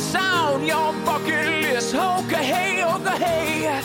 tell 0.00 0.58
me 0.58 0.64
what's 0.64 0.64
on 0.64 0.64
your 0.64 0.92
bucket 1.04 1.46
list. 1.62 1.94
Okay, 1.94 2.44
hey, 2.44 2.84
okay, 2.84 3.18
hey. 3.24 3.80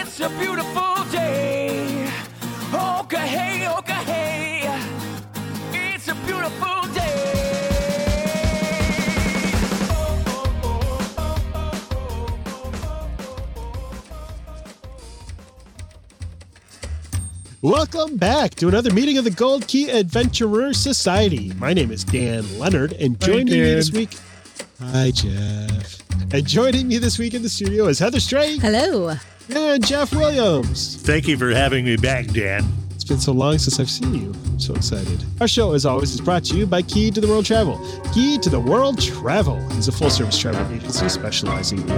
It's 0.00 0.20
a 0.20 0.28
beautiful 0.30 1.04
day. 1.10 2.10
Okay, 2.72 3.26
hey, 3.26 3.68
okay, 3.68 3.92
hey. 3.92 4.80
It's 5.72 6.08
a 6.08 6.14
beautiful 6.14 6.82
day. 6.94 7.04
Welcome 17.60 18.16
back 18.16 18.54
to 18.56 18.68
another 18.68 18.92
meeting 18.92 19.18
of 19.18 19.24
the 19.24 19.30
Gold 19.30 19.66
Key 19.66 19.90
Adventurer 19.90 20.72
Society. 20.72 21.52
My 21.58 21.74
name 21.74 21.90
is 21.90 22.04
Dan 22.04 22.58
Leonard, 22.58 22.92
and 22.94 23.20
joining 23.20 23.46
me 23.46 23.60
this 23.60 23.90
week, 23.90 24.16
hi 24.80 25.10
Jeff, 25.10 25.98
and 26.32 26.46
joining 26.46 26.86
me 26.88 26.98
this 26.98 27.18
week 27.18 27.34
in 27.34 27.42
the 27.42 27.48
studio 27.48 27.86
is 27.88 27.98
Heather 27.98 28.20
Strait 28.20 28.60
Hello. 28.60 29.16
and 29.54 29.84
Jeff 29.86 30.12
Williams. 30.12 30.96
Thank 31.02 31.26
you 31.26 31.36
for 31.36 31.50
having 31.50 31.84
me 31.84 31.96
back, 31.96 32.26
Dan. 32.28 32.64
It's 32.94 33.02
been 33.04 33.18
so 33.18 33.32
long 33.32 33.58
since 33.58 33.80
I've 33.80 33.90
seen 33.90 34.14
you. 34.14 34.32
I'm 34.46 34.60
so 34.60 34.74
excited. 34.74 35.24
Our 35.40 35.48
show, 35.48 35.72
as 35.72 35.84
always, 35.86 36.12
is 36.12 36.20
brought 36.20 36.44
to 36.44 36.56
you 36.56 36.66
by 36.66 36.82
Key 36.82 37.10
to 37.12 37.20
the 37.20 37.26
World 37.26 37.46
Travel. 37.46 37.78
Key 38.12 38.38
to 38.38 38.50
the 38.50 38.60
World 38.60 39.00
Travel 39.00 39.56
is 39.78 39.88
a 39.88 39.92
full 39.92 40.10
service 40.10 40.38
travel 40.38 40.60
agency 40.74 41.08
specializing 41.08 41.80
in 41.80 41.88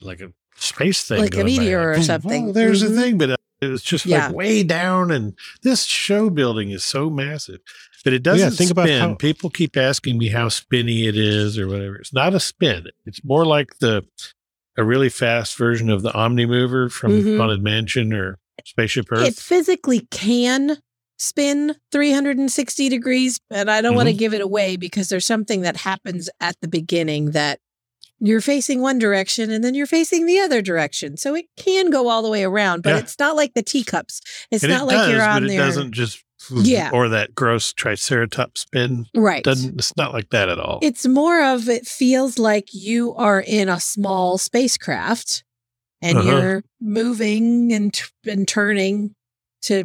like 0.00 0.20
a 0.20 0.32
space 0.56 1.04
thing, 1.04 1.20
Like 1.20 1.32
a 1.34 1.36
going 1.42 1.56
by. 1.56 1.62
meteor 1.62 1.90
or 1.92 2.02
something. 2.02 2.50
Oh, 2.50 2.52
there's 2.52 2.82
Mhm. 2.82 2.86
a 2.96 3.00
thing, 3.00 3.18
but 3.18 3.30
uh, 3.30 3.36
it 3.60 3.68
was 3.68 3.82
just 3.82 4.04
Yeah. 4.06 4.26
like 4.28 4.36
way 4.36 4.62
down, 4.62 5.10
and 5.10 5.34
this 5.62 5.84
show 5.84 6.28
building 6.30 6.70
is 6.70 6.84
so 6.84 7.08
massive, 7.10 7.60
but 8.04 8.12
it 8.12 8.24
Well, 8.26 8.36
yeah, 8.36 8.44
doesn't 8.44 8.58
think 8.58 8.70
about 8.70 8.86
spin. 8.88 9.00
how- 9.00 9.14
People 9.14 9.50
keep 9.50 9.76
asking 9.76 10.18
me 10.18 10.28
how 10.28 10.48
spinny 10.50 11.06
it 11.06 11.16
is 11.16 11.58
or 11.58 11.66
whatever. 11.66 11.96
It's 11.96 12.12
not 12.12 12.34
a 12.34 12.40
spin. 12.40 12.88
It's 13.06 13.24
more 13.24 13.44
like 13.46 13.78
the 13.78 14.04
a 14.78 14.84
really 14.84 15.08
fast 15.08 15.56
version 15.56 15.88
of 15.88 16.02
the 16.02 16.12
Omni 16.12 16.44
Mover 16.44 16.90
from 16.90 17.12
Mhm. 17.12 17.38
Haunted 17.38 17.62
Mansion 17.62 18.12
or 18.12 18.38
Spaceship 18.64 19.06
Earth. 19.10 19.26
it 19.28 19.34
physically 19.36 20.06
can 20.10 20.78
spin 21.18 21.74
360 21.92 22.88
degrees, 22.88 23.38
but 23.48 23.68
I 23.68 23.80
don't 23.80 23.94
want 23.94 24.06
to 24.08 24.12
Mm-hmm. 24.12 24.18
give 24.18 24.34
it 24.34 24.40
away 24.40 24.76
because 24.76 25.08
there's 25.08 25.24
something 25.24 25.62
that 25.62 25.78
happens 25.78 26.28
at 26.40 26.56
the 26.60 26.68
beginning 26.68 27.30
that 27.32 27.58
you're 28.18 28.40
facing 28.40 28.80
one 28.80 28.98
direction 28.98 29.50
and 29.50 29.62
then 29.62 29.74
you're 29.74 29.86
facing 29.86 30.26
the 30.26 30.38
other 30.40 30.62
direction. 30.62 31.16
So 31.16 31.34
it 31.34 31.46
can 31.56 31.90
go 31.90 32.08
all 32.08 32.22
the 32.22 32.30
way 32.30 32.44
around, 32.44 32.82
but 32.82 32.90
Yeah. 32.90 32.98
it's 32.98 33.18
not 33.18 33.36
like 33.36 33.54
the 33.54 33.62
teacups. 33.62 34.20
It's 34.50 34.62
and 34.64 34.72
not 34.72 34.82
it 34.82 34.86
like 34.86 34.96
does, 34.96 35.10
you're 35.10 35.18
but 35.20 35.28
on 35.30 35.44
it 35.44 35.48
there. 35.48 35.58
doesn't 35.58 35.92
just 35.92 36.22
Yeah. 36.50 36.90
or 36.92 37.08
that 37.10 37.34
gross 37.34 37.72
triceratops 37.74 38.62
spin. 38.62 39.06
right. 39.14 39.42
Doesn't 39.44 39.78
it's 39.78 39.96
not 39.96 40.12
like 40.14 40.30
that 40.30 40.48
at 40.48 40.58
all. 40.58 40.78
It's 40.82 41.06
more 41.06 41.42
of 41.44 41.68
it 41.68 41.86
feels 41.86 42.38
like 42.38 42.68
you 42.72 43.14
are 43.14 43.40
in 43.40 43.68
a 43.68 43.80
small 43.80 44.38
spacecraft 44.38 45.44
and 46.02 46.18
Uh-huh. 46.18 46.30
you're 46.30 46.62
moving 46.80 47.72
and, 47.72 47.92
t- 47.92 48.04
and 48.30 48.46
turning 48.46 49.14
to 49.62 49.84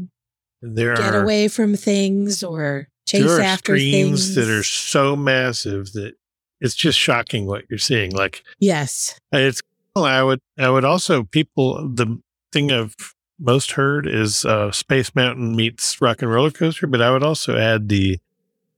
there 0.62 0.96
get 0.96 1.16
away 1.16 1.48
from 1.48 1.76
things 1.76 2.44
or 2.44 2.88
chase 3.08 3.24
there 3.26 3.38
are 3.38 3.42
after 3.42 3.76
screens 3.78 4.34
things 4.34 4.36
that 4.36 4.48
are 4.50 4.64
so 4.64 5.16
massive 5.16 5.92
that 5.94 6.14
it's 6.60 6.76
just 6.76 7.00
shocking 7.00 7.48
what 7.48 7.64
you're 7.70 7.80
seeing. 7.80 8.12
Like 8.12 8.44
yes 8.60 9.20
it's 9.32 9.62
I 9.96 10.22
would 10.24 10.40
I 10.60 10.70
would 10.70 10.86
also 10.86 11.24
people 11.24 11.90
the 11.90 12.22
thing 12.54 12.72
I've 12.72 12.96
most 13.40 13.72
heard 13.72 14.06
is 14.08 14.46
uh 14.46 14.72
Space 14.72 15.16
Mountain 15.16 15.56
meets 15.56 16.00
Rock 16.00 16.22
and 16.22 16.32
Roller 16.32 16.52
Coaster, 16.52 16.86
but 16.86 17.02
I 17.02 17.10
would 17.12 17.24
also 17.24 17.58
add 17.58 17.90
the 17.90 18.20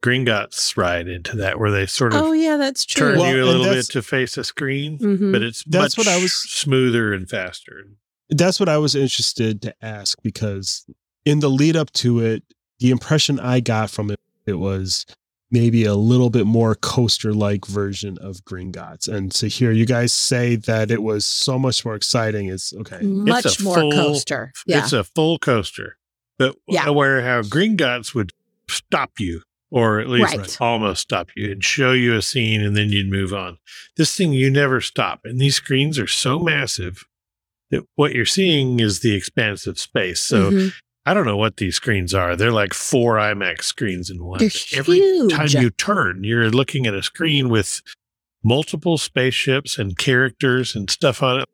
Gringotts 0.03 0.75
ride 0.75 1.07
into 1.07 1.37
that 1.37 1.59
where 1.59 1.71
they 1.71 1.85
sort 1.85 2.13
of 2.13 2.21
oh 2.21 2.31
yeah 2.33 2.57
that's 2.57 2.83
true 2.85 3.11
turn 3.11 3.19
Well, 3.19 3.33
you 3.35 3.43
a 3.43 3.45
little 3.45 3.65
bit 3.73 3.85
to 3.91 4.01
face 4.01 4.37
a 4.37 4.43
screen, 4.43 4.99
Mhm. 4.99 5.31
but 5.31 5.41
it's 5.41 5.63
That's 5.63 5.97
much 5.97 6.05
what 6.05 6.13
I 6.13 6.21
was- 6.21 6.33
smoother 6.33 7.13
and 7.13 7.29
faster. 7.29 7.85
that's 8.29 8.59
what 8.59 8.67
I 8.69 8.77
was 8.77 8.95
interested 8.95 9.61
to 9.61 9.73
ask 9.81 10.17
because 10.21 10.85
in 11.25 11.39
the 11.39 11.49
lead 11.49 11.75
up 11.77 11.91
to 11.93 12.19
it, 12.19 12.43
the 12.79 12.89
impression 12.91 13.39
I 13.39 13.61
got 13.61 13.89
from 13.89 14.11
it, 14.11 14.19
it 14.45 14.55
was 14.55 15.05
maybe 15.49 15.85
a 15.85 15.93
little 15.95 16.29
bit 16.31 16.45
more 16.47 16.73
coaster 16.75 17.31
like 17.31 17.65
version 17.65 18.17
of 18.17 18.43
Green 18.43 18.71
Gringotts. 18.73 19.07
And 19.07 19.31
to 19.33 19.47
hear 19.47 19.71
you 19.71 19.85
guys 19.85 20.11
say 20.11 20.55
that 20.55 20.89
it 20.89 21.03
was 21.03 21.25
so 21.25 21.59
much 21.59 21.85
more 21.85 21.95
exciting 21.95 22.47
is 22.47 22.73
okay. 22.79 22.99
much 23.03 23.59
a 23.59 23.63
more 23.63 23.75
full- 23.79 23.91
coaster 23.91 24.51
yeah 24.65 24.79
It's 24.83 24.91
a 24.93 25.03
full 25.03 25.37
coaster, 25.37 25.97
but 26.39 26.55
Yeah. 26.67 26.89
where 26.89 27.21
how 27.21 27.41
Green 27.43 27.77
Gringotts 27.77 28.13
would 28.15 28.31
stop 28.67 29.11
you, 29.19 29.43
or 29.73 29.99
at 29.99 30.07
least 30.07 30.37
Right. 30.37 30.61
almost 30.61 31.01
stop 31.01 31.29
you, 31.35 31.51
and 31.51 31.63
show 31.63 31.93
you 31.93 32.15
a 32.15 32.21
scene, 32.21 32.61
and 32.61 32.77
then 32.77 32.89
you'd 32.91 33.09
move 33.09 33.33
on. 33.33 33.57
This 33.97 34.15
thing 34.15 34.31
you 34.31 34.51
never 34.51 34.79
stop, 34.81 35.21
and 35.25 35.41
these 35.41 35.55
screens 35.55 35.97
are 35.97 36.05
so 36.07 36.37
massive 36.39 37.05
that 37.71 37.83
what 37.95 38.13
you're 38.13 38.23
seeing 38.25 38.79
is 38.79 38.99
the 38.99 39.15
expanse 39.15 39.65
of 39.65 39.79
space. 39.79 40.19
So 40.21 40.51
Mhm. 40.51 40.73
I 41.07 41.15
don't 41.15 41.25
know 41.25 41.37
what 41.37 41.57
these 41.57 41.75
screens 41.75 42.13
are. 42.13 42.35
They're 42.35 42.51
like 42.51 42.73
four 42.75 43.15
IMAX 43.17 43.63
screens 43.63 44.11
in 44.11 44.23
one. 44.23 44.37
They're 44.39 44.51
Every 44.77 44.99
huge. 44.99 45.31
time 45.33 45.49
you 45.49 45.71
turn, 45.71 46.23
you're 46.23 46.51
looking 46.51 46.85
at 46.85 46.93
a 46.93 47.01
screen 47.01 47.49
with 47.49 47.81
multiple 48.43 48.97
spaceships 48.99 49.79
and 49.79 49.97
characters 49.97 50.75
and 50.75 50.89
stuff 50.89 51.23
on 51.23 51.39
it. 51.41 51.49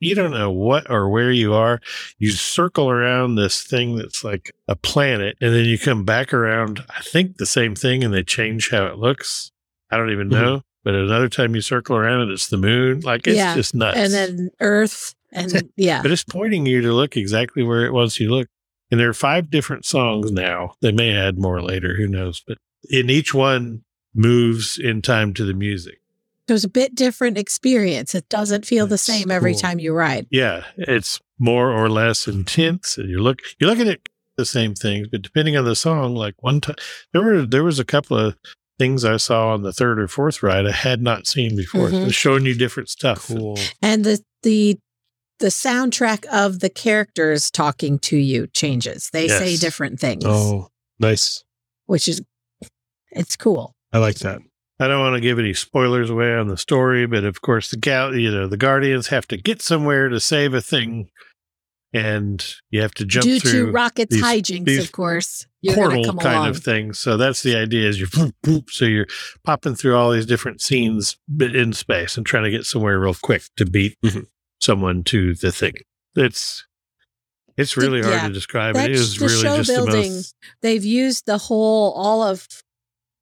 You 0.00 0.14
don't 0.14 0.30
know 0.32 0.50
what 0.50 0.90
or 0.90 1.08
where 1.10 1.30
you 1.30 1.52
are. 1.54 1.80
You 2.18 2.30
circle 2.32 2.90
around 2.90 3.34
this 3.36 3.62
thing 3.62 3.96
that's 3.96 4.24
like 4.24 4.50
a 4.66 4.74
planet, 4.74 5.36
and 5.40 5.54
then 5.54 5.66
you 5.66 5.78
come 5.78 6.04
back 6.04 6.32
around, 6.34 6.80
I 6.88 7.02
think 7.02 7.36
the 7.36 7.46
same 7.46 7.74
thing, 7.74 8.02
and 8.02 8.12
they 8.12 8.22
change 8.22 8.70
how 8.70 8.86
it 8.86 8.96
looks. 8.98 9.52
I 9.90 9.96
don't 9.98 10.10
even 10.10 10.28
Mm-hmm. 10.30 10.36
Mhm. 10.38 10.42
know. 10.42 10.62
But 10.82 10.94
another 10.94 11.28
time 11.28 11.54
you 11.54 11.60
circle 11.60 11.94
around 11.96 12.22
and 12.22 12.30
it's 12.30 12.48
the 12.48 12.56
moon. 12.56 13.00
Like 13.00 13.26
it's 13.26 13.36
Yeah. 13.36 13.54
just 13.54 13.74
nuts. 13.74 13.98
and 13.98 14.12
then 14.14 14.50
Earth, 14.60 15.14
and 15.30 15.68
yeah, 15.76 16.00
but 16.00 16.10
it's 16.10 16.24
pointing 16.24 16.64
you 16.64 16.80
to 16.80 16.92
look 16.94 17.18
exactly 17.18 17.62
where 17.62 17.84
it 17.84 17.92
wants 17.92 18.18
you 18.18 18.28
to 18.28 18.34
look. 18.34 18.48
And 18.90 18.98
there 18.98 19.10
are 19.10 19.14
five 19.14 19.50
different 19.50 19.84
songs 19.84 20.32
now. 20.32 20.72
They 20.80 20.90
may 20.92 21.14
add 21.14 21.38
more 21.38 21.60
later, 21.62 21.96
who 21.96 22.08
knows? 22.08 22.42
But 22.46 22.56
in 22.88 23.10
each 23.10 23.34
one 23.34 23.84
moves 24.14 24.78
in 24.78 25.02
time 25.02 25.34
to 25.34 25.44
the 25.44 25.52
music. 25.54 26.00
It 26.50 26.52
was 26.52 26.64
a 26.64 26.68
bit 26.68 26.94
different 26.94 27.38
experience. 27.38 28.14
It 28.14 28.28
doesn't 28.28 28.66
feel 28.66 28.86
the 28.86 28.90
That's 28.90 29.02
same 29.02 29.30
every 29.30 29.52
cool. 29.52 29.60
time 29.60 29.78
you 29.78 29.94
ride. 29.94 30.26
Yeah, 30.30 30.64
it's 30.76 31.20
more 31.38 31.70
or 31.72 31.88
less 31.88 32.26
intense, 32.28 32.98
and 32.98 33.08
you 33.08 33.18
look 33.20 33.40
you're 33.58 33.70
looking 33.70 33.88
at 33.88 34.00
the 34.36 34.44
same 34.44 34.74
things, 34.74 35.08
but 35.08 35.22
depending 35.22 35.56
on 35.56 35.64
the 35.64 35.76
song, 35.76 36.14
like 36.14 36.34
one 36.40 36.60
time 36.60 36.76
there 37.12 37.22
were 37.22 37.42
there 37.46 37.64
was 37.64 37.78
a 37.78 37.84
couple 37.84 38.16
of 38.18 38.36
things 38.78 39.04
I 39.04 39.18
saw 39.18 39.52
on 39.52 39.62
the 39.62 39.72
third 39.74 40.00
or 40.00 40.08
fourth 40.08 40.42
ride 40.42 40.66
I 40.66 40.72
had 40.72 41.02
not 41.02 41.26
seen 41.26 41.54
before. 41.56 41.88
Mhm. 41.90 42.06
It's 42.06 42.14
showing 42.14 42.46
you 42.46 42.54
different 42.54 42.88
stuff. 42.88 43.26
Cool. 43.26 43.58
and 43.82 44.04
the 44.04 44.22
the 44.42 44.78
the 45.38 45.48
soundtrack 45.48 46.24
of 46.26 46.60
the 46.60 46.68
characters 46.70 47.50
talking 47.50 47.98
to 48.00 48.16
you 48.16 48.46
changes. 48.48 49.08
They 49.12 49.26
say 49.28 49.56
different 49.56 49.98
things, 50.00 50.24
Oh, 50.26 50.68
nice. 50.98 51.44
which 51.86 52.08
is 52.08 52.22
it's 53.10 53.36
cool. 53.36 53.74
I 53.92 53.98
like 53.98 54.16
that. 54.20 54.40
I 54.80 54.88
don't 54.88 55.00
want 55.00 55.14
to 55.14 55.20
give 55.20 55.38
any 55.38 55.52
spoilers 55.54 56.08
away 56.10 56.34
on 56.34 56.48
the 56.48 56.56
story, 56.56 57.06
but 57.06 57.24
of 57.24 57.42
course 57.42 57.70
the 57.70 57.76
gal, 57.76 58.16
you 58.16 58.30
know, 58.30 58.46
the 58.46 58.56
guardians 58.56 59.08
have 59.08 59.28
to 59.28 59.36
get 59.36 59.60
somewhere 59.62 60.08
to 60.08 60.18
save 60.18 60.54
a 60.54 60.60
thing, 60.62 61.10
and 61.92 62.44
you 62.70 62.80
have 62.80 62.94
to 62.94 63.04
jump 63.04 63.24
Due 63.24 63.40
through 63.40 63.66
to 63.66 63.72
Rocket's 63.72 64.14
these- 64.14 64.22
hijinks, 64.24 64.64
these 64.64 64.84
of 64.84 64.92
course, 64.92 65.46
you're 65.60 65.74
going 65.74 65.90
to 65.90 65.94
portal 65.96 66.12
come 66.12 66.18
kind 66.18 66.36
along. 66.36 66.48
of 66.48 66.58
thing. 66.62 66.92
So 66.94 67.16
that's 67.16 67.42
the 67.42 67.56
idea: 67.56 67.88
is 67.88 67.98
you're 67.98 68.08
boop, 68.08 68.32
boop, 68.44 68.70
so 68.70 68.84
you're 68.86 69.06
popping 69.44 69.74
through 69.74 69.96
all 69.96 70.10
these 70.12 70.26
different 70.26 70.60
scenes 70.62 71.16
in 71.38 71.72
space 71.72 72.16
and 72.16 72.24
trying 72.24 72.44
to 72.44 72.50
get 72.50 72.64
somewhere 72.64 72.98
real 72.98 73.14
quick 73.20 73.42
to 73.58 73.66
beat 73.66 73.96
Mhm. 74.04 74.26
someone 74.60 75.04
to 75.04 75.34
the 75.34 75.52
thing. 75.52 75.74
It's 76.16 76.64
it's 77.56 77.76
really 77.76 78.00
hard 78.00 78.14
yeah, 78.14 78.28
to 78.28 78.32
describe. 78.32 78.76
It 78.76 78.78
that's 78.78 78.98
is 78.98 79.16
the 79.18 79.26
really 79.26 79.42
show 79.42 79.56
just 79.58 79.68
the 79.68 79.74
building. 79.84 80.12
most. 80.14 80.34
They've 80.62 80.84
used 80.84 81.26
the 81.26 81.36
whole 81.38 81.92
all 81.92 82.22
of 82.22 82.46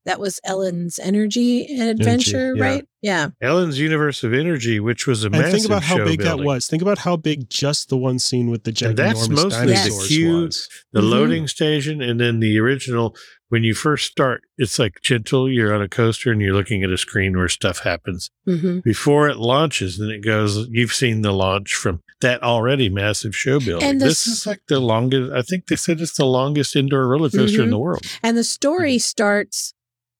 that 0.05 0.21
was 0.21 0.41
Ellen's 0.45 0.99
energy 0.99 1.67
and 1.67 1.83
adventure, 1.91 2.55
yeah. 2.57 2.63
right? 2.63 2.85
Yeah. 3.03 3.29
Ellen's 3.43 3.79
universe 3.79 4.25
of 4.25 4.33
energy, 4.33 4.81
which 4.81 5.07
was 5.07 5.23
a 5.23 5.27
And 5.27 5.33
massive 5.37 5.53
think 5.53 5.67
about 5.67 5.83
how 5.83 5.97
show 5.99 6.05
big 6.07 6.19
building. 6.21 6.39
that 6.45 6.45
was. 6.47 6.67
Think 6.67 6.83
about 6.83 6.99
how 6.99 7.17
big 7.17 7.49
just 7.51 7.89
the 7.91 7.97
one 7.97 8.19
scene 8.19 8.51
with 8.51 8.65
the 8.65 8.71
And 8.87 8.97
that's 8.97 9.27
ginormous 9.29 9.45
mostly 9.45 9.67
the 9.67 9.75
dinosaurs 9.75 10.11
was. 10.43 10.69
the 10.93 11.01
Mhm. 11.03 11.11
loading 11.11 11.49
station 11.49 12.01
and 12.01 12.19
then 12.21 12.41
the 12.41 12.59
original 12.59 13.15
when 13.51 13.65
you 13.65 13.73
first 13.75 14.11
start 14.11 14.43
it's 14.59 14.79
like 14.79 15.01
gentle 15.03 15.49
you're 15.51 15.73
on 15.75 15.81
a 15.81 15.89
coaster 15.89 16.31
and 16.31 16.41
you're 16.43 16.53
looking 16.55 16.83
at 16.83 16.91
a 16.91 16.99
screen 16.99 17.35
where 17.37 17.49
stuff 17.49 17.79
happens 17.81 18.31
hmm 18.47 18.81
before 18.81 19.27
it 19.29 19.39
launches 19.39 19.97
then 19.99 20.11
it 20.11 20.23
goes 20.23 20.67
you've 20.71 20.93
seen 20.93 21.23
the 21.23 21.33
launch 21.33 21.75
from 21.75 22.03
that 22.21 22.43
already 22.43 22.91
massive 22.91 23.35
show 23.35 23.59
building 23.59 23.89
And 23.89 24.01
the 24.03 24.07
this 24.07 24.27
is 24.27 24.47
like 24.47 24.61
the 24.69 24.81
longest 24.81 25.33
i 25.33 25.41
think 25.41 25.67
they 25.69 25.77
said 25.77 26.01
it's 26.01 26.17
the 26.19 26.27
longest 26.27 26.77
indoor 26.77 27.07
roller 27.09 27.31
coaster 27.31 27.63
in 27.63 27.69
Mhm. 27.69 27.71
the 27.71 27.79
world 27.79 28.03
And 28.23 28.37
the 28.37 28.45
story 28.45 28.97
Mm-hmm. 28.97 28.99
starts 29.01 29.73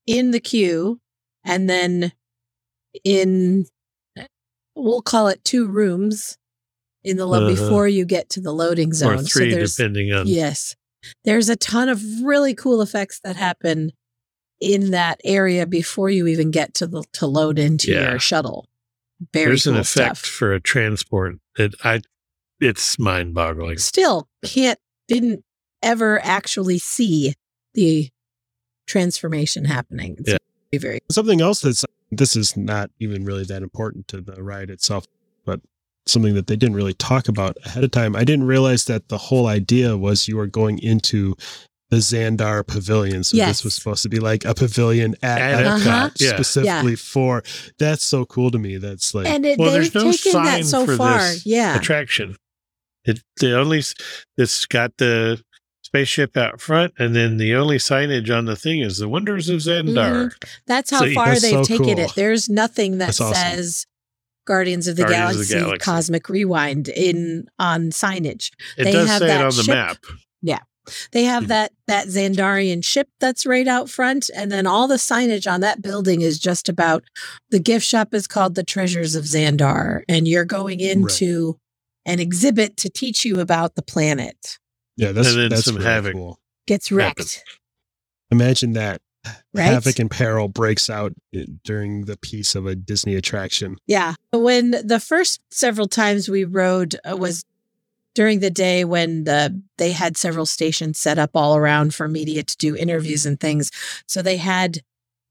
in 0.09 0.31
the 0.31 0.41
queue 0.41 0.99
and 1.45 1.69
then 1.69 2.13
in 3.05 3.67
we'll 4.75 5.03
call 5.03 5.29
it 5.29 5.45
two 5.45 5.67
rooms 5.67 6.39
in 7.05 7.17
the 7.19 7.27
lo- 7.27 7.45
Uh-huh. 7.47 7.51
before 7.55 7.87
you 7.89 8.05
get 8.05 8.29
to 8.31 8.41
the 8.41 8.53
loading 8.53 8.93
zone. 8.93 9.15
or 9.19 9.23
three 9.23 9.51
there's 9.53 9.77
depending 9.77 10.13
on 10.13 10.27
yes. 10.27 10.75
There's 11.25 11.49
a 11.49 11.57
ton 11.57 11.89
of 11.89 12.03
really 12.23 12.55
cool 12.55 12.83
effects 12.83 13.21
that 13.23 13.37
happen 13.37 13.93
in 14.61 14.91
that 14.91 15.21
area 15.25 15.67
before 15.67 16.11
you 16.11 16.27
even 16.27 16.51
get 16.51 16.75
to 16.75 16.87
the 16.87 17.05
to 17.13 17.27
load 17.27 17.59
into 17.59 17.93
Yeah. 17.93 18.11
your 18.11 18.19
shuttle. 18.19 18.67
Very 19.33 19.47
there's 19.47 19.65
cool 19.65 19.75
an 19.75 19.81
effect 19.81 20.17
stuff. 20.17 20.27
for 20.27 20.53
a 20.55 20.61
transport 20.61 21.37
that 21.57 21.75
i 21.85 22.01
it's 22.61 22.99
mind-boggling 22.99 23.79
Still 23.79 24.29
can't 24.45 24.79
didn't 25.07 25.45
ever 25.83 26.19
actually 26.25 26.79
see 26.79 27.35
the 27.75 28.09
transformation 28.89 29.65
happening. 29.67 30.17
It's 30.19 30.31
Yeah. 30.31 30.37
very, 30.73 30.81
very 30.81 30.99
Something 31.11 31.41
else 31.41 31.61
that's 31.61 31.85
this 32.11 32.35
is 32.35 32.57
not 32.57 32.91
even 32.99 33.25
really 33.25 33.45
that 33.45 33.63
important 33.63 34.09
to 34.09 34.21
the 34.21 34.43
ride 34.43 34.71
itself, 34.71 35.05
but 35.45 35.61
something 36.07 36.35
that 36.35 36.47
they 36.47 36.57
didn't 36.57 36.75
really 36.75 36.95
talk 36.95 37.29
about 37.29 37.57
ahead 37.67 37.85
of 37.85 37.91
time. 37.91 38.17
I 38.17 38.25
didn't 38.25 38.47
realize 38.47 38.87
that 38.87 39.09
the 39.09 39.19
whole 39.19 39.47
idea 39.47 39.97
was 39.97 40.27
you 40.27 40.37
were 40.39 40.47
going 40.47 40.79
into 40.79 41.37
the 41.91 41.99
Xandar 41.99 42.67
Pavilion. 42.67 43.25
So 43.25 43.37
Yes. 43.37 43.49
this 43.49 43.65
was 43.65 43.75
supposed 43.75 44.03
to 44.05 44.09
be 44.09 44.19
like 44.21 44.45
a 44.47 44.55
pavilion 44.55 45.15
at, 45.23 45.39
At 45.39 45.65
Epcot 45.67 45.87
Uh-huh. 45.87 46.11
Yeah. 46.19 46.31
specifically 46.35 46.97
for. 46.97 47.43
That's 47.79 48.05
so 48.05 48.25
cool 48.25 48.51
to 48.51 48.59
me. 48.59 48.77
That's 48.79 49.15
like 49.15 49.27
and 49.27 49.45
it, 49.45 49.59
Well, 49.59 49.71
they've 49.73 49.91
there's 49.93 49.95
no 50.05 50.13
taken 50.13 50.33
sign 50.33 50.45
that 50.63 50.65
so 50.67 50.87
for 50.87 50.97
far. 50.97 51.19
this 51.19 51.45
Yeah. 51.47 51.77
attraction. 51.77 52.37
It 53.05 53.21
the 53.41 53.59
only 53.59 53.83
it's 54.37 54.67
got 54.67 54.97
the 54.99 55.43
spaceship 55.89 56.37
out 56.37 56.61
front, 56.61 56.93
and 56.99 57.17
then 57.17 57.39
the 57.39 57.55
only 57.55 57.79
signage 57.79 58.31
on 58.37 58.45
the 58.45 58.57
thing 58.57 58.81
is 58.81 58.99
the 58.99 59.09
wonders 59.09 59.49
of 59.49 59.61
Xandar. 59.61 60.33
That's 60.67 60.91
how 60.91 61.01
So- 61.01 61.15
far 61.15 61.29
That's 61.29 61.43
they've 61.43 61.51
so 61.53 61.65
taken 61.65 61.85
cool. 61.97 61.99
it. 62.01 62.13
There's 62.15 62.49
nothing 62.49 62.99
that 62.99 63.07
That's 63.07 63.21
awesome. 63.21 63.35
says 63.57 63.87
Guardians 64.47 64.87
of 64.87 64.97
the, 64.97 65.03
Guardians 65.03 65.23
of 65.23 65.35
Galaxy, 65.49 65.55
the 65.55 65.61
Galaxy. 65.61 65.85
Cosmic 65.85 66.29
Rewind 66.29 66.89
in 66.89 67.49
on 67.59 67.91
signage. 67.91 68.51
It 68.77 68.85
They 68.85 68.93
does 68.93 69.09
have 69.09 69.19
say 69.21 69.25
it 69.25 69.29
that 69.29 69.45
on 69.45 69.57
the 69.57 69.63
ship. 69.63 69.75
map. 69.75 69.97
They 71.13 71.25
have 71.25 71.45
Mhm. 71.45 71.49
that 71.49 71.73
that 71.87 72.07
Xandarian 72.07 72.83
ship 72.83 73.09
that's 73.21 73.45
right 73.45 73.69
out 73.69 73.91
front, 73.91 74.31
and 74.35 74.51
then 74.51 74.67
all 74.67 74.89
the 74.89 74.95
signage 74.97 75.51
on 75.51 75.61
that 75.61 75.83
building 75.83 76.23
is 76.23 76.39
just 76.39 76.67
about 76.67 77.05
the 77.51 77.59
gift 77.59 77.85
shop 77.87 78.15
is 78.15 78.27
called 78.27 78.55
the 78.55 78.63
Treasures 78.63 79.15
of 79.15 79.25
Xandar, 79.27 80.01
and 80.09 80.27
you're 80.27 80.47
going 80.47 80.81
into 80.81 81.59
an 82.07 82.21
exhibit 82.21 82.79
to 82.79 82.89
teach 82.89 83.23
you 83.27 83.39
about 83.39 83.75
the 83.75 83.83
planet. 83.83 84.57
Yeah, 84.99 85.13
that's 85.13 85.29
And 85.29 85.39
then 85.39 85.49
that's 85.51 85.65
some 85.65 85.77
really 85.77 85.87
havoc. 85.87 86.13
cool. 86.15 86.39
Gets 86.67 86.93
wrecked, 86.93 87.19
Happens. 87.19 87.43
Imagine 88.31 88.73
that 88.75 89.01
right? 89.55 89.63
havoc 89.65 89.99
and 89.99 90.11
peril 90.11 90.49
breaks 90.49 90.91
out 90.91 91.15
during 91.65 92.05
the 92.05 92.17
piece 92.19 92.55
of 92.55 92.67
a 92.67 92.75
Disney 92.75 93.15
attraction. 93.15 93.77
Yeah. 93.87 94.15
When 94.33 94.73
the 94.73 95.01
first 95.01 95.41
several 95.51 95.89
times 95.89 96.29
we 96.29 96.45
rode 96.45 96.97
uh, 97.11 97.17
was 97.17 97.45
during 98.15 98.41
the 98.41 98.51
day 98.51 98.85
when 98.85 99.25
the 99.25 99.63
they 99.79 99.93
had 99.93 100.17
several 100.17 100.45
stations 100.45 100.99
set 100.99 101.19
up 101.19 101.31
all 101.35 101.57
around 101.57 101.95
for 101.95 102.07
media 102.09 102.43
to 102.43 102.57
do 102.59 102.77
interviews 102.77 103.25
and 103.25 103.39
things. 103.41 103.71
So 104.07 104.21
they 104.21 104.37
had 104.37 104.81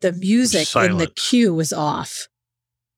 the 0.02 0.14
music 0.14 0.62
in 0.76 0.98
the 0.98 1.06
Silence. 1.06 1.12
queue 1.16 1.54
was 1.54 1.74
off. 1.74 2.28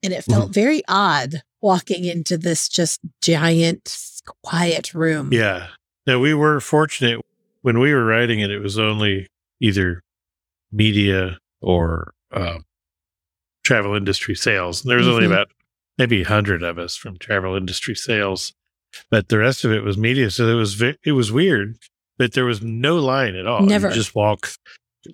And 0.01 0.13
it 0.13 0.23
felt 0.23 0.53
very 0.53 0.81
odd 0.87 1.41
walking 1.61 2.05
into 2.05 2.37
this 2.37 2.69
just 2.69 3.01
giant 3.21 3.97
quiet 4.43 4.93
room. 4.93 5.33
Yeah. 5.33 5.67
Now 6.09 6.17
we 6.17 6.33
were 6.33 6.59
fortunate 6.59 7.21
when 7.61 7.77
we 7.77 7.93
were 7.93 8.03
writing 8.03 8.39
it. 8.39 8.49
It 8.49 8.57
was 8.63 8.79
only 8.79 9.27
either 9.61 10.01
media 10.71 11.37
or 11.61 12.13
um, 12.31 12.65
travel 13.63 13.93
industry 13.95 14.33
sales. 14.33 14.81
There 14.81 14.97
was 14.97 15.07
only 15.07 15.27
Mhm. 15.27 15.31
about 15.33 15.51
maybe 15.99 16.23
a 16.23 16.27
hundred 16.27 16.63
of 16.63 16.79
us 16.79 16.95
from 16.95 17.17
travel 17.19 17.55
industry 17.55 17.93
sales, 17.93 18.53
but 19.11 19.27
the 19.29 19.37
rest 19.37 19.63
of 19.63 19.71
it 19.71 19.83
was 19.83 19.99
media. 19.99 20.31
So 20.31 20.47
it 20.47 20.55
was 20.55 20.73
ve- 20.73 20.97
it 21.05 21.11
was 21.11 21.31
weird, 21.31 21.77
but 22.17 22.33
there 22.33 22.45
was 22.45 22.59
no 22.63 22.97
line 22.97 23.35
at 23.35 23.45
all. 23.45 23.61
You 23.61 23.67
Never. 23.67 23.91
just 23.91 24.15
walk 24.15 24.49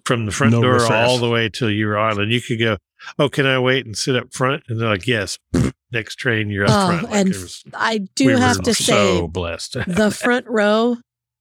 from 0.06 0.26
the 0.26 0.32
front 0.32 0.54
No 0.54 0.62
door 0.62 0.74
riffraff. 0.76 1.10
all 1.10 1.18
the 1.18 1.30
way 1.30 1.50
till 1.50 1.70
you 1.70 1.88
were 1.88 1.98
on, 1.98 2.22
and 2.22 2.32
you 2.32 2.40
could 2.42 2.60
go. 2.60 2.78
Oh, 3.20 3.28
can 3.28 3.46
I 3.46 3.60
wait 3.60 3.86
and 3.86 3.98
sit 3.98 4.16
up 4.16 4.34
front? 4.34 4.64
And 4.70 4.80
they're 4.80 4.88
like, 4.90 5.08
"Yes." 5.08 5.38
Next 5.96 6.16
train, 6.16 6.50
you're 6.50 6.66
up 6.66 6.70
Oh, 6.72 6.88
front. 6.90 7.04
Like, 7.04 7.14
and 7.16 7.30
was- 7.30 7.64
I 7.74 8.00
do 8.16 8.26
we 8.28 8.32
have 8.34 8.58
were 8.58 8.64
to 8.64 8.74
say 8.74 8.84
so 8.94 9.28
blessed. 9.30 9.74
the 9.88 10.12
front 10.12 10.46
row 10.48 10.98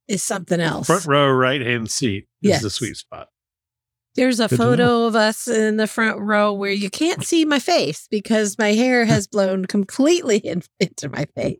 is 0.09 0.23
something 0.23 0.61
else. 0.61 0.87
front 0.87 1.07
row 1.07 1.29
right 1.31 1.61
hand 1.61 1.91
seat 1.91 2.27
is 2.41 2.51
Yes. 2.51 2.63
the 2.63 2.71
sweet 2.71 2.97
spot. 2.97 3.29
There's 4.15 4.39
a 4.39 4.47
Good 4.47 4.57
photo 4.59 5.07
of 5.07 5.17
us 5.17 5.49
in 5.49 5.77
the 5.77 5.89
front 5.89 6.21
row 6.21 6.53
where 6.53 6.71
you 6.71 6.89
can't 6.89 7.25
see 7.25 7.45
my 7.45 7.59
face 7.59 8.07
because 8.09 8.57
my 8.59 8.75
hair 8.75 9.05
has 9.07 9.27
blown 9.27 9.65
completely 9.65 10.37
in, 10.39 10.63
into 10.79 11.09
my 11.09 11.25
face. 11.35 11.59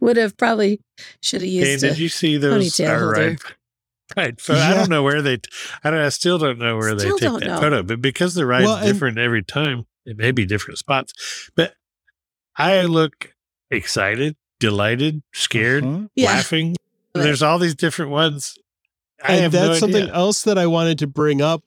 Would 0.00 0.16
have 0.16 0.36
probably 0.36 0.80
should 1.22 1.42
have 1.42 1.48
used. 1.50 1.82
Hey, 1.84 1.88
did 1.90 1.98
you 1.98 2.08
see 2.08 2.36
those? 2.36 2.64
ponytail 2.72 2.98
holder. 2.98 3.12
right, 3.30 3.38
right. 4.16 4.40
So 4.40 4.54
I 4.54 4.74
don't 4.74 4.90
know 4.90 5.02
where 5.04 5.22
they. 5.22 5.38
I 5.84 5.90
don't. 5.90 6.00
I 6.00 6.08
still 6.08 6.36
don't 6.38 6.58
know 6.58 6.76
where 6.76 6.98
Still 6.98 7.16
they 7.16 7.26
take 7.28 7.40
that 7.40 7.46
know. 7.46 7.60
photo, 7.60 7.82
but 7.84 8.02
because 8.02 8.34
the 8.34 8.44
ride's 8.44 8.66
Well, 8.66 8.76
and- 8.76 8.86
different 8.86 9.18
every 9.18 9.42
time, 9.44 9.86
it 10.06 10.16
may 10.16 10.30
be 10.32 10.46
different 10.46 10.78
spots. 10.78 11.12
But 11.54 11.74
I 12.56 12.82
look 12.82 13.34
excited, 13.70 14.36
delighted, 14.60 15.22
scared, 15.34 15.84
Uh-huh. 15.84 16.06
Yeah. 16.14 16.26
laughing. 16.32 16.76
There's 17.14 17.42
all 17.42 17.58
these 17.58 17.74
different 17.74 18.10
ones. 18.10 18.56
I 19.22 19.32
and 19.34 19.42
have 19.44 19.52
that's 19.52 19.66
no 19.68 19.74
something 19.74 20.08
else 20.10 20.42
that 20.42 20.58
I 20.58 20.66
wanted 20.66 20.98
to 21.00 21.06
bring 21.06 21.40
up. 21.42 21.62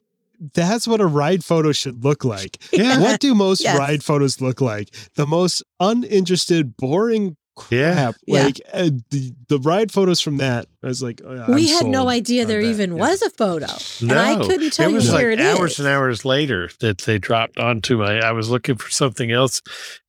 That's 0.54 0.88
what 0.88 1.00
a 1.00 1.06
ride 1.06 1.44
photo 1.44 1.72
should 1.72 2.02
look 2.04 2.24
like. 2.24 2.56
Yeah. 2.72 2.98
What 3.00 3.20
do 3.20 3.34
most 3.34 3.60
Yes. 3.62 3.76
ride 3.78 4.02
photos 4.02 4.40
look 4.40 4.60
like? 4.60 4.88
The 5.14 5.26
most 5.26 5.62
uninterested, 5.80 6.76
boring 6.76 7.24
Yeah. 7.24 7.32
Crap. 7.56 8.14
Yeah. 8.26 8.44
Like 8.44 8.60
uh, 8.72 8.90
the 9.10 9.34
the 9.48 9.58
ride 9.60 9.92
photos 9.92 10.20
from 10.20 10.38
that. 10.38 10.66
I 10.82 10.86
was 10.86 11.02
like, 11.02 11.20
oh, 11.24 11.34
yeah, 11.34 11.50
we 11.54 11.70
I'm 11.70 11.76
had 11.76 11.86
no 11.86 12.08
idea 12.08 12.44
there 12.46 12.62
that. 12.62 12.68
even 12.68 12.92
Yeah. 12.96 12.98
was 13.00 13.22
a 13.22 13.30
photo. 13.30 13.66
And 14.00 14.12
I 14.12 14.36
couldn't 14.44 14.72
tell 14.72 14.86
it 14.88 14.90
you 14.90 14.94
was 14.96 15.10
where 15.12 15.30
like 15.30 15.38
it 15.40 15.44
hours 15.58 15.72
is. 15.72 15.80
and 15.80 15.88
hours 15.88 16.24
later 16.24 16.70
that 16.80 16.98
they 16.98 17.18
dropped 17.18 17.58
onto 17.58 17.98
my. 17.98 18.18
I 18.20 18.32
was 18.32 18.48
looking 18.50 18.76
for 18.76 18.90
something 18.90 19.30
else 19.30 19.60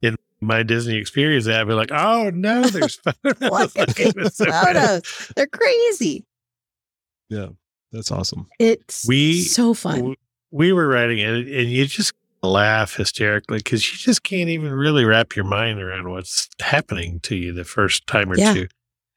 in 0.02 0.16
my 0.42 0.64
Disney 0.64 0.96
experience. 0.96 1.48
I'd 1.48 1.68
be 1.68 1.74
like, 1.74 1.92
"Oh 1.92 2.30
no, 2.34 2.64
there's 2.64 2.96
photos." 3.24 3.24
Look 3.42 3.52
Like, 3.52 4.00
it 4.00 4.34
so 4.34 4.46
photos. 4.46 5.32
They're 5.36 5.48
crazy. 5.48 6.26
Yeah, 7.30 7.48
that's 7.92 8.12
awesome. 8.12 8.48
It's 8.60 9.06
We- 9.08 9.42
so 9.42 9.74
fun. 9.74 9.96
W- 9.98 10.16
We 10.52 10.74
were 10.74 10.88
writing 10.88 11.20
it, 11.20 11.30
and 11.30 11.70
you 11.72 11.86
just 11.86 12.14
laugh 12.44 12.96
hysterically 12.96 13.58
because 13.60 13.92
you 13.92 13.98
just 13.98 14.24
can't 14.24 14.50
even 14.50 14.72
really 14.72 15.06
wrap 15.06 15.36
your 15.36 15.46
mind 15.46 15.80
around 15.80 16.10
what's 16.10 16.50
happening 16.60 17.20
to 17.22 17.36
you 17.36 17.54
the 17.54 17.64
first 17.64 18.08
time 18.08 18.32
or 18.32 18.38
Yeah. 18.38 18.54
two. 18.54 18.68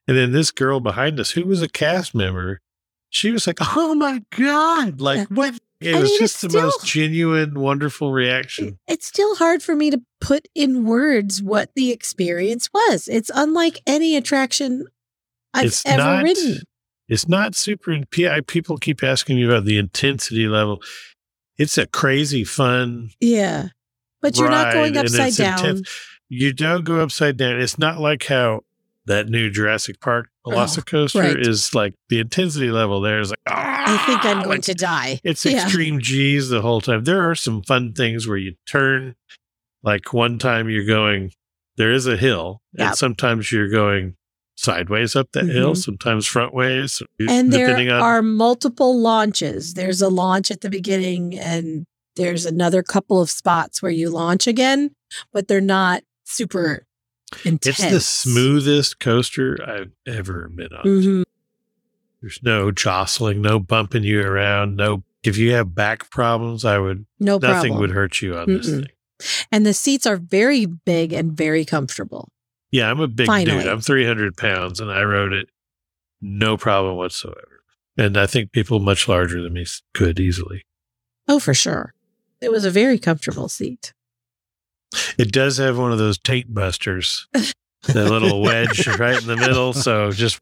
And 0.06 0.16
then 0.16 0.32
this 0.32 0.50
girl 0.50 0.80
behind 0.80 1.18
us, 1.18 1.30
who 1.30 1.44
was 1.44 1.62
a 1.62 1.68
cast 1.68 2.14
member, 2.14 2.60
she 3.08 3.30
was 3.30 3.46
like, 3.46 3.58
"Oh 3.76 3.94
my 3.94 4.22
god!" 4.36 5.00
Like 5.00 5.28
what? 5.28 5.54
It 5.80 5.94
I 5.94 6.00
was 6.00 6.10
mean, 6.10 6.18
just 6.20 6.40
the 6.42 6.48
most 6.60 6.86
genuine, 6.86 7.54
wonderful 7.60 8.12
reaction. 8.12 8.78
It's 8.88 9.06
still 9.06 9.34
hard 9.36 9.62
for 9.62 9.74
me 9.76 9.90
to 9.90 10.00
put 10.20 10.48
in 10.54 10.84
words 10.84 11.42
what 11.42 11.70
the 11.74 11.90
experience 11.90 12.70
was. 12.72 13.06
It's 13.08 13.30
unlike 13.34 13.80
any 13.86 14.16
attraction 14.16 14.86
I've 15.52 15.66
It's 15.66 15.84
ever 15.86 15.98
not- 15.98 16.24
ridden. 16.24 16.62
It's 17.08 17.28
not 17.28 17.54
super. 17.54 17.98
People 18.46 18.78
keep 18.78 19.02
asking 19.02 19.36
me 19.36 19.44
about 19.44 19.64
the 19.66 19.76
intensity 19.78 20.46
level. 20.48 20.82
It's 21.58 21.78
a 21.78 21.86
crazy 21.86 22.44
fun. 22.44 23.10
Yeah. 23.20 23.68
But 24.20 24.36
you're 24.38 24.48
not 24.50 24.72
going 24.72 24.96
upside 24.96 25.34
down. 25.34 25.58
intense. 25.58 25.90
You 26.28 26.52
don't 26.52 26.84
go 26.84 27.00
upside 27.00 27.36
down. 27.36 27.60
It's 27.60 27.78
not 27.78 28.00
like 28.00 28.24
how 28.24 28.62
that 29.06 29.28
new 29.28 29.50
Jurassic 29.50 30.00
Park 30.00 30.30
Velocicoaster 30.46 31.16
Oh, 31.16 31.20
right. 31.20 31.38
is 31.38 31.74
like 31.74 31.94
the 32.08 32.18
intensity 32.20 32.70
level 32.70 33.00
there 33.02 33.20
is 33.20 33.30
like, 33.30 33.38
I 33.46 33.98
think 34.06 34.24
I'm 34.24 34.38
"Ah!" 34.38 34.44
going 34.44 34.56
Like, 34.56 34.62
to 34.62 34.74
die. 34.74 35.20
It's 35.22 35.44
Yeah. 35.44 35.62
extreme 35.64 36.00
G's 36.00 36.48
the 36.48 36.62
whole 36.62 36.80
time. 36.80 37.04
There 37.04 37.28
are 37.28 37.34
some 37.34 37.62
fun 37.62 37.92
things 37.92 38.26
where 38.26 38.38
you 38.38 38.54
turn, 38.66 39.14
like 39.82 40.14
one 40.14 40.38
time 40.38 40.70
you're 40.70 40.86
going, 40.86 41.32
there 41.76 41.92
is 41.92 42.06
a 42.06 42.16
hill, 42.16 42.62
Yep. 42.72 42.86
and 42.88 42.96
sometimes 42.96 43.52
you're 43.52 43.68
going 43.68 44.16
sideways 44.56 45.16
up 45.16 45.32
the 45.32 45.44
hill, 45.44 45.72
Mhm. 45.72 45.76
sometimes 45.84 46.26
front 46.26 46.54
ways, 46.54 47.02
And 47.28 47.52
there 47.52 47.76
on 47.76 47.88
are 47.90 48.22
multiple 48.22 48.98
launches. 48.98 49.74
There's 49.74 50.00
a 50.00 50.08
launch 50.08 50.50
at 50.50 50.60
the 50.60 50.70
beginning, 50.70 51.38
and 51.38 51.86
there's 52.16 52.46
another 52.46 52.82
couple 52.82 53.20
of 53.20 53.30
spots 53.30 53.82
where 53.82 53.90
you 53.92 54.10
launch 54.10 54.46
again, 54.46 54.92
but 55.32 55.48
they're 55.48 55.60
not 55.60 56.02
super 56.24 56.86
intense. 57.44 57.80
It's 57.80 57.90
the 57.90 58.00
smoothest 58.00 59.00
coaster 59.00 59.58
I've 59.66 59.90
ever 60.06 60.48
been 60.54 60.72
on. 60.72 60.84
Mhm. 60.84 61.22
There's 62.22 62.38
no 62.42 62.70
jostling, 62.70 63.42
no 63.42 63.58
bumping 63.58 64.04
you 64.04 64.20
around, 64.22 64.76
no. 64.76 65.02
If 65.24 65.36
you 65.36 65.52
have 65.52 65.74
back 65.74 66.10
problems, 66.10 66.64
I 66.64 66.78
would 66.78 67.06
No 67.18 67.38
nothing 67.38 67.72
problem. 67.72 67.80
would 67.80 67.90
hurt 67.90 68.22
you 68.22 68.36
on 68.36 68.46
this 68.48 68.68
Mm-mm. 68.68 68.80
thing. 68.82 68.88
and 69.50 69.64
the 69.64 69.72
seats 69.74 70.06
are 70.06 70.16
very 70.16 70.66
big 70.66 71.12
and 71.12 71.32
very 71.36 71.64
comfortable. 71.64 72.28
Yeah, 72.74 72.90
I'm 72.90 72.98
a 72.98 73.06
big 73.06 73.28
Finally. 73.28 73.58
dude. 73.62 73.68
I'm 73.68 73.80
300 73.80 74.36
pounds, 74.36 74.80
and 74.80 74.90
I 74.90 75.04
rode 75.04 75.32
it 75.32 75.48
no 76.20 76.56
problem 76.56 76.96
whatsoever. 76.96 77.62
And 77.96 78.16
I 78.16 78.26
think 78.26 78.50
people 78.50 78.80
much 78.80 79.06
larger 79.06 79.40
than 79.40 79.52
me 79.52 79.64
could 79.94 80.18
easily. 80.18 80.64
Oh, 81.28 81.38
for 81.38 81.54
sure. 81.54 81.94
It 82.40 82.50
was 82.50 82.64
a 82.64 82.72
very 82.72 82.98
comfortable 82.98 83.48
seat. 83.48 83.92
It 85.16 85.30
does 85.30 85.58
have 85.58 85.78
one 85.78 85.92
of 85.92 85.98
those 85.98 86.18
taint 86.18 86.52
busters, 86.52 87.28
that 87.32 87.54
little 88.10 88.42
wedge 88.42 88.88
right 88.98 89.20
in 89.22 89.28
the 89.28 89.36
middle. 89.36 89.72
So 89.72 90.10
just 90.10 90.40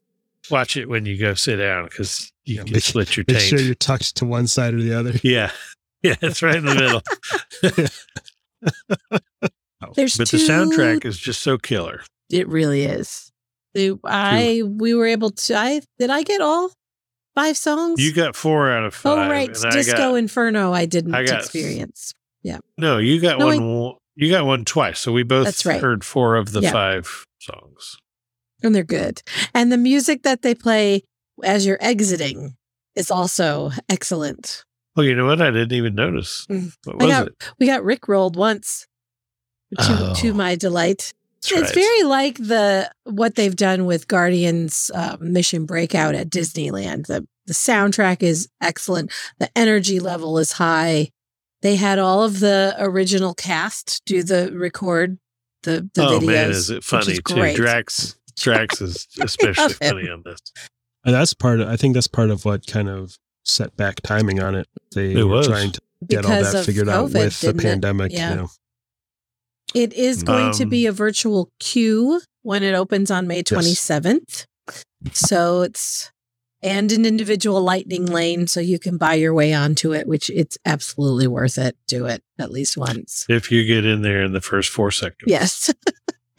watch 0.50 0.78
it 0.78 0.88
when 0.88 1.04
you 1.04 1.18
go 1.18 1.34
sit 1.34 1.56
down 1.56 1.84
because 1.84 2.32
you 2.46 2.56
Yeah, 2.56 2.62
can 2.64 2.72
make- 2.72 2.82
split 2.82 3.14
your 3.14 3.24
taint. 3.24 3.40
Make 3.40 3.46
sure 3.46 3.60
you're 3.60 3.74
tucked 3.74 4.16
to 4.16 4.24
one 4.24 4.46
side 4.46 4.72
or 4.72 4.80
the 4.80 4.94
other. 4.94 5.12
yeah, 5.22 5.50
yeah, 6.02 6.14
it's 6.22 6.40
right 6.40 6.56
in 6.56 6.64
the 6.64 6.74
middle. 6.74 7.02
There's 9.94 10.16
but 10.16 10.28
two, 10.28 10.38
the 10.38 10.44
soundtrack 10.50 11.04
is 11.04 11.18
just 11.18 11.42
so 11.42 11.58
killer. 11.58 12.00
It 12.32 12.48
really 12.48 12.82
is. 12.84 13.30
I 14.04 14.62
we 14.66 14.94
were 14.94 15.06
able 15.06 15.30
to. 15.30 15.54
I 15.56 15.80
did. 15.98 16.10
I 16.10 16.22
get 16.22 16.40
all 16.40 16.72
five 17.34 17.56
songs. 17.56 18.04
You 18.04 18.12
got 18.12 18.36
four 18.36 18.70
out 18.70 18.84
of 18.84 18.94
oh 19.04 19.16
five. 19.16 19.30
right, 19.30 19.48
and 19.48 19.66
I 19.66 19.70
Disco 19.70 19.96
got- 19.96 20.14
Inferno. 20.16 20.72
I 20.72 20.84
didn't 20.86 21.14
I 21.14 21.24
got- 21.24 21.40
experience. 21.40 22.12
Yeah. 22.42 22.58
No, 22.76 22.98
you 22.98 23.20
got 23.20 23.38
No, 23.38 23.46
one. 23.46 23.94
you 24.16 24.30
got 24.30 24.44
one 24.44 24.64
twice. 24.64 24.98
So 25.00 25.12
we 25.12 25.22
both 25.22 25.44
That's 25.46 25.64
right. 25.64 25.80
heard 25.80 26.04
four 26.04 26.36
of 26.36 26.52
the 26.52 26.60
Yeah. 26.60 26.72
five 26.72 27.24
songs. 27.40 27.96
and 28.64 28.74
they're 28.74 28.84
good. 28.84 29.22
And 29.54 29.72
the 29.72 29.76
music 29.76 30.22
that 30.22 30.42
they 30.42 30.54
play 30.54 31.02
as 31.42 31.66
you're 31.66 31.78
exiting 31.80 32.54
is 32.94 33.10
also 33.10 33.72
excellent. 33.88 34.64
Oh, 34.96 35.02
you 35.02 35.16
know 35.16 35.26
what? 35.26 35.40
I 35.40 35.50
didn't 35.50 35.72
even 35.72 35.94
notice. 35.96 36.46
Mm. 36.50 36.72
What 36.84 37.02
I 37.02 37.04
was 37.06 37.12
got- 37.14 37.26
it? 37.28 37.34
We 37.58 37.66
got 37.66 37.82
Rick 37.82 38.06
rolled 38.06 38.36
once, 38.36 38.86
to, 39.78 39.84
Oh. 39.88 40.14
to 40.18 40.34
my 40.34 40.54
delight. 40.54 41.12
That's 41.50 41.52
it's 41.52 41.76
right. 41.76 41.82
very 41.84 42.02
like 42.04 42.38
the 42.38 42.90
what 43.04 43.34
they've 43.34 43.56
done 43.56 43.84
with 43.84 44.08
Guardians 44.08 44.90
uh, 44.94 45.16
Mission 45.20 45.66
Breakout 45.66 46.14
at 46.14 46.30
Disneyland. 46.30 47.06
The 47.06 47.26
the 47.46 47.54
soundtrack 47.54 48.22
is 48.22 48.48
excellent. 48.60 49.10
The 49.38 49.50
energy 49.56 49.98
level 50.00 50.38
is 50.38 50.52
high. 50.52 51.10
They 51.62 51.76
had 51.76 51.98
all 51.98 52.22
of 52.22 52.40
the 52.40 52.74
original 52.78 53.34
cast 53.34 54.02
do 54.06 54.22
the 54.22 54.52
record 54.56 55.18
the 55.62 55.88
the 55.94 56.02
oh 56.04 56.20
videos. 56.20 56.26
man, 56.26 56.50
is 56.50 56.70
it 56.70 56.84
funny 56.84 57.12
is 57.12 57.20
too? 57.26 57.34
great. 57.34 57.56
Drax, 57.56 58.16
Drax 58.36 58.80
is 58.80 59.06
especially 59.20 59.72
funny 59.74 60.08
on 60.08 60.22
this. 60.24 60.40
And 61.04 61.14
that's 61.14 61.34
part 61.34 61.60
of, 61.60 61.68
I 61.68 61.76
think 61.76 61.94
that's 61.94 62.06
part 62.08 62.30
of 62.30 62.44
what 62.44 62.66
kind 62.66 62.88
of 62.88 63.16
set 63.44 63.76
back 63.76 64.00
timing 64.02 64.40
on 64.40 64.54
it. 64.54 64.68
They 64.94 65.12
It 65.14 65.24
were 65.24 65.26
was. 65.38 65.48
trying 65.48 65.72
to 65.72 65.80
get 66.06 66.24
all 66.24 66.30
that 66.30 66.54
of 66.54 66.64
figured 66.64 66.88
out 66.88 67.12
with 67.12 67.40
the 67.40 67.54
pandemic. 67.54 68.12
Yeah. 68.12 68.30
You 68.30 68.36
know. 68.36 68.48
It 69.74 69.92
is 69.92 70.22
going 70.22 70.52
to 70.54 70.64
Um, 70.64 70.68
be 70.68 70.86
a 70.86 70.92
virtual 70.92 71.50
queue 71.58 72.20
when 72.42 72.62
it 72.62 72.74
opens 72.74 73.10
on 73.10 73.26
May 73.26 73.42
27th. 73.42 74.46
So 75.12 75.62
it's 75.62 76.10
and 76.62 76.92
an 76.92 77.04
individual 77.04 77.60
lightning 77.60 78.06
lane 78.06 78.46
so 78.46 78.60
you 78.60 78.78
can 78.78 78.96
buy 78.96 79.14
your 79.14 79.34
way 79.34 79.52
onto 79.52 79.92
it, 79.92 80.06
which 80.06 80.30
it's 80.30 80.56
absolutely 80.64 81.26
worth 81.26 81.58
it. 81.58 81.76
Do 81.88 82.06
it 82.06 82.22
at 82.38 82.52
least 82.52 82.76
once. 82.76 83.26
If 83.28 83.50
you 83.50 83.64
get 83.64 83.84
in 83.84 84.02
there 84.02 84.22
in 84.22 84.32
the 84.32 84.40
first 84.40 84.70
four 84.70 84.92
seconds. 84.92 85.24
Yes. 85.26 85.74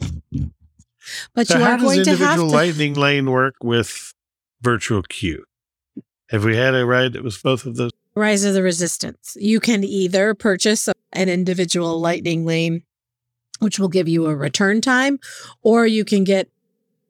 but 1.34 1.46
So 1.46 1.58
you 1.58 1.64
how 1.64 1.72
are 1.72 1.76
does 1.76 1.82
going 1.82 2.04
to 2.04 2.10
have 2.10 2.18
individual 2.20 2.48
to 2.48 2.54
lightning 2.54 2.94
lane 2.94 3.30
work 3.30 3.56
with 3.62 4.14
virtual 4.62 5.02
queue? 5.02 5.44
Have 6.30 6.44
we 6.44 6.56
had 6.56 6.74
a 6.74 6.86
ride 6.86 7.12
that 7.12 7.22
was 7.22 7.36
both 7.36 7.66
of 7.66 7.76
those? 7.76 7.90
Rise 8.16 8.44
of 8.44 8.54
the 8.54 8.62
Resistance. 8.62 9.36
You 9.38 9.60
can 9.60 9.84
either 9.84 10.34
purchase 10.34 10.88
an 11.12 11.28
individual 11.28 12.00
lightning 12.00 12.46
lane, 12.46 12.82
which 13.64 13.78
will 13.78 13.88
give 13.88 14.06
you 14.06 14.26
a 14.26 14.36
return 14.36 14.80
time, 14.80 15.18
or 15.62 15.86
you 15.86 16.04
can 16.04 16.22
get 16.22 16.48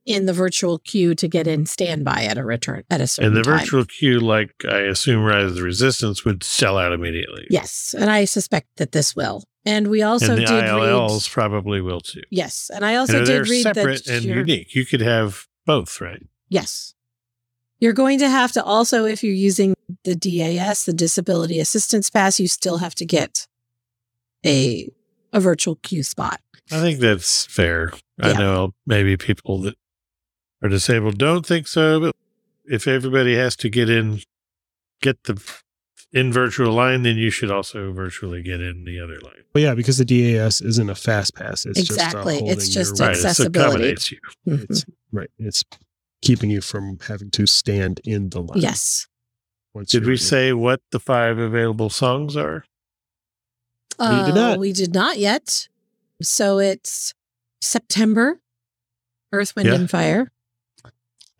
in 0.06 0.26
the 0.26 0.32
virtual 0.32 0.78
queue 0.78 1.14
to 1.14 1.26
get 1.26 1.46
in 1.46 1.64
standby 1.66 2.24
at 2.24 2.36
a 2.36 2.44
return 2.44 2.84
at 2.90 3.00
a 3.00 3.06
certain 3.06 3.28
And 3.28 3.36
the 3.36 3.42
time. 3.42 3.58
virtual 3.58 3.84
queue, 3.84 4.20
like 4.20 4.52
I 4.70 4.80
assume 4.80 5.24
Rise 5.24 5.46
of 5.46 5.54
the 5.56 5.62
Resistance 5.62 6.24
would 6.24 6.44
sell 6.44 6.78
out 6.78 6.92
immediately. 6.92 7.46
Yes, 7.50 7.94
and 7.98 8.10
I 8.10 8.24
suspect 8.24 8.68
that 8.76 8.92
this 8.92 9.16
will. 9.16 9.44
And 9.66 9.88
we 9.88 10.02
also 10.02 10.32
and 10.34 10.42
the 10.42 10.46
did 10.46 10.64
ILLs 10.64 11.26
read. 11.26 11.32
probably 11.32 11.80
will 11.80 12.00
too. 12.00 12.22
Yes, 12.30 12.70
and 12.72 12.84
I 12.84 12.96
also 12.96 13.18
and 13.18 13.26
did 13.26 13.48
read 13.48 13.62
separate 13.62 14.04
that 14.04 14.16
and 14.16 14.24
unique. 14.24 14.74
You 14.74 14.84
could 14.84 15.00
have 15.00 15.46
both, 15.64 16.00
right? 16.00 16.22
Yes, 16.50 16.94
you're 17.80 17.94
going 17.94 18.18
to 18.18 18.28
have 18.28 18.52
to 18.52 18.62
also, 18.62 19.06
if 19.06 19.24
you're 19.24 19.32
using 19.34 19.74
the 20.04 20.14
DAS, 20.14 20.84
the 20.84 20.92
Disability 20.92 21.58
Assistance 21.60 22.10
Pass, 22.10 22.38
you 22.38 22.46
still 22.46 22.78
have 22.78 22.94
to 22.96 23.06
get 23.06 23.46
a 24.44 24.90
a 25.32 25.40
virtual 25.40 25.76
queue 25.76 26.02
spot. 26.02 26.40
I 26.72 26.80
think 26.80 26.98
that's 27.00 27.46
fair. 27.46 27.92
I 28.20 28.32
know 28.32 28.72
maybe 28.86 29.16
people 29.16 29.60
that 29.62 29.74
are 30.62 30.68
disabled 30.68 31.18
don't 31.18 31.44
think 31.44 31.66
so, 31.68 32.00
but 32.00 32.16
if 32.64 32.86
everybody 32.88 33.34
has 33.36 33.54
to 33.56 33.68
get 33.68 33.90
in, 33.90 34.20
get 35.02 35.22
the 35.24 35.40
in 36.12 36.32
virtual 36.32 36.72
line, 36.72 37.02
then 37.02 37.16
you 37.16 37.28
should 37.28 37.50
also 37.50 37.92
virtually 37.92 38.40
get 38.42 38.60
in 38.60 38.84
the 38.84 39.00
other 39.00 39.18
line. 39.20 39.42
Well, 39.54 39.62
yeah, 39.64 39.74
because 39.74 39.98
the 39.98 40.04
DAS 40.04 40.60
isn't 40.60 40.88
a 40.88 40.94
fast 40.94 41.34
pass. 41.34 41.66
It's 41.66 41.78
Exactly. 41.80 42.34
Just 42.40 42.44
uh, 42.48 42.52
It's 42.52 42.68
just 42.68 42.98
your 42.98 43.08
Right. 43.08 43.16
It 43.16 43.24
Accessibility. 43.24 43.58
accommodates 43.74 44.12
you. 44.12 44.18
Mhm. 44.46 44.64
It's 44.70 44.84
right. 45.12 45.30
It's 45.38 45.64
keeping 46.22 46.50
you 46.50 46.60
from 46.60 46.98
having 47.08 47.30
to 47.32 47.46
stand 47.46 48.00
in 48.04 48.28
the 48.30 48.40
line. 48.42 48.60
Yes. 48.60 49.08
Once 49.74 49.90
Did 49.90 50.06
we 50.06 50.12
in. 50.12 50.18
say 50.18 50.52
what 50.52 50.80
the 50.92 51.00
five 51.00 51.36
available 51.38 51.90
songs 51.90 52.36
are? 52.36 52.64
We 53.98 54.06
Uh, 54.06 54.26
did 54.26 54.34
not. 54.36 54.58
We 54.60 54.72
did 54.72 54.94
not 54.94 55.18
yet. 55.18 55.68
So 56.22 56.58
it's 56.58 57.14
September, 57.60 58.40
Earth, 59.32 59.54
Wind, 59.56 59.68
Yeah. 59.68 59.74
and 59.74 59.90
Fire. 59.90 60.30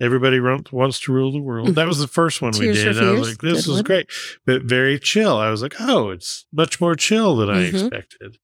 Everybody 0.01 0.41
wants 0.41 1.01
to 1.01 1.13
rule 1.13 1.31
the 1.33 1.41
world. 1.41 1.77
That 1.77 1.87
was 1.87 1.99
the 2.01 2.09
first 2.09 2.43
one 2.43 2.53
we 2.59 2.73
did. 2.73 2.99
I 2.99 3.11
was 3.13 3.29
like, 3.29 3.39
this 3.39 3.65
good 3.65 3.71
was 3.71 3.79
one. 3.79 3.83
great, 3.85 4.07
but 4.45 4.63
very 4.63 4.99
chill. 4.99 5.37
I 5.37 5.51
was 5.51 5.63
like, 5.63 5.75
oh, 5.81 6.11
it's 6.11 6.47
much 6.53 6.81
more 6.81 6.97
chill 6.97 7.37
than 7.37 7.49
I 7.49 7.71
Mhm. 7.71 7.75
expected. 7.91 8.39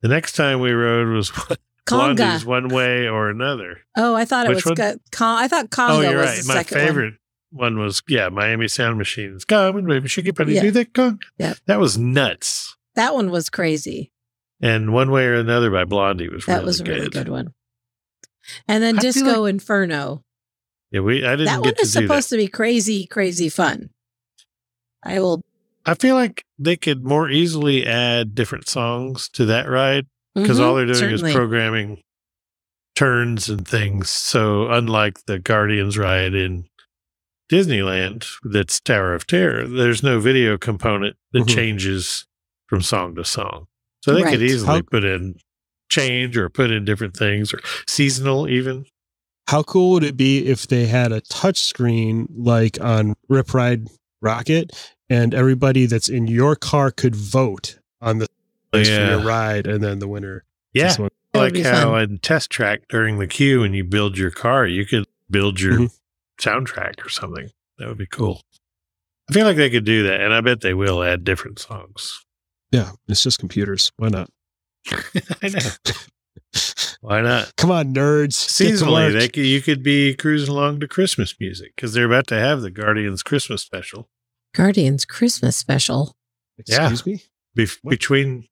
The 0.00 0.08
next 0.08 0.32
time 0.34 0.60
we 0.60 0.70
rode 0.70 1.08
was 1.08 1.30
Blondie's 1.86 2.44
Conga. 2.44 2.44
One 2.44 2.68
Way 2.68 3.08
or 3.08 3.28
Another. 3.30 3.80
Oh, 3.96 4.14
I 4.14 4.24
thought 4.24 4.46
it 4.46 4.50
Which 4.50 4.56
was 4.64 4.66
one? 4.66 4.74
good. 4.76 5.00
Con- 5.10 5.42
I 5.42 5.48
thought 5.48 5.70
Conga 5.70 5.90
oh, 5.90 6.00
you're 6.02 6.18
was 6.20 6.26
right. 6.28 6.38
the 6.42 6.48
My 6.48 6.54
second 6.54 6.76
one. 6.78 6.86
favorite 6.86 7.14
one. 7.50 7.78
was, 7.80 8.02
yeah, 8.08 8.28
Miami 8.28 8.68
Sound 8.68 8.96
Machines. 8.96 9.44
Come 9.44 9.76
and 9.76 9.88
baby, 9.88 10.06
shake 10.06 10.26
it, 10.26 10.36
buddy, 10.36 10.54
Yeah. 10.54 10.62
do 10.62 10.70
that 10.70 10.92
conga. 10.92 11.18
Yeah. 11.38 11.54
That 11.66 11.80
was 11.80 11.98
nuts. 11.98 12.76
That 12.94 13.12
one 13.14 13.30
was 13.30 13.50
crazy. 13.50 14.12
And 14.60 14.92
One 14.92 15.10
Way 15.10 15.24
or 15.26 15.34
Another 15.34 15.70
by 15.70 15.84
Blondie 15.84 16.28
was 16.28 16.46
really 16.46 16.46
good. 16.46 16.52
That 16.52 16.56
really 16.58 16.66
was 16.66 16.80
a 16.80 16.84
good. 16.84 16.96
really 16.96 17.08
good 17.10 17.28
one. 17.28 17.54
And 18.66 18.82
then 18.82 18.98
I 18.98 19.00
feel 19.00 19.12
Disco 19.12 19.44
Inferno. 19.44 20.22
Yeah, 20.90 21.00
we 21.00 21.24
I 21.24 21.32
didn't 21.32 21.46
That 21.46 21.60
one 21.60 21.62
get 21.64 21.76
to 21.76 21.82
is 21.82 21.92
do 21.92 22.00
that. 22.00 22.06
supposed 22.06 22.28
to 22.30 22.36
be 22.38 22.48
crazy, 22.48 23.06
crazy 23.06 23.48
fun. 23.48 23.90
I 25.04 25.20
will. 25.20 25.42
I 25.86 25.94
feel 25.94 26.14
like 26.16 26.44
they 26.58 26.76
could 26.76 27.04
more 27.04 27.30
easily 27.30 27.86
add 27.86 28.34
different 28.34 28.68
songs 28.68 29.28
to 29.30 29.44
that 29.46 29.68
ride 29.68 30.06
because 30.34 30.58
Mhm, 30.58 30.62
all 30.62 30.74
they're 30.74 30.86
doing 30.86 30.96
certainly. 30.98 31.30
is 31.30 31.36
programming 31.36 32.02
turns 32.96 33.48
and 33.48 33.66
things. 33.68 34.10
So 34.10 34.68
unlike 34.70 35.24
the 35.26 35.38
Guardians 35.38 35.96
ride 35.96 36.34
in 36.34 36.66
Disneyland, 37.50 38.26
that's 38.42 38.80
Tower 38.80 39.14
of 39.14 39.26
Terror, 39.26 39.66
there's 39.68 40.02
no 40.02 40.20
video 40.20 40.58
component 40.58 41.16
that 41.32 41.44
Mhm. 41.44 41.54
changes 41.54 42.26
from 42.66 42.82
song 42.82 43.14
to 43.14 43.24
song. 43.24 43.66
So 44.08 44.14
they 44.14 44.22
Right. 44.22 44.32
could 44.32 44.42
easily 44.42 44.66
How- 44.76 44.80
put 44.82 45.04
in 45.04 45.36
change 45.90 46.36
or 46.36 46.48
put 46.48 46.70
in 46.70 46.84
different 46.84 47.14
things 47.16 47.52
or 47.52 47.60
seasonal 47.86 48.48
even. 48.48 48.86
How 49.48 49.62
cool 49.62 49.90
would 49.92 50.04
it 50.04 50.16
be 50.16 50.46
if 50.46 50.66
they 50.66 50.86
had 50.86 51.12
a 51.12 51.20
touch 51.20 51.58
screen 51.60 52.26
like 52.36 52.80
on 52.80 53.14
Rip 53.28 53.52
Ride 53.54 53.88
Rockit 54.24 54.70
and 55.08 55.34
everybody 55.34 55.86
that's 55.86 56.08
in 56.08 56.26
your 56.26 56.56
car 56.56 56.90
could 56.90 57.14
vote 57.16 57.78
on 58.00 58.18
the 58.18 58.26
place 58.72 58.88
for 58.88 58.94
your 58.94 59.20
ride 59.22 59.66
and 59.66 59.82
then 59.82 59.98
the 59.98 60.08
winner? 60.08 60.44
Yeah. 60.72 60.88
This 60.88 60.98
one. 60.98 61.10
Like 61.34 61.56
how 61.58 61.90
fun. 61.92 62.02
in 62.02 62.18
test 62.18 62.50
track 62.50 62.82
during 62.88 63.18
the 63.18 63.26
queue 63.26 63.60
when 63.60 63.74
you 63.74 63.84
build 63.84 64.16
your 64.18 64.30
car, 64.30 64.66
you 64.66 64.84
could 64.86 65.04
build 65.30 65.60
your 65.60 65.78
Mhm. 65.78 65.98
soundtrack 66.40 67.04
or 67.04 67.08
something. 67.10 67.50
That 67.78 67.88
would 67.88 67.98
be 67.98 68.06
cool. 68.06 68.42
I 69.30 69.34
feel 69.34 69.44
like 69.46 69.56
they 69.56 69.68
could 69.70 69.84
do 69.84 70.02
that, 70.04 70.20
and 70.22 70.32
I 70.32 70.40
bet 70.40 70.62
they 70.62 70.72
will 70.74 71.02
add 71.02 71.24
different 71.24 71.58
songs. 71.58 72.24
Yeah, 72.70 72.92
it's 73.08 73.22
just 73.22 73.38
computers. 73.38 73.92
Why 73.96 74.08
not? 74.08 74.28
I 75.42 75.48
know. 75.48 75.58
Why 77.00 77.20
not? 77.20 77.54
Come 77.56 77.70
on, 77.70 77.94
nerds. 77.94 78.32
Seasonally, 78.34 79.12
they 79.12 79.28
could, 79.28 79.44
you 79.46 79.62
could 79.62 79.82
be 79.82 80.14
cruising 80.14 80.50
along 80.54 80.80
to 80.80 80.88
Christmas 80.88 81.34
music 81.38 81.72
because 81.76 81.92
they're 81.92 82.06
about 82.06 82.26
to 82.28 82.38
have 82.38 82.60
the 82.60 82.70
Guardians 82.70 83.22
Christmas 83.22 83.62
special. 83.62 84.08
Guardians 84.54 85.04
Christmas 85.04 85.56
special. 85.56 86.16
yeah. 86.66 86.90
Excuse 86.90 87.06
me? 87.06 87.22
Bef- 87.56 87.78
What? 87.82 87.90
between 87.90 88.48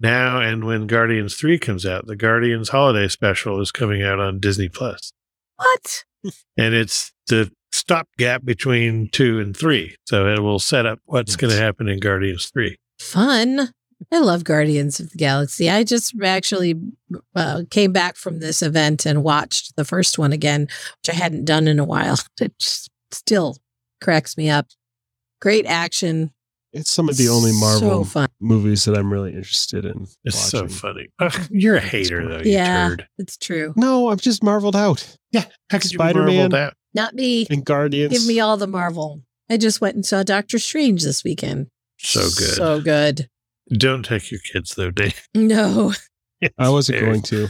now 0.00 0.40
and 0.40 0.64
when 0.64 0.86
Guardians 0.86 1.34
3 1.34 1.58
comes 1.58 1.84
out, 1.84 2.06
the 2.06 2.16
Guardians 2.16 2.70
holiday 2.70 3.08
special 3.08 3.60
is 3.60 3.70
coming 3.70 4.02
out 4.02 4.18
on 4.18 4.40
Disney 4.40 4.68
Plus. 4.68 5.12
What? 5.56 6.04
and 6.56 6.74
it's 6.74 7.12
the 7.28 7.50
stopgap 7.72 8.44
between 8.44 9.08
two 9.10 9.38
and 9.40 9.56
three. 9.56 9.96
So 10.06 10.26
it 10.28 10.40
will 10.40 10.58
set 10.58 10.84
up 10.86 10.98
what's 11.04 11.32
Yes. 11.32 11.36
going 11.36 11.50
to 11.52 11.58
happen 11.58 11.88
in 11.88 11.98
Guardians 12.00 12.46
3. 12.52 12.76
Fun. 13.00 13.72
I 14.12 14.18
love 14.18 14.44
Guardians 14.44 15.00
of 15.00 15.10
the 15.10 15.16
Galaxy. 15.18 15.68
I 15.70 15.84
just 15.84 16.14
actually 16.22 16.74
uh, 17.34 17.62
came 17.70 17.92
back 17.92 18.16
from 18.16 18.38
this 18.40 18.62
event 18.62 19.06
and 19.06 19.22
watched 19.24 19.74
the 19.76 19.84
first 19.84 20.18
one 20.18 20.32
again, 20.32 20.62
which 20.62 21.10
I 21.10 21.14
hadn't 21.14 21.44
done 21.46 21.66
in 21.66 21.78
a 21.78 21.84
while. 21.84 22.18
It 22.40 22.52
still 23.10 23.56
cracks 24.02 24.36
me 24.36 24.48
up. 24.50 24.66
Great 25.40 25.66
action. 25.66 26.30
It's 26.72 26.90
some 26.90 27.08
of 27.08 27.16
the 27.16 27.28
only 27.28 27.50
Marvel 27.52 28.04
So 28.04 28.04
fun. 28.04 28.28
movies 28.40 28.84
that 28.84 28.96
I'm 28.96 29.12
really 29.12 29.30
interested 29.34 29.84
in. 29.84 30.06
It's 30.24 30.52
watching. 30.52 30.68
so 30.68 30.74
funny. 30.74 31.08
Ugh, 31.18 31.48
you're 31.50 31.76
a 31.76 31.80
hater, 31.80 32.26
though, 32.28 32.38
you 32.38 32.52
Yeah. 32.52 32.88
turd. 32.90 33.08
It's 33.18 33.36
true. 33.36 33.72
No, 33.76 34.10
I'm 34.10 34.18
just 34.18 34.42
marveled 34.44 34.76
out. 34.76 35.16
Yeah. 35.32 35.44
How 35.70 35.78
could 35.78 35.90
you 35.92 35.98
be 35.98 36.02
Spider-Man. 36.04 36.70
Not 36.94 37.14
me. 37.14 37.46
And 37.50 37.64
Guardians. 37.64 38.12
Give 38.12 38.26
me 38.26 38.38
all 38.40 38.56
the 38.56 38.66
Marvel. 38.68 39.22
I 39.50 39.56
just 39.56 39.80
went 39.80 39.96
and 39.96 40.06
saw 40.06 40.22
Doctor 40.22 40.58
Strange 40.60 41.02
this 41.02 41.24
weekend. 41.24 41.66
So 42.02 42.20
good. 42.22 42.54
So 42.56 42.80
good. 42.80 43.28
Don't 43.72 44.04
take 44.04 44.30
your 44.30 44.40
kids, 44.52 44.74
though, 44.74 44.90
Dave. 44.90 45.28
No. 45.34 45.92
I 46.58 46.68
wasn't 46.70 46.98
Very- 46.98 47.10
going 47.12 47.22
to. 47.22 47.48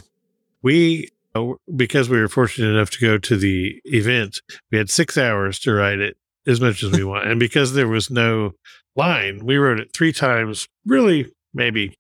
We, 0.62 1.08
uh, 1.34 1.52
because 1.76 2.08
we 2.10 2.20
were 2.20 2.28
fortunate 2.28 2.68
enough 2.74 2.90
to 2.90 3.00
go 3.00 3.16
to 3.18 3.36
the 3.36 3.80
event, 3.84 4.40
we 4.70 4.78
had 4.78 4.90
six 4.90 5.16
hours 5.16 5.58
to 5.60 5.72
ride 5.72 6.00
it 6.00 6.16
as 6.46 6.60
much 6.60 6.82
as 6.82 6.90
we 6.92 7.04
want. 7.04 7.26
And 7.28 7.38
because 7.40 7.72
there 7.74 7.88
was 7.88 8.10
no 8.10 8.52
line, 8.96 9.44
we 9.44 9.56
rode 9.56 9.78
it 9.80 9.92
three 9.94 10.12
times. 10.12 10.66
Really, 10.84 11.30
maybe 11.54 11.94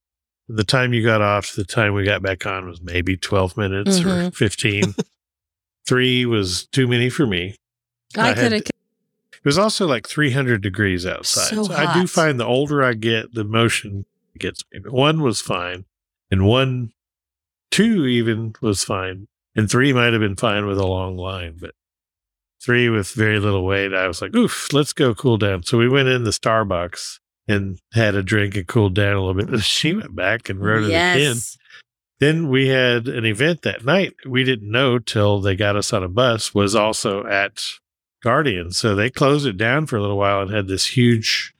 the 0.48 0.64
time 0.64 0.92
you 0.92 1.02
got 1.04 1.22
off 1.22 1.50
to 1.52 1.56
the 1.58 1.64
time 1.64 1.94
we 1.94 2.04
got 2.04 2.22
back 2.22 2.44
on 2.44 2.66
was 2.68 2.82
maybe 2.82 3.16
12 3.16 3.56
minutes 3.56 4.00
or 4.00 4.04
Mhm. 4.06 4.34
15. 4.34 4.94
Three 5.86 6.26
was 6.26 6.66
too 6.72 6.86
many 6.86 7.08
for 7.08 7.26
me. 7.26 7.56
I 8.16 8.20
I 8.20 8.26
had 8.28 8.36
could 8.38 8.52
have. 8.52 8.62
It 9.42 9.48
was 9.48 9.58
also 9.58 9.86
like 9.86 10.06
300 10.06 10.60
degrees 10.60 11.06
outside. 11.06 11.48
So 11.48 11.64
So, 11.64 11.74
I 11.74 11.94
do 11.94 12.06
find 12.06 12.38
the 12.38 12.44
older 12.44 12.84
I 12.84 12.92
get, 12.92 13.34
the 13.34 13.44
motion 13.44 14.04
gets 14.38 14.64
me. 14.72 14.80
But 14.80 14.92
one 14.92 15.22
was 15.22 15.40
fine, 15.40 15.86
and 16.30 16.46
one, 16.46 16.92
two 17.70 18.06
even 18.06 18.54
was 18.60 18.84
fine, 18.84 19.28
and 19.56 19.70
three 19.70 19.92
might 19.92 20.12
have 20.12 20.20
been 20.20 20.36
fine 20.36 20.66
with 20.66 20.78
a 20.78 20.86
long 20.86 21.16
line, 21.16 21.56
but 21.58 21.74
three 22.62 22.90
with 22.90 23.12
very 23.12 23.40
little 23.40 23.64
wait, 23.64 23.94
I 23.94 24.06
was 24.06 24.20
like, 24.20 24.34
oof, 24.34 24.72
let's 24.72 24.92
go 24.92 25.14
cool 25.14 25.38
down. 25.38 25.62
So 25.62 25.78
we 25.78 25.88
went 25.88 26.08
in 26.08 26.24
the 26.24 26.30
Starbucks 26.30 27.18
and 27.48 27.78
had 27.94 28.14
a 28.14 28.22
drink 28.22 28.54
and 28.56 28.66
cooled 28.66 28.94
down 28.94 29.16
a 29.16 29.24
little 29.24 29.42
bit. 29.42 29.60
She 29.64 29.94
went 29.94 30.14
back 30.14 30.48
and 30.50 30.60
rode 30.60 30.84
it 30.84 30.90
again. 31.16 31.36
Then 32.18 32.50
we 32.50 32.68
had 32.68 33.08
an 33.08 33.24
event 33.24 33.62
that 33.62 33.86
night. 33.86 34.14
We 34.26 34.44
didn't 34.44 34.70
know 34.70 34.98
till 34.98 35.40
they 35.40 35.56
got 35.56 35.76
us 35.76 35.94
on 35.94 36.04
a 36.04 36.08
bus 36.08 36.54
was 36.54 36.74
also 36.74 37.24
at 37.24 37.64
Guardian. 38.22 38.72
So 38.72 38.94
they 38.94 39.10
closed 39.10 39.46
it 39.46 39.56
down 39.56 39.86
for 39.86 39.96
a 39.96 40.00
little 40.00 40.18
while 40.18 40.42
and 40.42 40.50
had 40.50 40.68
this 40.68 40.96
huge 40.96 41.54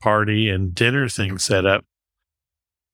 party 0.00 0.48
and 0.48 0.74
dinner 0.74 1.08
thing 1.08 1.38
set 1.38 1.66
up. 1.66 1.84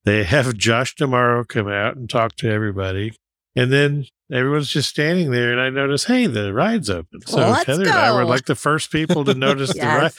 They 0.05 0.23
have 0.23 0.57
Josh 0.57 0.95
D'Amaro 0.95 1.47
come 1.47 1.67
out 1.67 1.95
and 1.95 2.09
talk 2.09 2.35
to 2.37 2.49
everybody. 2.49 3.13
And 3.55 3.71
then 3.71 4.07
everyone's 4.31 4.69
just 4.69 4.89
standing 4.89 5.31
there 5.31 5.51
and 5.51 5.61
I 5.61 5.69
noticed, 5.69 6.07
hey, 6.07 6.27
the 6.27 6.53
ride's 6.53 6.89
open. 6.89 7.21
So 7.25 7.37
let's 7.37 7.65
Heather 7.65 7.83
and 7.83 7.91
I 7.91 8.11
were 8.11 8.25
like 8.25 8.45
the 8.45 8.55
first 8.55 8.91
people 8.91 9.23
to 9.25 9.33
notice 9.33 9.73
the 9.73 9.79
ride 9.81 10.11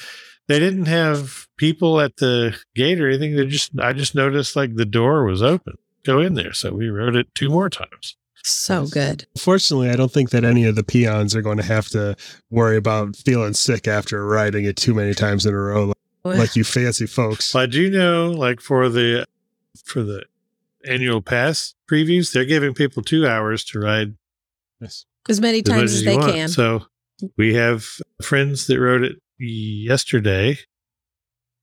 they 0.47 0.59
didn't 0.59 0.87
have 0.87 1.47
people 1.57 2.01
at 2.01 2.17
the 2.17 2.59
gate 2.75 3.01
or 3.01 3.09
anything. 3.09 3.37
They 3.37 3.47
just 3.47 3.73
I 3.79 3.93
just 3.93 4.15
noticed 4.15 4.57
like 4.57 4.75
the 4.75 4.85
door 4.85 5.25
was 5.25 5.43
open. 5.43 5.79
Go 6.05 6.21
in 6.21 6.35
there. 6.35 6.53
So 6.53 6.73
we 6.75 6.89
rode 6.89 7.17
it 7.17 7.35
two 7.35 7.49
more 7.49 7.71
times. 7.71 8.17
So 8.47 8.87
good. 8.87 9.27
Fortunately, 9.39 9.89
I 9.89 9.97
don't 9.97 10.13
think 10.13 10.31
that 10.31 10.45
any 10.45 10.65
of 10.65 10.75
the 10.77 10.85
peons 10.85 11.35
are 11.35 11.43
going 11.43 11.57
to 11.57 11.63
have 11.65 11.89
to 11.89 12.15
worry 12.51 12.77
about 12.77 13.17
feeling 13.17 13.55
sick 13.55 13.89
after 13.89 14.27
riding 14.27 14.65
it 14.67 14.77
too 14.77 14.93
many 14.95 15.15
times 15.15 15.47
in 15.47 15.55
a 15.55 15.59
row, 15.59 15.87
like, 16.25 16.39
like 16.39 16.57
you 16.57 16.63
fancy 16.63 17.07
folks. 17.07 17.47
So 17.47 17.59
I 17.61 17.67
do 17.67 17.91
know 17.91 18.31
like 18.31 18.61
for 18.61 18.89
the 18.89 19.27
for 19.85 20.03
the 20.03 20.25
annual 20.87 21.23
pass 21.23 21.75
previews, 21.91 22.33
they're 22.33 22.45
giving 22.45 22.75
people 22.75 23.03
two 23.03 23.27
hours 23.27 23.65
to 23.67 23.81
ride 23.81 24.15
Yes. 24.81 25.07
As 25.29 25.41
many 25.41 25.59
as 25.59 25.65
times 25.65 25.83
as 25.93 25.99
as 25.99 26.05
they 26.05 26.17
want. 26.17 26.33
can. 26.33 26.49
So 26.49 26.85
we 27.39 27.55
have 27.55 27.87
friends 28.23 28.67
that 28.67 28.79
rode 28.79 29.05
it 29.05 29.17
yesterday. 29.39 30.59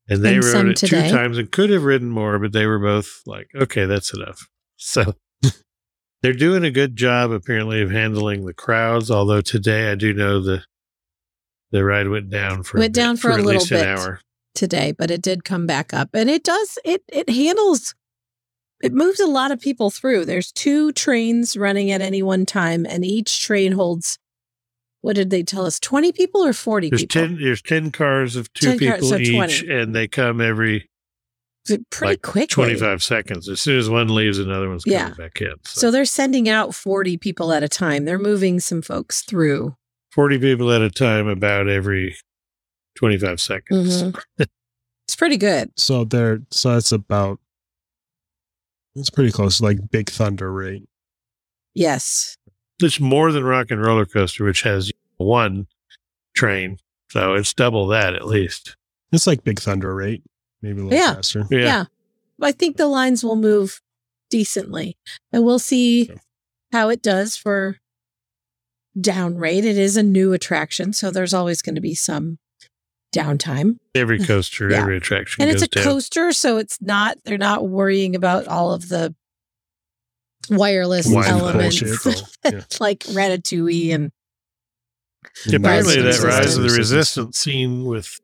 And 0.09 0.23
they 0.23 0.35
And 0.35 0.43
rode 0.43 0.67
it 0.69 0.77
today. 0.77 1.07
two 1.09 1.15
times 1.15 1.37
and 1.37 1.51
could 1.51 1.69
have 1.69 1.83
ridden 1.83 2.09
more, 2.09 2.39
but 2.39 2.51
they 2.53 2.65
were 2.65 2.79
both 2.79 3.21
like, 3.27 3.49
okay, 3.55 3.85
that's 3.85 4.13
enough. 4.13 4.47
So 4.83 5.13
they're 6.21 6.33
doing 6.33 6.63
a 6.63 6.71
good 6.71 6.95
job 6.95 7.31
apparently 7.31 7.81
of 7.81 7.91
handling 7.91 8.45
the 8.45 8.53
crowds. 8.53 9.09
Although 9.11 9.41
today 9.41 9.91
I 9.91 9.95
do 9.95 10.13
know 10.13 10.41
the 10.41 10.63
the 11.71 11.83
ride 11.85 12.09
went 12.09 12.29
down 12.29 12.63
for 12.63 12.79
Went 12.79 12.93
bit- 12.93 12.99
down 13.01 13.17
for 13.17 13.29
a 13.31 13.35
at 13.35 13.41
little 13.45 13.65
bit. 13.65 13.85
hour. 13.87 14.19
today, 14.53 14.91
but 14.91 15.09
it 15.09 15.21
did 15.21 15.45
come 15.45 15.65
back 15.65 15.93
up. 15.93 16.09
And 16.13 16.29
it 16.29 16.43
does 16.43 16.77
it 16.83 17.03
it 17.07 17.29
handles 17.29 17.95
it 18.83 18.93
moves 18.93 19.19
a 19.19 19.27
lot 19.27 19.51
of 19.51 19.59
people 19.59 19.89
through. 19.91 20.25
There's 20.25 20.51
two 20.51 20.91
trains 20.91 21.55
running 21.55 21.91
at 21.91 22.01
any 22.01 22.23
one 22.23 22.45
time, 22.47 22.85
and 22.89 23.05
each 23.05 23.41
train 23.43 23.73
holds 23.73 24.17
what 25.01 25.15
did 25.15 25.31
they 25.31 25.41
tell 25.41 25.65
us? 25.65 25.79
20 25.79 26.11
people 26.11 26.45
or 26.45 26.53
40 26.53 26.89
There's 26.91 27.01
people? 27.01 27.21
ten 27.21 27.39
there's 27.41 27.61
ten 27.63 27.89
cars 27.91 28.35
of 28.35 28.53
two 28.53 28.77
10 28.77 28.79
cars, 28.79 28.93
people 28.97 29.09
so 29.09 29.17
each, 29.17 29.61
20. 29.63 29.73
and 29.81 29.95
they 29.95 30.07
come 30.07 30.39
every 30.41 30.90
Pretty 31.65 31.83
like 32.13 32.21
quickly. 32.21 32.47
twenty 32.47 32.75
five 32.75 33.03
seconds. 33.03 33.47
As 33.47 33.61
soon 33.61 33.77
as 33.77 33.89
one 33.89 34.13
leaves, 34.13 34.39
another 34.39 34.67
one's 34.69 34.83
coming 34.83 34.99
Yeah. 34.99 35.13
back 35.15 35.41
in. 35.41 35.53
So 35.63 35.91
they're 35.91 36.05
sending 36.05 36.49
out 36.49 36.73
40 36.73 37.17
people 37.17 37.53
at 37.53 37.61
a 37.63 37.69
time. 37.69 38.05
They're 38.05 38.17
moving 38.17 38.59
some 38.59 38.81
folks 38.81 39.21
through. 39.21 39.75
40 40.11 40.39
people 40.39 40.71
at 40.71 40.81
a 40.81 40.89
time 40.89 41.27
about 41.27 41.69
every 41.69 42.15
25 42.95 43.39
seconds. 43.39 44.03
Mhm. 44.03 44.19
It's 45.07 45.15
pretty 45.15 45.37
good. 45.37 45.71
So 45.77 46.03
they're 46.03 46.39
so 46.51 46.77
it's 46.77 46.91
about 46.91 47.39
it's 48.95 49.09
pretty 49.09 49.31
close, 49.31 49.61
like 49.61 49.89
Big 49.91 50.09
Thunder 50.09 50.51
rate. 50.51 50.83
Yes. 51.73 52.37
It's 52.81 52.99
more 52.99 53.31
than 53.31 53.43
Rock 53.43 53.71
and 53.71 53.79
Roller 53.85 54.05
Coaster, 54.05 54.43
which 54.43 54.63
has 54.63 54.91
one 55.17 55.67
train. 56.35 56.77
So 57.11 57.35
it's 57.35 57.53
double 57.53 57.87
that 57.87 58.15
at 58.15 58.25
least. 58.25 58.75
It's 59.11 59.27
like 59.27 59.43
Big 59.43 59.59
Thunder, 59.59 59.93
right? 59.95 60.21
Maybe 60.61 60.81
a 60.81 60.83
little 60.83 60.97
Yeah. 60.99 61.15
faster. 61.15 61.45
Yeah. 61.49 61.59
Yeah. 61.59 61.83
I 62.41 62.51
think 62.51 62.77
the 62.77 62.87
lines 62.87 63.23
will 63.23 63.35
move 63.35 63.81
decently. 64.29 64.97
And 65.31 65.43
we'll 65.43 65.59
see 65.59 66.09
Okay. 66.09 66.19
how 66.71 66.89
it 66.89 67.01
does 67.01 67.35
for 67.37 67.77
down 68.99 69.35
rate. 69.37 69.63
It 69.65 69.77
is 69.77 69.95
a 69.97 70.03
new 70.03 70.33
attraction, 70.33 70.93
so 70.93 71.11
there's 71.11 71.33
always 71.33 71.61
going 71.61 71.75
to 71.75 71.81
be 71.81 71.95
some 71.95 72.39
downtime. 73.13 73.77
Every 73.95 74.19
coaster, 74.25 74.69
Yeah. 74.69 74.81
every 74.81 74.97
attraction 74.97 75.41
And 75.43 75.51
it's 75.51 75.61
a 75.63 75.67
down. 75.67 75.83
coaster, 75.83 76.31
so 76.31 76.57
it's 76.57 76.81
not 76.81 77.17
they're 77.25 77.37
not 77.37 77.67
worrying 77.67 78.15
about 78.15 78.47
all 78.47 78.73
of 78.73 78.89
the 78.89 79.13
wireless 80.49 81.07
Wireless 81.07 81.29
elements 81.29 82.03
bullshit. 82.03 82.23
Yeah. 82.45 82.63
like 82.79 82.99
Ratatouille 83.01 83.93
and 83.93 84.11
Apparently, 85.53 86.01
that 86.01 86.19
Rise 86.19 86.57
of 86.57 86.63
the 86.63 86.69
Resistance. 86.69 86.77
Resistance 86.77 87.37
scene 87.37 87.85
with 87.85 88.19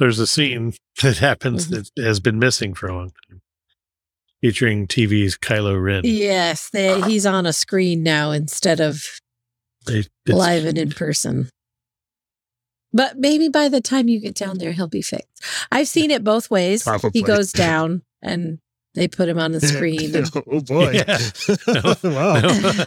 there's 0.00 0.18
a 0.18 0.26
scene 0.26 0.72
that 1.02 1.18
happens 1.18 1.68
Mhm. 1.68 1.88
that 1.94 2.02
has 2.02 2.18
been 2.18 2.40
missing 2.40 2.74
for 2.74 2.88
a 2.88 2.96
long 2.96 3.12
time, 3.28 3.40
featuring 4.40 4.88
TV's 4.88 5.36
Kylo 5.38 5.80
Ren. 5.80 6.02
yes, 6.04 6.68
they, 6.72 7.00
he's 7.02 7.26
on 7.26 7.46
a 7.46 7.52
screen 7.52 8.02
now 8.02 8.32
instead 8.32 8.80
of 8.80 9.04
They, 9.86 10.04
live 10.26 10.64
and 10.64 10.76
in 10.78 10.90
person. 11.04 11.48
But 12.92 13.18
maybe 13.18 13.48
by 13.48 13.68
the 13.68 13.80
time 13.80 14.08
you 14.08 14.18
get 14.20 14.34
down 14.34 14.58
there, 14.58 14.72
he'll 14.72 14.88
be 14.88 15.02
fixed. 15.02 15.44
I've 15.70 15.86
seen 15.86 16.10
it 16.10 16.24
both 16.24 16.50
ways. 16.50 16.82
Probably. 16.82 17.10
He 17.14 17.22
goes 17.22 17.52
down 17.52 18.02
and 18.20 18.58
they 18.96 19.06
put 19.06 19.28
him 19.28 19.38
on 19.38 19.52
the 19.52 19.60
screen. 19.60 20.16
and- 20.16 20.28
oh 20.50 20.60
boy! 20.60 20.90
Yeah. 20.90 21.18
wow! 22.02 22.40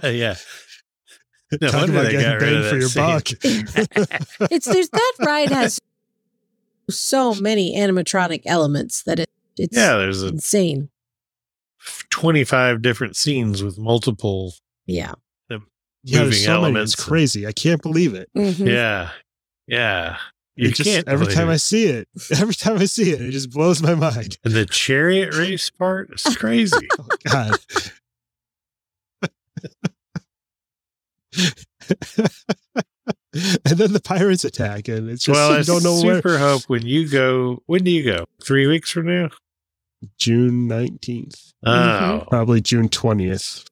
No, 0.03 0.09
yeah. 0.09 0.35
No 1.61 1.69
Talk 1.69 1.87
about 1.87 2.11
getting 2.11 2.31
rid 2.33 2.39
bang 2.39 2.69
for 2.69 2.77
your 2.77 2.89
that 2.89 4.19
buck. 4.39 4.49
it's 4.51 4.65
there's 4.65 4.89
that 4.89 5.13
ride 5.21 5.51
has 5.51 5.79
so 6.89 7.33
many 7.35 7.75
animatronic 7.77 8.41
elements 8.45 9.03
that 9.03 9.19
it 9.19 9.29
it's 9.57 9.75
Yeah, 9.77 9.95
there's 9.97 10.23
a 10.23 10.27
insane. 10.29 10.89
25 12.09 12.81
different 12.81 13.15
scenes 13.15 13.61
with 13.63 13.77
multiple. 13.77 14.53
Yeah. 14.85 15.13
yeah, 15.49 15.57
moving 15.57 16.29
there's 16.31 16.43
so 16.43 16.51
many. 16.53 16.63
elements. 16.63 16.93
It's 16.93 17.03
crazy. 17.03 17.45
I 17.47 17.51
can't 17.51 17.81
believe 17.81 18.13
it. 18.13 18.29
Mhm. 18.35 18.67
Yeah. 18.67 19.09
Yeah. 19.67 20.17
You 20.55 20.69
It 20.69 20.75
just- 20.75 20.89
can't 20.89 21.07
every 21.07 21.25
believe 21.25 21.37
time 21.37 21.49
I 21.49 21.57
see 21.57 21.85
it, 21.85 22.07
every 22.31 22.53
time 22.53 22.77
I 22.77 22.85
see 22.85 23.11
it, 23.11 23.21
it 23.21 23.31
just 23.31 23.49
blows 23.51 23.81
my 23.81 23.95
mind. 23.95 24.37
And 24.43 24.53
the 24.53 24.65
chariot 24.65 25.33
race 25.35 25.69
part 25.69 26.09
is 26.13 26.23
crazy. 26.37 26.87
Oh, 26.99 27.07
God. 27.23 27.57
and 33.33 33.77
then 33.77 33.91
the 33.93 34.01
pirates 34.01 34.45
attack, 34.45 34.87
and 34.87 35.09
it's 35.09 35.25
just 35.25 35.35
well, 35.35 35.53
you 35.53 35.59
I 35.59 35.63
don't 35.63 35.83
know 35.83 36.01
where. 36.01 36.15
super 36.15 36.37
hope 36.37 36.63
when 36.67 36.85
you 36.85 37.07
go. 37.09 37.61
When 37.65 37.83
do 37.83 37.91
you 37.91 38.03
go? 38.03 38.25
Three 38.43 38.67
weeks 38.67 38.91
from 38.91 39.07
now? 39.07 39.29
June 40.17 40.67
nineteenth, 40.67 41.53
Oh, 41.65 41.71
Mhm. 41.71 42.29
probably 42.29 42.61
June 42.61 42.89
twentieth. 42.89 43.65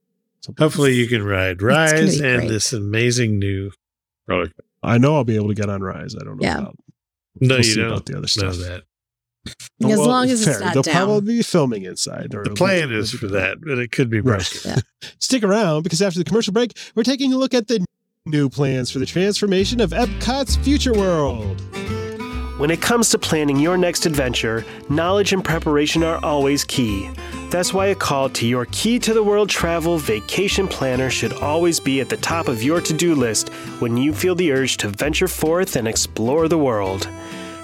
hopefully 0.57 0.93
you 0.95 1.07
can 1.07 1.23
ride 1.23 1.61
Rise 1.61 2.19
and 2.19 2.39
great. 2.41 2.49
this 2.49 2.73
amazing 2.73 3.37
new 3.39 3.71
roller. 4.27 4.45
coaster. 4.45 4.63
I 4.83 4.97
know 4.97 5.15
I'll 5.15 5.23
be 5.23 5.35
able 5.35 5.49
to 5.49 5.53
get 5.53 5.69
on 5.69 5.81
Rise. 5.81 6.15
I 6.19 6.23
don't 6.23 6.41
know. 6.41 6.47
Yeah. 6.47 6.57
About, 6.59 6.75
No, 7.39 7.47
we'll 7.49 7.57
you 7.57 7.63
see 7.63 7.75
don't 7.75 7.87
about 7.91 8.05
the 8.05 8.13
other 8.13 8.21
know 8.21 8.25
stuff. 8.27 8.55
that. 8.57 8.83
As 9.83 9.97
long 9.99 10.29
as 10.29 10.45
it's 10.47 10.57
fair. 10.57 10.65
not 10.65 10.73
They'll 10.73 10.83
down. 10.83 10.95
probably 10.95 11.35
be 11.37 11.41
filming 11.43 11.83
inside. 11.83 12.33
Or 12.33 12.43
The 12.43 12.51
it'll 12.51 12.55
plan 12.55 12.89
be- 12.89 12.95
is 12.95 13.11
for 13.11 13.27
that, 13.27 13.57
but 13.61 13.77
it 13.79 13.91
could 13.91 14.09
be 14.09 14.21
broken. 14.21 14.71
Right. 14.71 14.83
Stick 15.19 15.43
around 15.43 15.83
because 15.83 16.01
after 16.01 16.19
the 16.19 16.25
commercial 16.25 16.53
break, 16.53 16.77
we're 16.95 17.03
taking 17.03 17.33
a 17.33 17.37
look 17.37 17.53
at 17.53 17.67
the 17.67 17.83
new 18.27 18.47
plans 18.47 18.91
for 18.91 18.99
the 18.99 19.05
transformation 19.05 19.81
of 19.81 19.89
Epcot's 19.89 20.55
future 20.57 20.93
world. 20.93 21.59
When 22.59 22.69
it 22.69 22.79
comes 22.79 23.09
to 23.09 23.17
planning 23.17 23.59
your 23.59 23.77
next 23.77 24.05
adventure, 24.05 24.63
knowledge 24.89 25.33
and 25.33 25.43
preparation 25.43 26.03
are 26.03 26.23
always 26.23 26.63
key. 26.63 27.09
That's 27.49 27.73
why 27.73 27.87
a 27.87 27.95
call 27.95 28.29
to 28.29 28.45
your 28.45 28.65
Key 28.65 28.99
to 28.99 29.15
the 29.15 29.23
World 29.23 29.49
travel 29.49 29.97
vacation 29.97 30.67
planner 30.67 31.09
should 31.09 31.33
always 31.33 31.79
be 31.79 31.99
at 31.99 32.09
the 32.09 32.17
top 32.17 32.47
of 32.47 32.61
your 32.61 32.79
to 32.81 32.93
do 32.93 33.15
list 33.15 33.49
when 33.79 33.97
you 33.97 34.13
feel 34.13 34.35
the 34.35 34.51
urge 34.51 34.77
to 34.77 34.89
venture 34.89 35.27
forth 35.27 35.75
and 35.75 35.87
explore 35.87 36.47
the 36.47 36.59
world. 36.59 37.09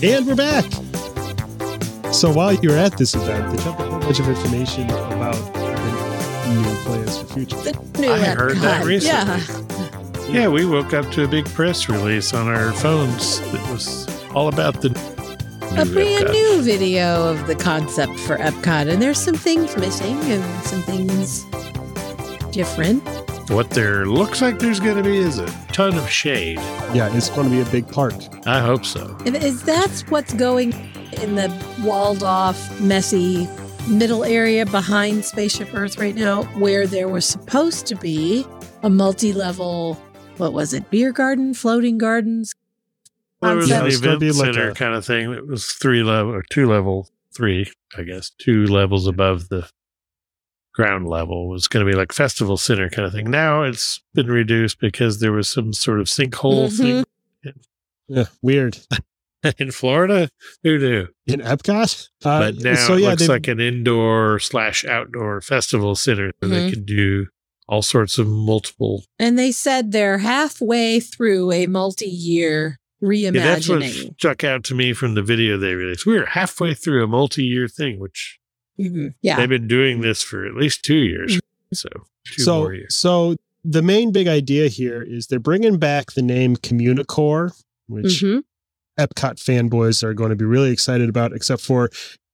And 0.00 0.24
we're 0.26 0.36
back. 0.36 0.64
So 2.24 2.32
while 2.32 2.54
you're 2.54 2.78
at 2.78 2.96
this 2.96 3.14
event, 3.14 3.54
they 3.54 3.62
jumped 3.62 3.82
a 3.82 3.84
whole 3.84 4.00
bunch 4.00 4.18
of 4.18 4.26
information 4.26 4.84
about 4.88 5.34
the 5.52 6.54
new 6.54 6.74
plans 6.76 7.18
for 7.18 7.26
future. 7.26 7.56
The 7.56 8.00
new 8.00 8.10
I 8.10 8.18
heard 8.18 8.56
that 8.56 8.82
recently. 8.86 9.42
Yeah. 10.32 10.40
Yeah, 10.40 10.48
we 10.48 10.64
woke 10.64 10.94
up 10.94 11.10
to 11.12 11.24
a 11.24 11.28
big 11.28 11.44
press 11.44 11.86
release 11.86 12.32
on 12.32 12.48
our 12.48 12.72
phones 12.72 13.40
that 13.52 13.70
was 13.70 14.08
all 14.30 14.48
about 14.48 14.80
the 14.80 14.88
A 14.88 15.84
brand 15.84 16.24
Epcot. 16.24 16.32
new 16.32 16.62
video 16.62 17.28
of 17.28 17.46
the 17.46 17.56
concept 17.56 18.18
for 18.20 18.38
Epcot. 18.38 18.90
And 18.90 19.02
there's 19.02 19.18
some 19.18 19.34
things 19.34 19.76
missing 19.76 20.18
and 20.22 20.64
some 20.64 20.80
things 20.80 21.44
different. 22.54 23.06
What 23.48 23.70
there 23.70 24.06
looks 24.06 24.40
like 24.40 24.58
there's 24.58 24.80
going 24.80 24.96
to 24.96 25.02
be 25.02 25.16
is 25.18 25.38
a 25.38 25.46
ton 25.72 25.96
of 25.98 26.08
shade. 26.08 26.56
Yeah, 26.94 27.14
it's 27.14 27.28
going 27.30 27.48
to 27.48 27.54
be 27.54 27.60
a 27.60 27.70
big 27.70 27.86
park. 27.86 28.14
I 28.46 28.60
hope 28.60 28.84
so. 28.86 29.16
And 29.26 29.36
Is 29.36 29.62
that's 29.62 30.02
what's 30.10 30.32
going 30.32 30.72
in 31.22 31.34
the 31.34 31.52
walled 31.82 32.22
off, 32.22 32.80
messy 32.80 33.46
middle 33.86 34.24
area 34.24 34.64
behind 34.64 35.24
Spaceship 35.24 35.74
Earth 35.74 35.98
right 35.98 36.14
now, 36.14 36.44
where 36.58 36.86
there 36.86 37.08
was 37.08 37.26
supposed 37.26 37.86
to 37.86 37.96
be 37.96 38.46
a 38.82 38.88
multi 38.88 39.32
level, 39.34 39.94
what 40.38 40.52
was 40.54 40.72
it, 40.72 40.90
beer 40.90 41.12
garden, 41.12 41.52
floating 41.52 41.98
gardens? 41.98 42.54
Well, 43.42 43.52
it 43.52 43.56
was 43.56 43.68
Concept. 43.70 44.04
an 44.04 44.08
event 44.08 44.20
be 44.20 44.30
like 44.32 44.54
center 44.54 44.70
a- 44.70 44.74
kind 44.74 44.94
of 44.94 45.04
thing. 45.04 45.30
It 45.32 45.46
was 45.46 45.66
three 45.66 46.02
level 46.02 46.32
or 46.34 46.42
two 46.50 46.66
level, 46.66 47.10
three, 47.36 47.70
I 47.96 48.02
guess, 48.04 48.30
two 48.30 48.64
levels 48.66 49.06
above 49.06 49.48
the 49.50 49.68
ground 50.74 51.08
level. 51.08 51.48
Was 51.48 51.68
going 51.68 51.84
to 51.86 51.90
be 51.90 51.96
like 51.96 52.12
festival 52.12 52.56
center 52.56 52.88
kind 52.90 53.06
of 53.06 53.12
thing. 53.12 53.30
Now 53.30 53.62
it's 53.62 54.00
been 54.14 54.26
reduced 54.28 54.80
because 54.80 55.20
there 55.20 55.32
was 55.32 55.48
some 55.48 55.72
sort 55.72 56.00
of 56.00 56.06
sinkhole 56.06 56.68
Mhm. 56.70 57.04
Yeah, 58.08 58.24
weird. 58.42 58.78
in 59.58 59.70
Florida. 59.70 60.28
Who 60.62 60.78
knew? 60.78 61.06
In 61.26 61.40
Epcot? 61.40 62.08
Uh, 62.24 62.38
But 62.40 62.56
now 62.56 62.74
so 62.74 62.94
it 62.94 63.00
looks 63.00 63.22
they- 63.22 63.28
like 63.28 63.48
an 63.48 63.60
indoor 63.60 64.38
slash 64.38 64.84
outdoor 64.84 65.40
festival 65.40 65.94
center 65.94 66.32
where 66.40 66.50
they 66.50 66.70
can 66.70 66.84
do 66.84 67.26
all 67.68 67.80
sorts 67.82 68.18
of 68.18 68.26
multiple. 68.26 69.04
And 69.18 69.38
they 69.38 69.50
said 69.52 69.92
they're 69.92 70.18
halfway 70.18 71.00
through 71.00 71.50
a 71.52 71.66
multi 71.66 72.06
year 72.06 72.78
Yeah, 73.00 73.30
that's 73.30 73.68
what 73.68 73.80
reimagining. 73.80 74.14
stuck 74.18 74.44
out 74.44 74.64
to 74.64 74.74
me 74.74 74.92
from 74.92 75.14
the 75.14 75.22
video 75.22 75.56
they 75.58 75.74
released. 75.74 76.04
We 76.06 76.16
are 76.18 76.26
halfway 76.26 76.74
through 76.74 77.04
a 77.04 77.06
multi-year 77.06 77.68
thing, 77.68 77.98
which 78.00 78.38
Mhm. 78.78 79.14
Yeah. 79.22 79.36
they've 79.36 79.48
been 79.48 79.68
doing 79.68 80.00
this 80.00 80.22
for 80.22 80.44
at 80.46 80.54
least 80.54 80.82
two 80.84 80.96
years. 80.96 81.38
So 81.72 81.88
two 82.26 82.42
so 82.42 82.58
more 82.60 82.74
years. 82.74 82.94
so 82.94 83.36
the 83.64 83.82
main 83.82 84.12
big 84.12 84.26
idea 84.28 84.68
here 84.68 85.02
is 85.02 85.26
they're 85.28 85.38
bringing 85.38 85.78
back 85.78 86.12
the 86.12 86.22
name 86.22 86.56
Communicore, 86.56 87.52
which 87.88 88.22
Mhm. 88.22 88.42
Epcot 88.98 89.36
fanboys 89.42 90.02
are 90.02 90.14
going 90.14 90.30
to 90.30 90.36
be 90.36 90.44
really 90.44 90.70
excited 90.70 91.08
about, 91.08 91.32
except 91.34 91.62
for 91.62 91.90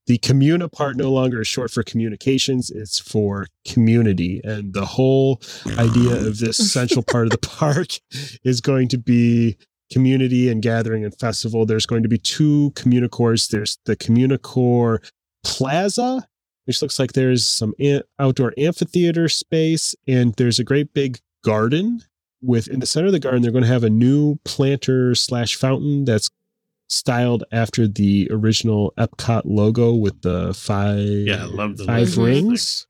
the 0.06 0.18
communa 0.18 0.70
part 0.70 0.96
no 0.96 1.10
longer 1.12 1.40
is 1.40 1.46
short 1.46 1.70
for 1.70 1.82
communications, 1.82 2.70
it's 2.70 2.98
for 2.98 3.46
community. 3.66 4.40
And 4.44 4.74
the 4.74 4.84
whole 4.84 5.40
idea 5.78 6.14
of 6.26 6.38
this 6.38 6.56
central 6.72 7.02
part 7.04 7.26
of 7.26 7.30
the 7.30 7.38
park 7.46 7.88
is 8.44 8.60
going 8.60 8.88
to 8.88 8.98
be 8.98 9.56
community 9.92 10.48
and 10.48 10.62
gathering 10.62 11.04
and 11.04 11.14
festival. 11.18 11.64
There's 11.64 11.86
going 11.86 12.02
to 12.02 12.08
be 12.08 12.18
two 12.18 12.72
communicores. 12.74 13.48
There's 13.48 13.78
the 13.86 13.96
Communicore 13.96 14.98
Plaza, 15.44 16.26
which 16.64 16.82
looks 16.82 16.98
like 16.98 17.12
there's 17.12 17.46
some 17.46 17.74
an- 17.78 18.02
outdoor 18.18 18.52
amphitheater 18.58 19.28
space, 19.28 19.94
and 20.06 20.34
there's 20.34 20.58
a 20.58 20.64
great 20.64 20.92
big 20.94 21.18
garden 21.44 22.02
with 22.42 22.68
in 22.68 22.80
the 22.80 22.86
center 22.86 23.06
of 23.06 23.12
the 23.12 23.18
garden 23.18 23.42
they're 23.42 23.50
going 23.52 23.64
to 23.64 23.68
have 23.70 23.84
a 23.84 23.90
new 23.90 24.36
planter 24.44 25.14
slash 25.14 25.56
fountain 25.56 26.04
that's 26.04 26.30
styled 26.88 27.44
after 27.52 27.86
the 27.86 28.26
original 28.30 28.92
Epcot 28.98 29.42
logo 29.44 29.94
with 29.94 30.22
the 30.22 30.52
five 30.54 30.98
Yeah, 31.06 31.42
I 31.42 31.46
love 31.46 31.76
the 31.76 31.84
five 31.84 32.16
logo. 32.16 32.30
rings. 32.30 32.86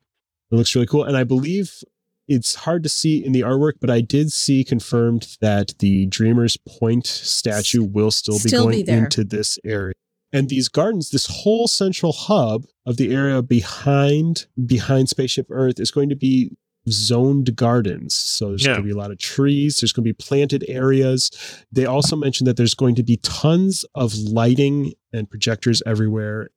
It 0.50 0.56
looks 0.56 0.74
really 0.74 0.86
cool, 0.86 1.04
and 1.04 1.16
I 1.16 1.24
believe 1.24 1.82
it's 2.28 2.54
hard 2.54 2.82
to 2.84 2.88
see 2.88 3.24
in 3.24 3.32
the 3.32 3.40
artwork, 3.40 3.74
but 3.80 3.90
I 3.90 4.00
did 4.00 4.30
see 4.32 4.62
confirmed 4.64 5.36
that 5.40 5.74
the 5.80 6.06
Dreamers 6.06 6.56
Point 6.56 7.06
statue 7.06 7.82
will 7.82 8.10
still 8.12 8.34
be 8.36 8.48
Still 8.48 8.66
be 8.68 8.72
going 8.76 8.86
there. 8.86 8.98
into 9.04 9.24
this 9.24 9.58
area. 9.64 9.94
And 10.32 10.48
these 10.48 10.68
gardens, 10.68 11.10
this 11.10 11.26
whole 11.26 11.66
central 11.66 12.12
hub 12.12 12.64
of 12.86 12.96
the 12.96 13.12
area 13.14 13.42
behind 13.42 14.46
behind 14.66 15.08
Spaceship 15.08 15.46
Earth 15.50 15.80
is 15.80 15.90
going 15.90 16.08
to 16.08 16.16
be 16.16 16.56
zoned 16.88 17.56
gardens. 17.56 18.14
So 18.14 18.48
there's 18.50 18.62
Yeah. 18.64 18.72
going 18.72 18.82
to 18.82 18.86
be 18.86 18.92
a 18.94 18.96
lot 18.96 19.10
of 19.10 19.18
trees, 19.18 19.76
there's 19.76 19.92
going 19.92 20.04
to 20.04 20.08
be 20.08 20.14
planted 20.14 20.64
areas. 20.68 21.30
They 21.70 21.84
also 21.84 22.16
mentioned 22.16 22.46
that 22.48 22.56
there's 22.56 22.74
going 22.74 22.94
to 22.96 23.02
be 23.02 23.18
tons 23.18 23.84
of 23.94 24.14
lighting 24.14 24.94
and 25.12 25.28
projectors 25.28 25.82
everywhere 25.84 26.50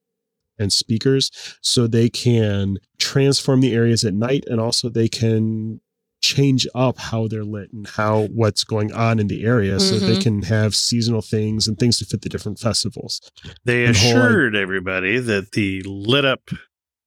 and 0.59 0.71
speakers 0.71 1.31
so 1.61 1.87
they 1.87 2.09
can 2.09 2.77
transform 2.99 3.59
the 3.61 3.73
areas 3.73 4.03
at 4.05 4.13
night 4.13 4.43
and 4.47 4.61
also 4.61 4.87
they 4.87 5.09
can 5.09 5.81
change 6.23 6.65
up 6.73 6.97
how 6.97 7.27
they're 7.27 7.43
lit 7.43 7.71
and 7.73 7.85
how 7.85 8.23
what's 8.33 8.63
going 8.63 8.93
on 8.93 9.19
in 9.19 9.27
the 9.27 9.43
area 9.43 9.77
so 9.77 9.99
they 9.99 10.15
Mhm. 10.15 10.21
can 10.23 10.41
have 10.43 10.73
seasonal 10.73 11.21
things 11.21 11.67
and 11.67 11.77
things 11.77 11.97
to 11.99 12.05
fit 12.05 12.21
the 12.21 12.29
different 12.29 12.57
festivals. 12.59 13.19
They 13.65 13.83
and 13.85 13.95
whole, 13.95 14.13
like- 14.13 14.23
assured 14.29 14.55
everybody 14.55 15.19
that 15.19 15.51
the 15.51 15.81
lit 15.83 16.23
up 16.23 16.49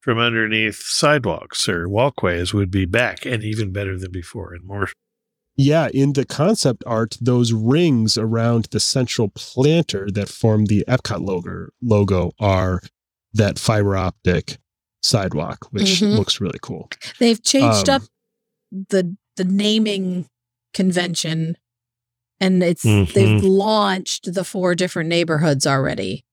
from 0.02 0.18
underneath 0.18 0.76
sidewalks 0.84 1.66
or 1.66 1.88
walkways 1.88 2.52
would 2.52 2.70
be 2.70 2.84
back 2.84 3.24
and 3.24 3.42
even 3.42 3.72
better 3.72 3.98
than 3.98 4.12
before 4.12 4.52
and 4.52 4.62
more. 4.64 4.90
Yeah, 5.56 5.88
in 5.94 6.12
the 6.12 6.26
concept 6.26 6.84
art, 6.86 7.16
those 7.18 7.54
rings 7.54 8.18
around 8.18 8.66
the 8.70 8.80
central 8.80 9.28
planter 9.34 10.08
that 10.12 10.28
form 10.28 10.66
the 10.66 10.84
Epcot 10.86 11.24
logo 11.26 11.68
logo 11.82 12.32
are 12.38 12.82
that 13.32 13.58
fiber 13.58 13.96
optic 13.96 14.58
sidewalk, 15.02 15.68
which 15.70 16.00
Mhm. 16.02 16.16
looks 16.18 16.38
really 16.42 16.58
cool. 16.60 16.90
They've 17.18 17.42
changed 17.42 17.88
Um, 17.88 18.02
up 18.02 18.08
the 18.72 19.16
the 19.36 19.44
naming 19.44 20.26
convention 20.74 21.56
and 22.40 22.62
it's 22.62 22.82
they've 22.82 23.06
Mhm. 23.06 23.42
launched 23.42 24.32
the 24.34 24.44
four 24.44 24.74
different 24.74 25.08
neighborhoods 25.08 25.66
already. 25.66 26.24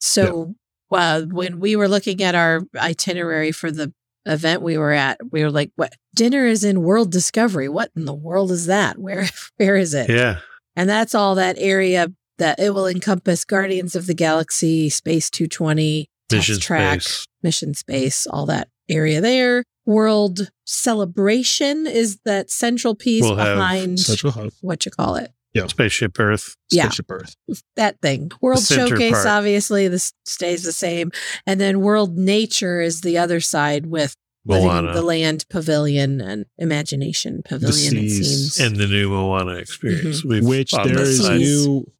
So 0.00 0.54
uh, 0.92 1.22
when 1.22 1.58
we 1.60 1.76
were 1.76 1.88
looking 1.88 2.22
at 2.22 2.34
our 2.34 2.62
itinerary 2.76 3.52
for 3.52 3.70
the 3.70 3.92
event 4.24 4.62
we 4.62 4.76
were 4.78 4.92
at, 4.92 5.18
we 5.30 5.42
were 5.42 5.50
like, 5.50 5.70
"What 5.76 5.92
dinner 6.14 6.46
is 6.46 6.64
in 6.64 6.82
World 6.82 7.10
Discovery? 7.12 7.68
What 7.68 7.90
in 7.96 8.04
the 8.04 8.14
world 8.14 8.50
is 8.50 8.66
that? 8.66 8.98
Where 8.98 9.28
where 9.56 9.76
is 9.76 9.94
it?" 9.94 10.08
Yeah. 10.10 10.40
And 10.76 10.88
that's 10.88 11.14
all 11.14 11.34
that 11.36 11.56
area 11.58 12.08
that 12.38 12.58
it 12.60 12.74
will 12.74 12.86
encompass 12.86 13.44
Guardians 13.44 13.96
of 13.96 14.06
the 14.06 14.14
Galaxy, 14.14 14.90
Space 14.90 15.30
220, 15.30 16.06
Mission 16.30 16.60
Track, 16.60 17.00
space. 17.00 17.26
Mission 17.42 17.72
Space, 17.74 18.26
all 18.26 18.44
that 18.46 18.68
area 18.88 19.20
there. 19.22 19.64
World 19.86 20.50
Celebration 20.66 21.86
is 21.86 22.18
that 22.24 22.50
central 22.50 22.94
piece 22.94 23.22
We'll 23.22 23.36
behind 23.36 24.00
Central 24.00 24.32
hub, 24.32 24.52
what 24.60 24.84
you 24.84 24.90
call 24.90 25.14
it. 25.16 25.32
Yeah. 25.54 25.68
Spaceship 25.68 26.18
Earth. 26.18 26.56
Yeah. 26.70 26.84
Spaceship 26.84 27.10
Earth. 27.10 27.36
That 27.76 28.00
thing. 28.02 28.30
World 28.42 28.62
Showcase, 28.62 29.12
part. 29.12 29.26
obviously, 29.26 29.88
this 29.88 30.12
stays 30.26 30.64
the 30.64 30.72
same. 30.72 31.12
And 31.46 31.58
then 31.60 31.80
World 31.80 32.18
Nature 32.18 32.82
is 32.82 33.00
the 33.00 33.16
other 33.16 33.40
side 33.40 33.86
with 33.86 34.14
Moana. 34.44 34.92
the 34.92 35.02
Land 35.02 35.46
Pavilion 35.48 36.20
and 36.20 36.46
Imagination 36.58 37.42
Pavilion, 37.44 37.96
it 37.96 38.10
seas. 38.10 38.54
seems. 38.54 38.60
and 38.68 38.76
the 38.76 38.86
new 38.86 39.08
Moana 39.08 39.54
experience. 39.54 40.20
Mm-hmm. 40.20 40.28
We've 40.28 40.44
which 40.44 40.74
on 40.74 40.88
there 40.88 40.96
the 40.96 41.02
is 41.02 41.24
side. 41.24 41.38
new 41.38 41.90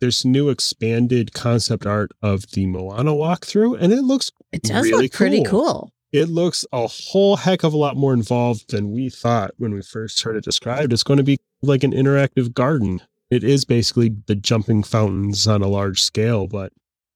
there's 0.00 0.24
new 0.24 0.50
expanded 0.50 1.32
concept 1.32 1.86
art 1.86 2.12
of 2.20 2.50
the 2.50 2.66
Moana 2.66 3.12
walkthrough, 3.12 3.80
and 3.80 3.92
it 3.92 4.02
looks 4.02 4.30
it 4.52 4.62
does 4.62 4.84
really 4.84 5.04
look 5.04 5.12
pretty 5.12 5.42
cool. 5.42 5.62
cool. 5.62 5.93
It 6.14 6.28
looks 6.28 6.64
a 6.72 6.86
whole 6.86 7.34
heck 7.34 7.64
of 7.64 7.74
a 7.74 7.76
lot 7.76 7.96
more 7.96 8.14
involved 8.14 8.70
than 8.70 8.92
we 8.92 9.10
thought 9.10 9.50
when 9.58 9.74
we 9.74 9.82
first 9.82 10.22
heard 10.22 10.36
it 10.36 10.44
described. 10.44 10.92
It's 10.92 11.02
going 11.02 11.16
to 11.16 11.24
be 11.24 11.40
like 11.60 11.82
an 11.82 11.90
interactive 11.90 12.54
garden. 12.54 13.02
It 13.30 13.42
is 13.42 13.64
basically 13.64 14.14
the 14.26 14.36
jumping 14.36 14.84
fountains 14.84 15.48
on 15.48 15.60
a 15.60 15.66
large 15.66 16.00
scale, 16.00 16.46
but 16.46 16.72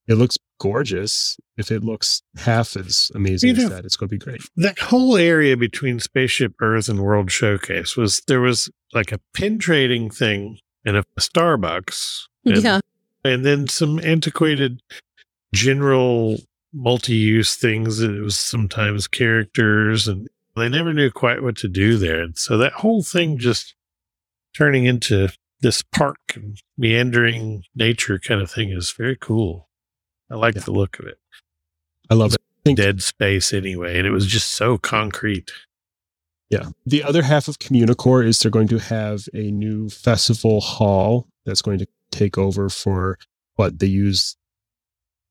it 0.09 0.15
looks 0.15 0.37
gorgeous. 0.59 1.37
If 1.57 1.71
it 1.71 1.85
looks 1.85 2.23
half 2.39 2.77
as 2.77 3.13
amazing 3.15 3.55
You 3.55 3.63
as 3.63 3.71
that, 3.71 3.85
it's 3.85 3.97
going 3.97 4.09
to 4.09 4.17
be 4.17 4.19
great. 4.19 4.41
that 4.57 4.81
whole 4.81 5.17
area 5.17 5.57
between 5.57 6.01
Spaceship 6.01 6.55
Earth 6.61 6.89
and 6.89 6.99
World 6.99 7.31
Showcase 7.31 7.97
was 7.97 8.23
there 8.27 8.41
was 8.41 8.69
like 8.93 9.13
a 9.13 9.21
pin 9.33 9.61
trading 9.61 10.11
thing 10.11 10.59
and 10.85 10.97
a 10.97 11.05
Starbucks. 11.21 12.25
And, 12.45 12.65
yeah. 12.65 12.81
And 13.25 13.45
then 13.45 13.69
some 13.69 14.01
antiquated 14.01 14.83
general 15.55 16.39
multi 16.79 17.15
use 17.15 17.57
things. 17.57 18.01
It 18.01 18.21
was 18.21 18.39
sometimes 18.39 19.09
characters 19.09 20.07
and 20.09 20.29
they 20.57 20.69
never 20.69 20.93
knew 20.95 21.11
quite 21.11 21.43
what 21.43 21.57
to 21.59 21.69
do 21.69 21.99
there. 21.99 22.21
And 22.23 22.37
so 22.39 22.57
that 22.59 22.73
whole 22.75 23.03
thing 23.03 23.39
just 23.39 23.75
turning 24.57 24.85
into 24.87 25.29
this 25.61 25.83
park 25.83 26.19
and 26.35 26.61
meandering 26.77 27.65
nature 27.75 28.19
kind 28.19 28.41
of 28.41 28.51
thing 28.51 28.71
is 28.71 28.93
very 28.93 29.17
cool. 29.17 29.69
I 30.31 30.37
like 30.37 30.55
Yeah. 30.55 30.63
the 30.63 30.73
look 30.73 30.99
of 30.99 31.07
it. 31.07 31.19
I 32.11 32.15
love 32.15 32.35
it. 32.35 32.41
think- 32.65 32.77
Dead 32.77 33.03
space 33.03 33.53
anyway. 33.53 33.99
And 33.99 34.07
it 34.07 34.11
was 34.11 34.27
just 34.27 34.53
so 34.53 34.79
concrete. 34.79 35.53
Yeah. 36.51 36.71
The 36.87 37.03
other 37.03 37.23
half 37.23 37.49
of 37.49 37.59
Communicore 37.59 38.27
is 38.27 38.39
they're 38.39 38.51
going 38.51 38.69
to 38.69 38.79
have 38.79 39.29
a 39.35 39.51
new 39.51 39.89
festival 39.89 40.61
hall 40.61 41.29
that's 41.47 41.63
going 41.63 41.79
to 41.79 41.87
take 42.11 42.37
over 42.39 42.69
for 42.69 43.19
what 43.57 43.79
they 43.79 43.87
use 43.87 44.37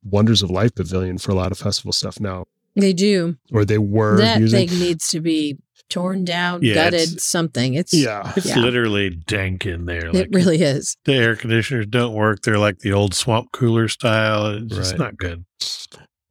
Wonders 0.10 0.42
of 0.44 0.50
Life 0.50 0.76
Pavilion 0.76 1.18
for 1.18 1.32
a 1.32 1.36
lot 1.36 1.52
of 1.52 1.58
festival 1.58 1.92
stuff 1.92 2.20
now, 2.20 2.46
They 2.76 2.94
do. 2.94 3.38
or 3.52 3.66
they 3.66 3.78
were 3.78 4.18
that 4.18 4.40
using. 4.40 4.68
thing 4.68 4.80
needs 4.80 5.10
to 5.10 5.20
be 5.22 5.58
torn 5.90 6.26
down, 6.26 6.62
Yeah, 6.64 6.74
gutted, 6.74 7.02
it's- 7.02 7.24
something. 7.24 7.74
It's 7.76 7.94
yeah. 7.94 8.34
It's 8.36 8.46
Yeah. 8.48 8.60
literally 8.60 9.10
dank 9.10 9.66
in 9.66 9.86
there. 9.86 10.08
it 10.08 10.14
Like 10.14 10.28
really 10.32 10.62
is. 10.62 10.98
the 11.06 11.14
air 11.14 11.36
conditioners 11.36 11.86
don't 11.86 12.14
work. 12.14 12.42
They're 12.42 12.58
like 12.60 12.80
the 12.80 12.92
old 12.92 13.14
swamp 13.14 13.52
cooler 13.54 13.88
style. 13.88 14.48
It's 14.48 14.76
just 14.76 14.98
not 14.98 15.16
good. 15.18 15.46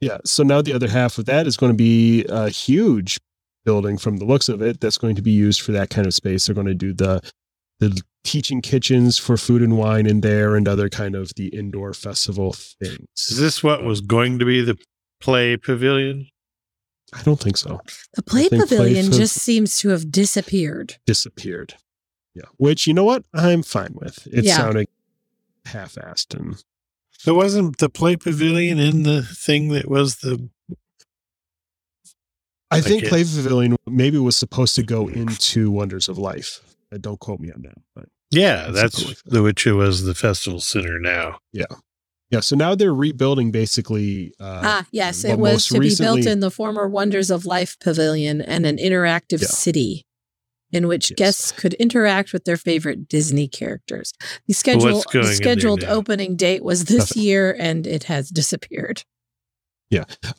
Yeah. 0.01 0.19
So 0.27 0.43
now 0.43 0.61
the 0.61 0.75
other 0.75 0.89
half 0.89 1.17
of 1.19 1.25
that 1.25 1.47
is 1.47 1.57
going 1.57 1.73
to 1.73 1.77
be 1.77 2.25
a 2.29 2.51
huge 2.51 3.19
building 3.65 3.97
from 3.99 4.19
the 4.19 4.25
looks 4.27 4.49
of 4.51 4.61
it 4.63 4.79
that's 4.81 4.99
going 4.99 5.17
to 5.17 5.23
be 5.23 5.31
used 5.33 5.63
for 5.63 5.73
that 5.73 5.89
kind 5.91 6.07
of 6.07 6.13
space. 6.15 6.47
They're 6.47 6.55
going 6.55 6.67
to 6.67 6.75
do 6.75 6.93
the 6.93 7.21
the 7.81 7.99
teaching 8.27 8.61
kitchens 8.61 9.17
for 9.19 9.37
food 9.37 9.63
and 9.63 9.79
wine 9.79 10.07
in 10.07 10.21
there 10.21 10.57
and 10.57 10.69
other 10.69 10.89
kind 10.89 11.15
of 11.15 11.33
the 11.37 11.49
indoor 11.49 11.95
festival 11.95 12.53
things. 12.53 13.07
Is 13.31 13.39
this 13.39 13.63
what 13.63 13.85
was 13.85 14.01
going 14.03 14.39
to 14.39 14.45
be 14.45 14.61
the 14.63 14.77
play 15.21 15.57
pavilion? 15.57 16.29
I 17.15 17.23
don't 17.23 17.41
think 17.41 17.57
so. 17.57 17.81
The 18.15 18.23
play 18.23 18.49
think 18.49 18.67
play 18.69 18.77
pavilion 18.79 19.13
just 19.13 19.41
seems 19.41 19.79
to 19.79 19.91
have 19.91 20.11
disappeared. 20.11 20.97
Disappeared. 21.07 21.75
Yeah. 22.35 22.43
Which 22.59 22.87
you 22.87 22.93
know 22.93 23.05
what? 23.05 23.25
I'm 23.33 23.63
fine 23.63 23.95
with. 23.95 24.27
It 24.31 24.45
Yeah. 24.45 24.57
sounded 24.57 24.89
half 25.65 25.95
assed 25.95 26.35
and 26.39 26.63
So 27.13 27.35
wasn't 27.35 27.79
the 27.79 27.89
play 27.89 28.17
pavilion 28.17 28.79
in 28.79 29.05
the 29.05 29.23
thing 29.23 29.69
that 29.69 29.89
was 29.89 30.17
the 30.17 30.51
I 32.71 32.81
think 32.81 33.05
it- 33.05 33.09
Play 33.09 33.23
Pavilion 33.23 33.77
maybe 33.87 34.19
was 34.19 34.37
supposed 34.37 34.75
to 34.75 34.83
go 34.83 35.07
into 35.09 35.71
Wonders 35.71 36.09
of 36.09 36.19
Life. 36.19 36.61
Uh, 36.93 36.99
Don't 36.99 37.21
quote 37.21 37.39
me 37.41 37.51
on 37.53 37.63
that, 37.63 37.79
but 37.95 38.09
yeah, 38.37 38.71
that's 38.71 39.05
like 39.05 39.17
that. 39.25 39.31
the 39.33 39.43
which 39.43 39.67
it 39.67 39.73
was 39.73 40.05
the 40.05 40.15
festival 40.15 40.61
center 40.61 40.99
now. 40.99 41.39
yeah. 41.53 41.65
Yeah, 42.29 42.41
so 42.41 42.57
now 42.57 42.75
they're 42.75 42.93
rebuilding 42.93 43.53
basically. 43.53 44.33
Uh, 44.41 44.61
ah, 44.65 44.87
yes, 44.91 45.25
it 45.25 45.39
was 45.39 45.53
most 45.53 45.69
to 45.69 45.79
be 45.81 45.95
built 45.97 46.27
in 46.27 46.41
the 46.41 46.51
former 46.51 46.89
Wonders 46.89 47.31
of 47.31 47.47
Life 47.47 47.77
pavilion 47.79 48.41
and 48.41 48.67
an 48.67 48.79
interactive 48.79 49.43
Yeah. 49.43 49.47
city 49.49 50.03
in 50.73 50.89
which 50.89 51.11
Yes. 51.11 51.17
guests 51.17 51.53
could 51.53 51.75
interact 51.75 52.33
with 52.33 52.45
their 52.45 52.57
favorite 52.57 53.07
Disney 53.09 53.47
characters. 53.47 54.13
The 54.49 54.55
schedule 54.55 55.05
the 55.13 55.25
scheduled 55.37 55.85
opening 55.85 56.35
date 56.35 56.65
was 56.65 56.87
this 56.87 57.11
Nothing. 57.11 57.23
year 57.23 57.57
and 57.61 57.87
it 57.87 58.05
has 58.05 58.31
disappeared. 58.31 59.05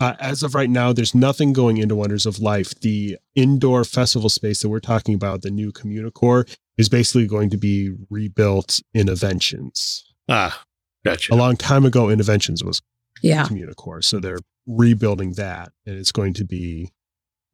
Uh, 0.02 0.14
as 0.20 0.44
of 0.44 0.54
right 0.56 0.70
now, 0.70 0.92
there's 0.92 1.16
nothing 1.16 1.54
going 1.54 1.78
into 1.78 1.96
Wonders 1.96 2.26
of 2.26 2.40
Life. 2.40 2.78
The 2.82 3.18
indoor 3.36 3.86
festival 3.86 4.30
space 4.30 4.62
that 4.62 4.68
we're 4.70 4.82
talking 4.82 5.16
about, 5.16 5.42
the 5.42 5.50
new 5.50 5.72
Communicore, 5.72 6.54
is 6.78 6.90
basically 6.90 7.28
going 7.28 7.50
to 7.50 7.58
be 7.58 7.92
rebuilt 8.10 8.80
in 8.94 9.08
Innoventions. 9.08 10.02
Ah, 10.30 10.64
gotcha. 11.06 11.34
A 11.34 11.36
long 11.36 11.56
time 11.58 11.86
ago, 11.86 12.06
Innoventions 12.08 12.64
was 12.64 12.82
Yeah. 13.22 13.46
Communicore, 13.46 14.04
so 14.04 14.20
they're 14.20 14.40
rebuilding 14.68 15.34
that, 15.34 15.72
and 15.86 15.98
it's 15.98 16.12
going 16.12 16.34
to 16.36 16.46
be. 16.46 16.92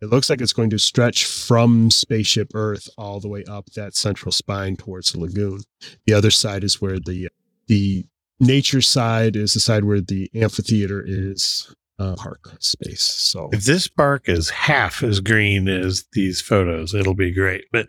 It 0.01 0.07
looks 0.09 0.29
like 0.29 0.41
it's 0.41 0.51
going 0.51 0.69
to 0.71 0.79
stretch 0.79 1.23
from 1.23 1.89
Spaceship 1.89 2.51
Earth 2.53 2.89
all 2.97 3.21
the 3.21 3.29
way 3.29 3.45
up 3.45 3.67
that 3.75 3.95
central 3.95 4.33
spine 4.33 4.75
towards 4.75 5.13
the 5.13 5.19
lagoon. 5.19 5.61
The 6.05 6.13
other 6.13 6.31
side 6.31 6.63
is 6.65 6.81
where 6.81 6.99
the 6.99 7.29
the 7.67 8.05
nature 8.39 8.81
side 8.81 9.37
is 9.37 9.53
the 9.53 9.61
side 9.61 9.85
where 9.85 10.01
the 10.01 10.29
amphitheater 10.35 11.01
is 11.05 11.73
uh, 11.99 12.15
park 12.15 12.51
space. 12.59 13.01
So 13.01 13.49
If 13.53 13.63
this 13.63 13.87
park 13.87 14.27
is 14.27 14.49
half 14.49 15.03
as 15.03 15.21
green 15.21 15.69
as 15.69 16.03
these 16.11 16.41
photos, 16.41 16.93
it'll 16.93 17.13
be 17.13 17.31
great. 17.31 17.65
But 17.71 17.87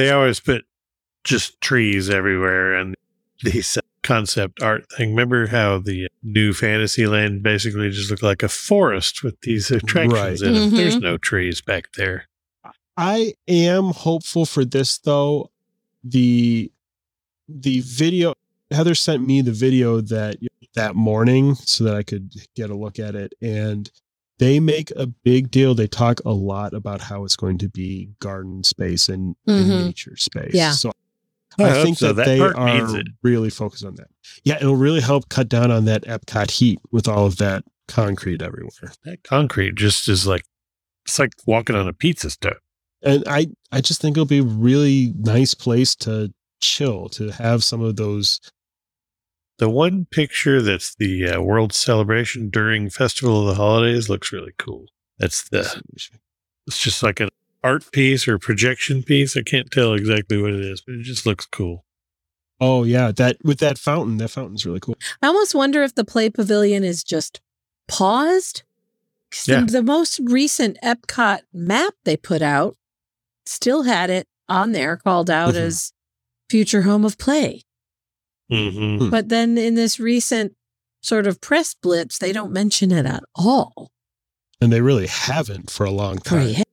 they 0.00 0.10
always 0.10 0.40
put 0.40 0.64
just 1.24 1.60
trees 1.60 2.08
everywhere 2.08 2.74
and 2.74 2.94
these 3.42 3.76
concept 4.02 4.62
art 4.62 4.86
thing. 4.96 5.10
Remember 5.10 5.46
how 5.46 5.78
the 5.78 6.08
new 6.22 6.52
Fantasyland 6.52 7.42
basically 7.42 7.90
just 7.90 8.10
looked 8.10 8.22
like 8.22 8.42
a 8.42 8.48
forest 8.48 9.22
with 9.22 9.38
these 9.42 9.70
attractions 9.70 10.42
Right. 10.42 10.50
in 10.50 10.56
it? 10.56 10.72
Mhm. 10.72 10.76
There's 10.76 10.96
no 10.96 11.18
trees 11.18 11.60
back 11.60 11.92
there. 11.96 12.26
I 12.96 13.34
am 13.48 13.90
hopeful 13.92 14.46
for 14.46 14.64
this 14.64 14.98
though. 14.98 15.50
The 16.02 16.70
the 17.48 17.80
video 17.80 18.34
Heather 18.70 18.94
sent 18.94 19.26
me 19.26 19.42
the 19.42 19.52
video 19.52 20.00
that 20.00 20.36
that 20.74 20.94
morning 20.94 21.56
so 21.56 21.84
that 21.84 21.94
I 21.96 22.02
could 22.02 22.32
get 22.54 22.70
a 22.70 22.74
look 22.76 22.98
at 22.98 23.14
it 23.14 23.34
and 23.42 23.90
they 24.40 24.58
make 24.58 24.90
a 24.96 25.06
big 25.06 25.50
deal. 25.50 25.74
They 25.74 25.86
talk 25.86 26.20
a 26.24 26.32
lot 26.32 26.74
about 26.74 27.02
how 27.02 27.24
it's 27.24 27.36
going 27.36 27.58
to 27.58 27.68
be 27.68 28.08
garden 28.18 28.64
space 28.64 29.08
and, 29.08 29.36
and 29.46 29.66
Mhm. 29.70 29.84
nature 29.86 30.16
space. 30.16 30.52
Yeah. 30.54 30.72
So 30.72 30.92
I 31.58 31.80
I, 31.80 31.82
think 31.82 31.98
so. 31.98 32.08
that, 32.08 32.16
That 32.16 32.26
they 32.26 32.40
are 32.40 33.02
really 33.22 33.50
focused 33.50 33.84
on 33.84 33.94
that. 33.96 34.08
Yeah, 34.44 34.56
it'll 34.56 34.76
really 34.76 35.00
help 35.00 35.28
cut 35.28 35.48
down 35.48 35.70
on 35.70 35.84
that 35.84 36.02
Epcot 36.04 36.50
heat 36.50 36.78
with 36.90 37.06
all 37.06 37.26
of 37.26 37.36
that 37.36 37.64
concrete 37.86 38.40
everywhere. 38.40 38.92
That 39.04 39.22
concrete 39.24 39.74
just 39.74 40.08
is 40.08 40.26
like 40.26 40.44
it's 41.06 41.18
like 41.18 41.32
walking 41.46 41.76
on 41.76 41.86
a 41.88 41.92
pizza 41.92 42.30
stove. 42.30 42.54
and 43.02 43.24
I 43.26 43.48
I 43.72 43.80
just 43.80 44.00
think 44.00 44.16
it'll 44.16 44.26
be 44.26 44.38
a 44.38 44.42
really 44.42 45.12
nice 45.18 45.54
place 45.54 45.94
to 45.96 46.32
chill 46.60 47.08
to 47.10 47.30
have 47.32 47.62
some 47.64 47.80
of 47.82 47.96
those. 47.96 48.40
The 49.60 49.68
one 49.70 50.06
picture 50.10 50.62
that's 50.62 50.94
the 50.94 51.28
uh, 51.28 51.40
World 51.42 51.72
Celebration 51.74 52.48
during 52.48 52.88
Festival 52.90 53.42
of 53.42 53.46
the 53.48 53.54
Holidays 53.62 54.08
looks 54.08 54.32
really 54.32 54.52
cool. 54.58 54.86
That's 55.18 55.48
the 55.50 55.82
it's 56.66 56.82
just 56.82 57.02
like 57.02 57.20
an 57.20 57.28
art 57.62 57.92
piece 57.92 58.26
or 58.26 58.38
projection 58.38 59.02
piece. 59.02 59.36
I 59.36 59.42
can't 59.42 59.70
tell 59.70 59.92
exactly 59.92 60.40
what 60.40 60.54
it 60.54 60.60
is, 60.60 60.80
but 60.80 60.94
it 60.94 61.02
just 61.02 61.26
looks 61.26 61.44
cool. 61.46 61.84
Oh 62.58 62.84
yeah, 62.84 63.12
that 63.12 63.36
with 63.44 63.58
that 63.58 63.76
fountain, 63.78 64.16
that 64.16 64.28
fountain's 64.30 64.64
really 64.64 64.80
cool. 64.80 64.96
I 65.22 65.26
almost 65.26 65.54
wonder 65.54 65.82
if 65.82 65.94
the 65.94 66.04
play 66.04 66.30
pavilion 66.30 66.82
is 66.82 67.04
just 67.04 67.40
paused. 67.86 68.62
the- 69.46 69.52
Yeah. 69.52 69.64
The 69.64 69.82
most 69.82 70.20
recent 70.24 70.78
Epcot 70.82 71.40
map 71.52 71.94
they 72.04 72.16
put 72.16 72.40
out 72.42 72.76
still 73.46 73.82
had 73.82 74.08
it 74.10 74.26
on 74.48 74.72
there 74.72 74.96
called 74.96 75.28
out 75.30 75.54
Mhm. 75.54 75.58
as 75.60 75.92
future 76.48 76.82
home 76.82 77.04
of 77.04 77.16
play. 77.18 77.62
Hmm 78.50 78.98
Hmm. 78.98 79.10
But 79.10 79.28
then 79.28 79.56
in 79.58 79.74
this 79.74 79.98
recent 80.00 80.54
sort 81.00 81.26
of 81.26 81.40
press 81.40 81.74
blitz, 81.74 82.18
they 82.18 82.32
don't 82.32 82.52
mention 82.52 82.90
it 82.92 83.06
at 83.06 83.22
all. 83.34 83.90
And 84.60 84.72
they 84.72 84.80
really 84.80 85.06
haven't 85.06 85.70
for 85.70 85.84
a 85.86 85.90
long 85.90 86.18
time. 86.18 86.38
Right. 86.54 86.64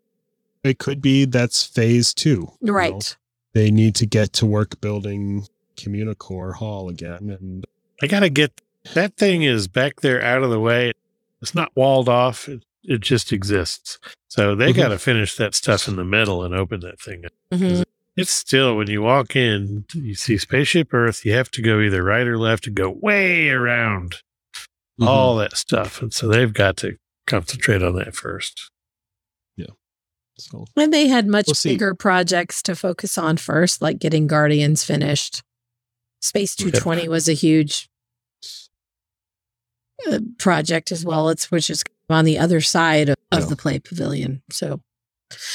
It 0.63 0.79
could 0.79 1.01
be 1.01 1.25
that's 1.25 1.63
phase 1.63 2.13
two. 2.13 2.51
you 2.61 2.67
know. 2.67 2.73
Right. 2.73 3.15
They 3.53 3.71
need 3.71 3.95
to 3.95 4.05
get 4.05 4.33
to 4.33 4.45
work 4.45 4.81
building 4.81 5.47
Communicore 5.77 6.55
Hall 6.55 6.89
again. 6.89 7.29
And 7.39 7.65
I 8.01 8.07
gotta 8.07 8.29
get 8.29 8.61
that 8.93 9.15
thing 9.15 9.43
is 9.43 9.67
back 9.67 10.01
there 10.01 10.21
out 10.21 10.43
of 10.43 10.49
the 10.49 10.59
way. 10.59 10.91
It's 11.41 11.55
not 11.55 11.71
walled 11.75 12.09
off. 12.09 12.49
It, 12.49 12.63
it 12.83 13.01
just 13.01 13.31
exists. 13.31 13.99
So 14.27 14.55
they 14.55 14.71
Mhm. 14.73 14.75
got 14.77 14.87
to 14.89 14.97
finish 14.99 15.35
that 15.37 15.55
stuff 15.55 15.87
in 15.87 15.95
the 15.95 16.03
middle 16.03 16.43
and 16.43 16.53
open 16.53 16.79
that 16.81 16.99
thing. 16.99 17.25
up. 17.25 17.31
Mhm. 17.53 17.83
It's 18.17 18.31
still 18.31 18.75
when 18.75 18.87
you 18.89 19.03
walk 19.03 19.35
in, 19.35 19.85
you 19.93 20.15
see 20.15 20.37
Spaceship 20.39 20.91
Earth. 20.93 21.23
You 21.23 21.33
have 21.33 21.51
to 21.51 21.61
go 21.61 21.79
either 21.79 22.03
right 22.03 22.25
or 22.27 22.37
left 22.37 22.63
to 22.65 22.71
go 22.71 22.89
way 22.89 23.49
around 23.49 24.15
Mm-hmm. 24.99 25.07
all 25.09 25.35
that 25.35 25.55
stuff, 25.55 26.01
and 26.01 26.11
so 26.11 26.27
they've 26.27 26.51
got 26.51 26.75
to 26.77 26.97
concentrate 27.27 27.83
on 27.83 27.93
that 27.97 28.15
first. 28.15 28.71
Yeah. 29.55 29.67
so 30.39 30.65
And 30.75 30.91
they 30.91 31.05
had 31.07 31.27
much 31.27 31.45
We'll 31.45 31.53
see. 31.53 31.69
bigger 31.73 31.93
projects 31.93 32.63
to 32.63 32.75
focus 32.75 33.15
on 33.15 33.37
first, 33.37 33.79
like 33.79 33.99
getting 33.99 34.25
Guardians 34.25 34.83
finished. 34.83 35.43
Space 36.19 36.55
Yep. 36.57 36.71
220 36.81 37.09
was 37.09 37.29
a 37.29 37.33
huge 37.33 37.87
uh, 40.11 40.19
project 40.39 40.91
as 40.91 41.05
well. 41.05 41.29
It's 41.29 41.51
which 41.51 41.69
is 41.69 41.83
on 42.09 42.25
the 42.25 42.39
other 42.39 42.59
side 42.61 43.09
of, 43.09 43.15
of 43.31 43.41
Yeah. 43.41 43.45
the 43.49 43.55
play 43.55 43.77
pavilion. 43.77 44.41
So 44.51 44.81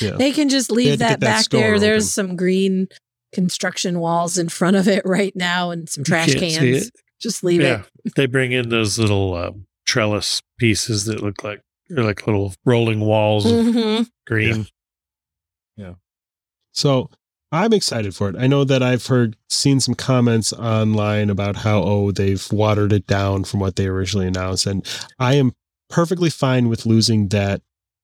yeah. 0.01 0.13
they 0.13 0.33
can 0.33 0.49
just 0.49 0.71
leave 0.71 0.99
that 0.99 1.21
that 1.21 1.21
back 1.21 1.45
store 1.45 1.61
there. 1.61 1.79
There's 1.79 2.13
some 2.13 2.37
green 2.37 2.89
construction 3.33 3.99
walls 4.01 4.39
in 4.39 4.49
front 4.49 4.77
of 4.77 4.89
it 4.89 5.03
right 5.05 5.35
now 5.35 5.71
and 5.71 5.89
some 5.89 6.05
trash 6.05 6.35
cans. 6.35 6.91
Just 7.21 7.45
leave 7.45 7.63
yeah, 7.63 7.83
it. 8.05 8.15
they 8.17 8.27
bring 8.27 8.53
in 8.53 8.69
those 8.69 8.99
little 8.99 9.35
um, 9.35 9.67
trellis 9.87 10.43
pieces 10.59 11.05
that 11.07 11.23
look 11.23 11.45
like 11.45 11.61
they're 11.89 12.05
like 12.05 12.27
little 12.27 12.55
rolling 12.65 13.01
walls 13.01 13.47
of 13.47 13.53
Mhm. 13.53 14.09
green. 14.27 14.67
So 16.73 17.11
I'm 17.53 17.73
excited 17.73 18.15
for 18.15 18.31
it. 18.31 18.37
I 18.39 18.47
know 18.47 18.65
that 18.65 18.83
I've 18.83 19.07
heard 19.07 19.37
seen 19.49 19.79
some 19.79 19.95
comments 19.95 20.53
online 20.55 21.29
about 21.29 21.57
how 21.57 21.83
oh 21.83 22.11
they've 22.11 22.45
watered 22.51 22.93
it 22.93 23.07
down 23.07 23.45
from 23.45 23.61
what 23.61 23.77
they 23.77 23.87
originally 23.87 24.27
announced, 24.27 24.67
and 24.67 24.87
I 25.19 25.35
am 25.35 25.53
perfectly 25.91 26.31
fine 26.31 26.69
with 26.71 26.87
losing 26.87 27.29
that 27.29 27.61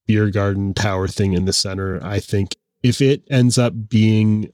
beer 0.09 0.31
garden 0.31 0.75
tower 0.75 1.07
thing 1.07 1.35
in 1.35 1.44
the 1.44 1.53
center. 1.53 2.01
I 2.05 2.18
think 2.18 2.57
if 2.83 3.01
it 3.01 3.23
ends 3.31 3.59
up 3.59 3.88
being 3.88 4.51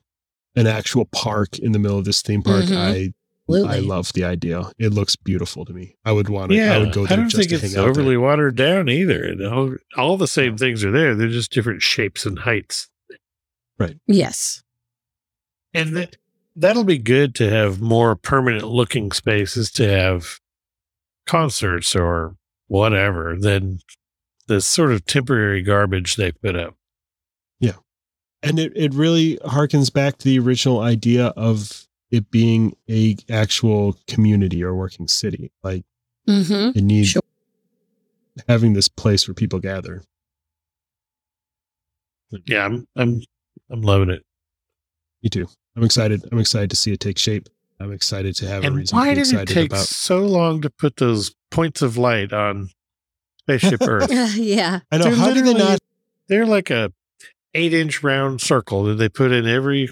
an 0.57 0.67
actual 0.67 1.07
park 1.07 1.59
in 1.59 1.73
the 1.73 1.79
middle 1.79 1.99
of 1.99 2.05
this 2.05 2.21
theme 2.21 2.43
park, 2.43 2.65
Mhm. 2.67 2.77
I 2.77 3.13
Absolutely. 3.47 3.77
I 3.77 3.81
love 3.81 4.11
the 4.15 4.25
idea. 4.25 4.71
It 4.79 4.95
looks 4.95 5.17
beautiful 5.17 5.67
to 5.67 5.73
me. 5.75 5.97
I 6.05 6.13
would 6.13 6.31
want 6.31 6.51
to. 6.51 6.57
Yeah, 6.57 6.73
I 6.75 6.79
would 6.79 6.93
go 6.95 7.05
there 7.07 7.13
I 7.13 7.17
don't 7.21 7.29
just 7.29 7.49
think 7.51 7.61
to 7.61 7.67
it's 7.67 7.77
overly 7.77 8.11
there. 8.15 8.21
watered 8.21 8.57
down 8.57 8.89
either. 8.89 9.35
All, 9.53 9.75
all 9.99 10.17
the 10.17 10.27
same 10.27 10.57
things 10.57 10.83
are 10.83 10.91
there. 10.91 11.15
They're 11.15 11.29
just 11.29 11.53
different 11.53 11.83
shapes 11.83 12.25
and 12.25 12.39
heights. 12.39 12.89
Right. 13.79 13.99
Yes. 14.07 14.63
And 15.75 15.95
that, 15.95 16.17
that'll 16.57 16.85
be 16.85 16.97
good 16.97 17.35
to 17.35 17.51
have 17.51 17.83
more 17.83 18.17
permanent 18.17 18.65
looking 18.65 19.13
spaces 19.13 19.71
to 19.73 19.87
have 19.91 20.41
concerts 21.27 21.95
or 21.95 22.37
whatever 22.69 23.37
than 23.39 23.81
the 24.47 24.61
sort 24.61 24.93
of 24.93 25.05
temporary 25.07 25.63
garbage 25.63 26.17
they 26.17 26.33
put 26.33 26.55
up. 26.57 26.75
Yeah. 27.61 27.73
And 28.43 28.59
it, 28.59 28.73
it 28.77 28.93
really 28.95 29.39
harkens 29.45 29.93
back 29.93 30.19
to 30.19 30.25
the 30.25 30.39
original 30.39 30.81
idea 30.81 31.29
of 31.29 31.87
it 32.11 32.31
being 32.31 32.77
a 32.89 33.17
actual 33.31 33.97
community 34.07 34.63
or 34.63 34.75
working 34.75 35.09
city 35.09 35.51
like 35.63 35.85
Mm-hmm. 36.29 36.79
it 36.79 36.83
needs 36.83 37.09
Sure. 37.09 37.23
having 38.49 38.73
this 38.73 38.89
place 38.89 39.29
where 39.29 39.35
people 39.35 39.59
gather 39.59 40.03
Yeah, 42.47 42.65
I'm 42.65 42.87
I'm 42.97 43.21
I'm 43.71 43.83
loving 43.83 44.11
it. 44.11 44.23
me 45.23 45.29
too 45.29 45.47
i'm 45.77 45.85
excited 45.85 46.23
i'm 46.33 46.39
excited 46.39 46.71
to 46.71 46.77
see 46.77 46.93
it 46.93 47.01
take 47.01 47.19
shape 47.19 47.49
i'm 47.81 47.93
excited 47.93 48.35
to 48.37 48.47
have 48.49 48.63
a 48.65 48.67
And 48.69 48.77
reason 48.77 48.97
why 48.97 49.13
to 49.15 49.21
be 49.21 49.25
did 49.31 49.41
it 49.41 49.49
take 49.49 49.71
about 49.71 49.85
so 49.87 50.21
long 50.21 50.61
to 50.63 50.71
put 50.71 50.97
those 50.97 51.35
points 51.51 51.83
of 51.83 51.97
light 51.99 52.33
on 52.33 52.71
spaceship 53.45 53.83
Earth? 53.87 54.11
yeah. 54.37 54.81
i 54.91 54.99
know 54.99 55.05
They're 55.05 55.15
how 55.15 55.33
did 55.33 55.45
they 55.47 55.55
not 55.55 55.79
They're 56.29 56.47
like 56.47 56.71
a 56.71 56.93
eight 57.55 57.73
inch 57.75 58.03
round 58.03 58.41
circle 58.41 58.85
that 58.85 58.95
they 58.95 59.09
put 59.09 59.31
in 59.33 59.47
every 59.47 59.89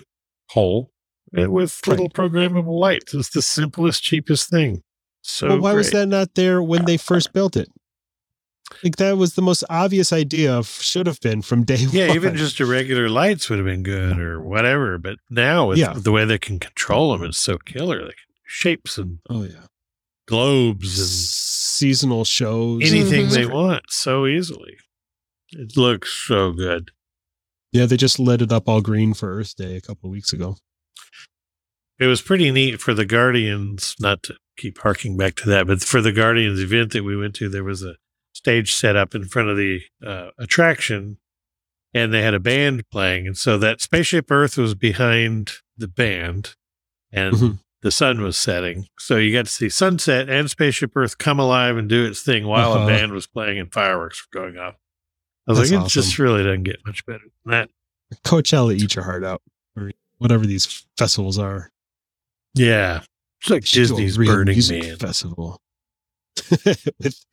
hole 0.50 0.90
uh, 1.38 1.50
with 1.50 1.80
little 1.86 2.10
programmable 2.10 2.78
lights. 2.78 3.14
It's 3.14 3.30
the 3.30 3.40
simplest, 3.42 4.02
cheapest 4.02 4.50
thing. 4.50 4.82
So 5.22 5.48
well, 5.48 5.60
why 5.60 5.72
was 5.74 5.90
that 5.92 6.06
not 6.06 6.34
there 6.34 6.62
when 6.62 6.84
they 6.84 6.96
first 6.96 7.32
built 7.32 7.56
it 7.56 7.68
like 8.82 8.96
that 8.96 9.16
was 9.18 9.34
the 9.34 9.42
most 9.42 9.62
obvious 9.68 10.12
idea 10.12 10.52
of, 10.54 10.66
should 10.66 11.06
have 11.06 11.20
been 11.20 11.42
from 11.42 11.62
day 11.62 11.76
Yeah, 11.76 11.86
one 11.86 11.96
Yeah, 12.08 12.14
even 12.14 12.36
just 12.36 12.58
a 12.58 12.66
regular 12.66 13.08
lights 13.10 13.48
would 13.50 13.58
have 13.58 13.66
been 13.66 13.82
good 13.82 14.18
or 14.18 14.40
whatever. 14.40 14.96
But 14.98 15.18
now 15.30 15.68
with 15.68 15.78
Yeah. 15.78 15.92
the 15.94 16.10
way 16.10 16.24
they 16.24 16.38
can 16.38 16.58
control 16.58 17.12
them, 17.12 17.22
it's 17.28 17.38
so 17.38 17.58
killer. 17.58 18.02
Like 18.04 18.16
shapes 18.44 18.98
and 18.98 19.18
oh 19.30 19.42
yeah 19.44 19.66
globes 20.26 20.98
seasonal 21.82 22.24
shows 22.24 22.82
and 22.82 22.90
anything 23.00 23.28
they 23.30 23.46
want 23.46 23.82
so 23.88 24.26
easily. 24.26 24.76
It 25.50 25.76
looks 25.76 26.10
so 26.12 26.52
good. 26.52 26.90
yeah 27.72 27.86
they 27.86 27.96
just 27.96 28.18
lit 28.18 28.40
it 28.42 28.52
up 28.52 28.68
all 28.68 28.80
green 28.80 29.12
for 29.14 29.28
earth 29.38 29.54
day 29.56 29.76
a 29.76 29.80
couple 29.80 30.08
of 30.08 30.12
weeks 30.12 30.32
ago 30.32 30.56
It 31.98 32.06
was 32.06 32.22
pretty 32.22 32.50
neat 32.50 32.80
for 32.80 32.94
the 32.94 33.04
Guardians, 33.04 33.94
not 34.00 34.22
to 34.24 34.34
keep 34.56 34.78
harking 34.78 35.16
back 35.16 35.34
to 35.36 35.46
that, 35.50 35.66
but 35.66 35.80
for 35.82 36.00
the 36.00 36.12
Guardians 36.12 36.60
event 36.60 36.92
that 36.92 37.04
we 37.04 37.16
went 37.16 37.34
to, 37.36 37.48
there 37.48 37.64
was 37.72 37.82
a 37.82 37.94
stage 38.32 38.70
set 38.74 38.96
up 38.96 39.14
in 39.14 39.24
front 39.24 39.48
of 39.50 39.56
the 39.56 39.80
uh, 40.04 40.30
attraction, 40.38 41.18
and 41.94 42.12
they 42.12 42.22
had 42.22 42.34
a 42.34 42.40
band 42.40 42.82
playing, 42.90 43.26
and 43.28 43.36
so 43.36 43.56
that 43.58 43.80
spaceship 43.80 44.30
Earth 44.30 44.56
was 44.56 44.74
behind 44.74 45.42
the 45.76 45.88
band, 46.02 46.54
and 47.12 47.34
Mhm. 47.36 47.58
The 47.82 47.90
sun 47.90 48.22
was 48.22 48.38
setting. 48.38 48.86
So 48.98 49.16
you 49.16 49.32
got 49.32 49.46
to 49.46 49.50
see 49.50 49.68
sunset 49.68 50.28
and 50.28 50.48
spaceship 50.50 50.92
Earth 50.96 51.18
come 51.18 51.38
alive 51.38 51.76
and 51.76 51.88
do 51.88 52.04
its 52.06 52.22
thing 52.22 52.46
while 52.46 52.72
Uh-huh. 52.72 52.84
a 52.84 52.86
band 52.86 53.12
was 53.12 53.26
playing 53.26 53.58
and 53.58 53.72
fireworks 53.72 54.24
were 54.32 54.40
going 54.40 54.56
off. 54.58 54.74
I 55.46 55.52
was 55.52 55.58
That's 55.58 55.72
like, 55.72 55.86
it 55.86 55.88
just 55.90 56.18
really 56.18 56.42
doesn't 56.44 56.62
get 56.62 56.78
much 56.86 57.04
better 57.04 57.24
than 57.44 57.50
that. 57.50 57.70
Coachella, 58.24 58.74
eat 58.76 58.94
your 58.94 59.04
heart 59.04 59.24
out, 59.24 59.42
or 59.76 59.90
whatever 60.18 60.46
these 60.46 60.86
festivals 60.96 61.38
are. 61.38 61.70
Yeah, 62.54 63.02
it's 63.40 63.50
like 63.50 63.62
You 63.62 63.66
should 63.66 63.74
do 63.88 63.94
a 63.94 63.96
Disney's 63.96 64.18
real 64.18 64.32
Burning 64.34 64.54
music 64.54 64.82
Man. 64.82 64.96
festival 64.98 65.60
with 66.50 67.24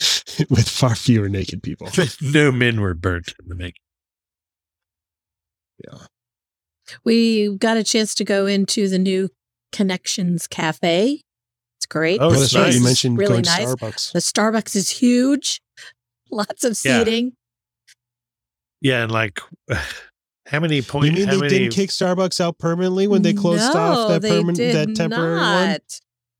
with 0.49 0.67
far 0.69 0.95
fewer 0.95 1.29
naked 1.29 1.61
people. 1.61 1.89
no 2.21 2.51
men 2.51 2.81
were 2.81 2.93
burnt 2.93 3.33
in 3.41 3.49
the 3.49 3.55
making. 3.55 3.81
Yeah, 5.85 5.99
we 7.03 7.55
got 7.57 7.77
a 7.77 7.83
chance 7.83 8.15
to 8.15 8.23
go 8.23 8.45
into 8.47 8.87
the 8.89 8.99
new 8.99 9.29
Connections 9.71 10.47
Cafe. 10.47 11.21
It's 11.77 11.85
great. 11.85 12.19
Oh, 12.21 12.29
The 12.31 12.41
it's 12.43 12.53
that's 12.53 12.55
right. 12.65 12.73
You 12.73 12.83
mentioned 12.83 13.17
really 13.17 13.31
going 13.33 13.43
nice. 13.43 13.57
to 13.59 13.75
Starbucks. 13.77 14.11
The 14.13 14.19
Starbucks 14.19 14.75
is 14.75 14.89
huge. 14.89 15.61
Lots 16.31 16.63
of 16.63 16.75
seating. 16.77 17.33
Yeah, 18.81 19.03
and 19.03 19.11
like 19.11 19.39
how 20.47 20.59
many 20.59 20.81
points? 20.81 21.07
You 21.07 21.11
points? 21.13 21.19
mean 21.19 21.27
how 21.27 21.33
they 21.35 21.39
many? 21.41 21.59
didn't 21.59 21.73
kick 21.73 21.89
Starbucks 21.89 22.39
out 22.41 22.57
permanently 22.57 23.07
when 23.07 23.21
they 23.21 23.33
closed 23.33 23.73
no, 23.73 23.79
off 23.79 24.09
that 24.09 24.21
permanent, 24.21 24.57
that 24.57 24.95
temporary 24.95 25.37
one? 25.39 25.79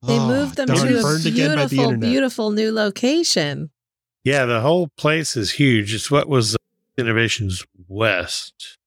They 0.08 0.18
Oh, 0.18 0.28
moved 0.28 0.56
them 0.56 0.68
darn, 0.68 0.88
to 0.88 1.00
a 1.00 1.02
burned 1.02 1.26
again 1.26 1.56
by 1.58 1.66
the 1.66 1.70
beautiful, 1.76 1.98
beautiful 1.98 2.52
new 2.52 2.72
location. 2.72 3.70
yeah, 4.24 4.46
the 4.46 4.62
whole 4.62 4.88
place 4.98 5.36
is 5.36 5.52
huge. 5.52 5.94
It's 5.94 6.10
what 6.10 6.30
was 6.30 6.56
Innoventions 6.98 7.66
West. 7.90 8.78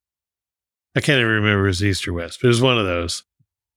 I 0.97 1.01
can't 1.01 1.19
even 1.21 1.31
remember 1.31 1.65
if 1.65 1.65
it 1.65 1.69
was 1.69 1.85
East 1.85 2.09
or 2.09 2.15
West, 2.15 2.39
but 2.41 2.47
it 2.47 2.49
was 2.49 2.63
one 2.63 2.79
of 2.79 2.87
those. 2.87 3.25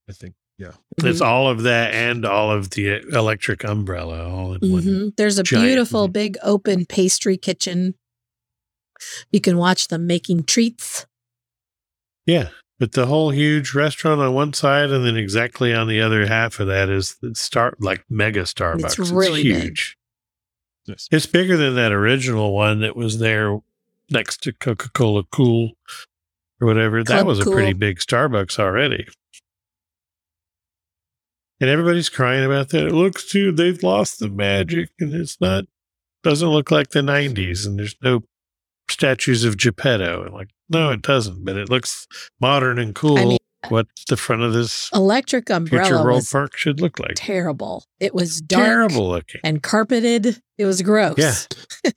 I 0.10 0.14
think. 0.14 0.36
Yeah. 0.58 0.72
It's 1.04 1.20
all 1.22 1.50
of 1.50 1.64
that 1.64 1.94
and 1.94 2.26
all 2.26 2.50
of 2.50 2.70
the 2.72 3.02
electric 3.14 3.64
umbrella 3.66 4.30
all 4.30 4.54
in 4.54 4.72
one. 4.72 4.84
Mhm. 4.84 5.16
There's 5.18 5.38
a 5.38 5.44
giant- 5.44 5.68
beautiful 5.68 6.08
big 6.08 6.38
open 6.42 6.86
pastry 6.86 7.36
kitchen. 7.38 7.96
You 9.32 9.42
can 9.42 9.58
watch 9.58 9.90
them 9.90 10.08
making 10.08 10.44
treats. 10.46 11.06
Yeah, 12.26 12.50
but 12.80 12.94
the 12.94 13.06
whole 13.08 13.32
huge 13.32 13.74
restaurant 13.74 14.22
on 14.22 14.34
one 14.34 14.54
side, 14.54 14.90
and 14.92 15.06
then 15.06 15.18
exactly 15.18 15.74
on 15.74 15.88
the 15.88 16.00
other 16.00 16.26
half 16.26 16.60
of 16.62 16.68
that 16.68 16.90
is 16.90 17.18
the 17.22 17.36
star 17.36 17.74
like 17.80 18.06
mega 18.10 18.44
Starbucks. 18.44 18.98
It's, 19.00 19.12
really 19.12 19.44
big. 19.44 19.62
huge. 19.64 19.98
Yes. 20.86 21.08
It's 21.12 21.26
bigger 21.26 21.58
than 21.58 21.76
that 21.76 21.92
original 21.92 22.54
one 22.54 22.80
that 22.80 22.96
was 22.96 23.20
there 23.20 23.60
next 24.10 24.42
to 24.44 24.54
Coca 24.54 24.90
Cola 24.94 25.24
Cool 25.32 25.72
or 26.62 26.68
whatever. 26.68 27.04
that 27.04 27.14
Club 27.14 27.28
was 27.28 27.40
a 27.40 27.44
pretty 27.44 27.74
big 27.74 28.00
Starbucks 28.00 28.58
already. 28.60 29.06
And 31.62 31.70
everybody's 31.70 32.10
crying 32.10 32.44
about 32.44 32.70
that. 32.70 32.88
It 32.88 32.94
looks 32.94 33.30
too, 33.30 33.52
they've 33.52 33.82
lost 33.82 34.20
the 34.20 34.30
magic 34.30 34.90
and 35.00 35.14
it's 35.14 35.40
not, 35.40 35.64
doesn't 36.24 36.50
look 36.50 36.70
like 36.72 36.90
the 36.90 37.00
90s 37.02 37.66
and 37.66 37.80
there's 37.80 37.96
no 38.04 38.24
statues 38.90 39.44
of 39.46 39.58
Geppetto. 39.58 40.24
And 40.24 40.34
like, 40.34 40.50
no, 40.70 40.92
it 40.92 41.02
doesn't, 41.02 41.46
but 41.46 41.56
it 41.56 41.70
looks 41.70 42.08
modern 42.42 42.78
and 42.80 42.94
cool. 42.94 43.18
I 43.18 43.26
mean, 43.26 43.38
what 43.70 43.88
the 44.10 44.18
front 44.18 44.42
of 44.44 44.54
this 44.54 44.90
Electric 44.94 45.48
future 45.48 45.56
umbrella 45.58 46.04
world 46.04 46.16
was 46.18 46.30
park 46.32 46.56
should 46.58 46.82
look 46.82 47.00
like. 47.00 47.14
terrible. 47.16 47.84
It 48.00 48.14
was 48.14 48.42
dark 48.42 48.66
Terrible 48.66 49.10
looking. 49.10 49.42
and 49.44 49.64
carpeted. 49.64 50.40
It 50.58 50.66
was 50.66 50.82
gross. 50.82 51.16
Yeah. 51.18 51.34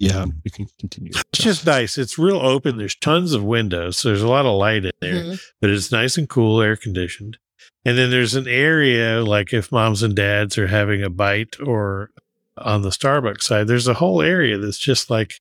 Yeah. 0.00 0.26
You 0.44 0.50
can 0.52 0.68
continue. 0.78 1.10
It's 1.32 1.42
just 1.42 1.66
nice. 1.66 1.98
It's 1.98 2.18
real 2.18 2.36
open. 2.36 2.76
There's 2.78 2.94
tons 2.94 3.32
of 3.32 3.42
windows. 3.42 3.96
So 3.96 4.08
there's 4.10 4.22
a 4.22 4.28
lot 4.28 4.46
of 4.46 4.56
light 4.56 4.84
in 4.84 4.92
there, 5.00 5.14
Mhm. 5.24 5.40
but 5.60 5.70
it's 5.70 5.90
nice 5.90 6.16
and 6.16 6.28
cool, 6.28 6.60
air 6.62 6.76
conditioned. 6.76 7.38
And 7.84 7.96
then 7.96 8.10
there's 8.10 8.34
an 8.34 8.48
area 8.48 9.22
like 9.24 9.52
if 9.52 9.72
moms 9.72 10.02
and 10.02 10.14
dads 10.14 10.58
are 10.58 10.66
having 10.66 11.02
a 11.02 11.10
bite 11.10 11.56
or 11.64 12.10
on 12.56 12.82
the 12.82 12.90
Starbucks 12.90 13.42
side, 13.42 13.66
there's 13.68 13.86
a 13.88 13.94
whole 13.94 14.20
area 14.20 14.58
that's 14.58 14.78
just 14.78 15.10
like 15.10 15.34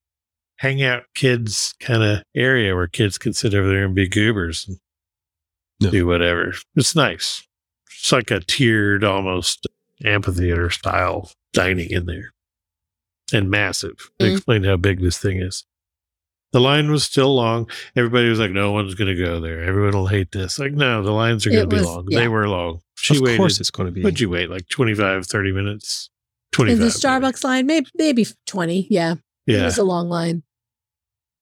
hangout 0.57 1.03
kids 1.15 1.73
kind 1.80 2.03
of 2.03 2.23
area 2.36 2.73
where 2.75 2.88
kids 2.88 3.17
can 3.17 3.34
sit 3.34 3.53
over 3.53 3.67
there 3.67 3.86
and 3.86 3.95
be 3.95 4.07
goobers 4.07 4.67
and 4.67 4.78
Yeah. 5.80 5.89
do 5.91 6.07
whatever. 6.07 6.53
It's 6.75 6.95
nice. 6.95 7.43
It's 7.99 8.11
like 8.11 8.32
a 8.32 8.39
tiered 8.39 9.03
almost 9.03 9.67
amphitheater 10.03 10.69
style 10.69 11.32
dining 11.53 11.89
in 11.89 12.05
there 12.05 12.32
and 13.34 13.49
massive. 13.49 14.09
They 14.19 14.30
Mm. 14.30 14.34
explained 14.34 14.65
how 14.65 14.78
big 14.78 15.01
this 15.01 15.17
thing 15.17 15.41
is. 15.41 15.65
The 16.53 16.61
line 16.61 16.89
was 16.89 17.03
still 17.03 17.35
long. 17.35 17.69
Everybody 17.95 18.29
was 18.29 18.39
like, 18.39 18.51
no 18.51 18.71
one's 18.71 18.95
going 18.95 19.13
to 19.15 19.21
go 19.21 19.39
there. 19.39 19.61
Everyone 19.63 19.93
will 19.93 20.07
hate 20.07 20.31
this. 20.31 20.57
Like, 20.57 20.71
no, 20.71 21.03
the 21.03 21.11
lines 21.11 21.45
are 21.45 21.49
going 21.51 21.69
to 21.69 21.75
be 21.75 21.81
long. 21.81 22.05
yeah. 22.09 22.19
They 22.19 22.27
were 22.27 22.47
long. 22.47 22.79
She 22.95 23.17
of 23.17 23.21
waited. 23.21 23.37
course, 23.37 23.59
it's 23.59 23.69
going 23.69 23.87
to 23.87 23.91
be. 23.91 24.01
What'd 24.01 24.19
you 24.19 24.29
wait? 24.29 24.49
Like 24.49 24.67
25, 24.69 25.25
30 25.27 25.51
minutes? 25.51 26.09
In 26.59 26.65
the 26.65 26.75
maybe. 26.75 26.85
Starbucks 26.89 27.43
line, 27.43 27.67
maybe 27.67 27.87
maybe 27.95 28.25
20. 28.47 28.87
Yeah. 28.89 29.15
yeah, 29.45 29.61
It 29.61 29.65
was 29.65 29.77
a 29.77 29.83
long 29.83 30.09
line. 30.09 30.41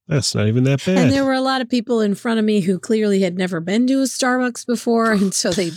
That's 0.07 0.35
not 0.35 0.47
even 0.47 0.65
that 0.65 0.83
bad. 0.85 0.97
And 0.97 1.11
there 1.11 1.23
were 1.23 1.33
a 1.33 1.41
lot 1.41 1.61
of 1.61 1.69
people 1.69 2.01
in 2.01 2.15
front 2.15 2.37
of 2.39 2.45
me 2.45 2.59
who 2.59 2.79
clearly 2.79 3.21
had 3.21 3.37
never 3.37 3.59
been 3.59 3.87
to 3.87 4.01
a 4.01 4.05
Starbucks 4.05 4.65
before. 4.65 5.13
And 5.13 5.33
so 5.33 5.51
they 5.51 5.71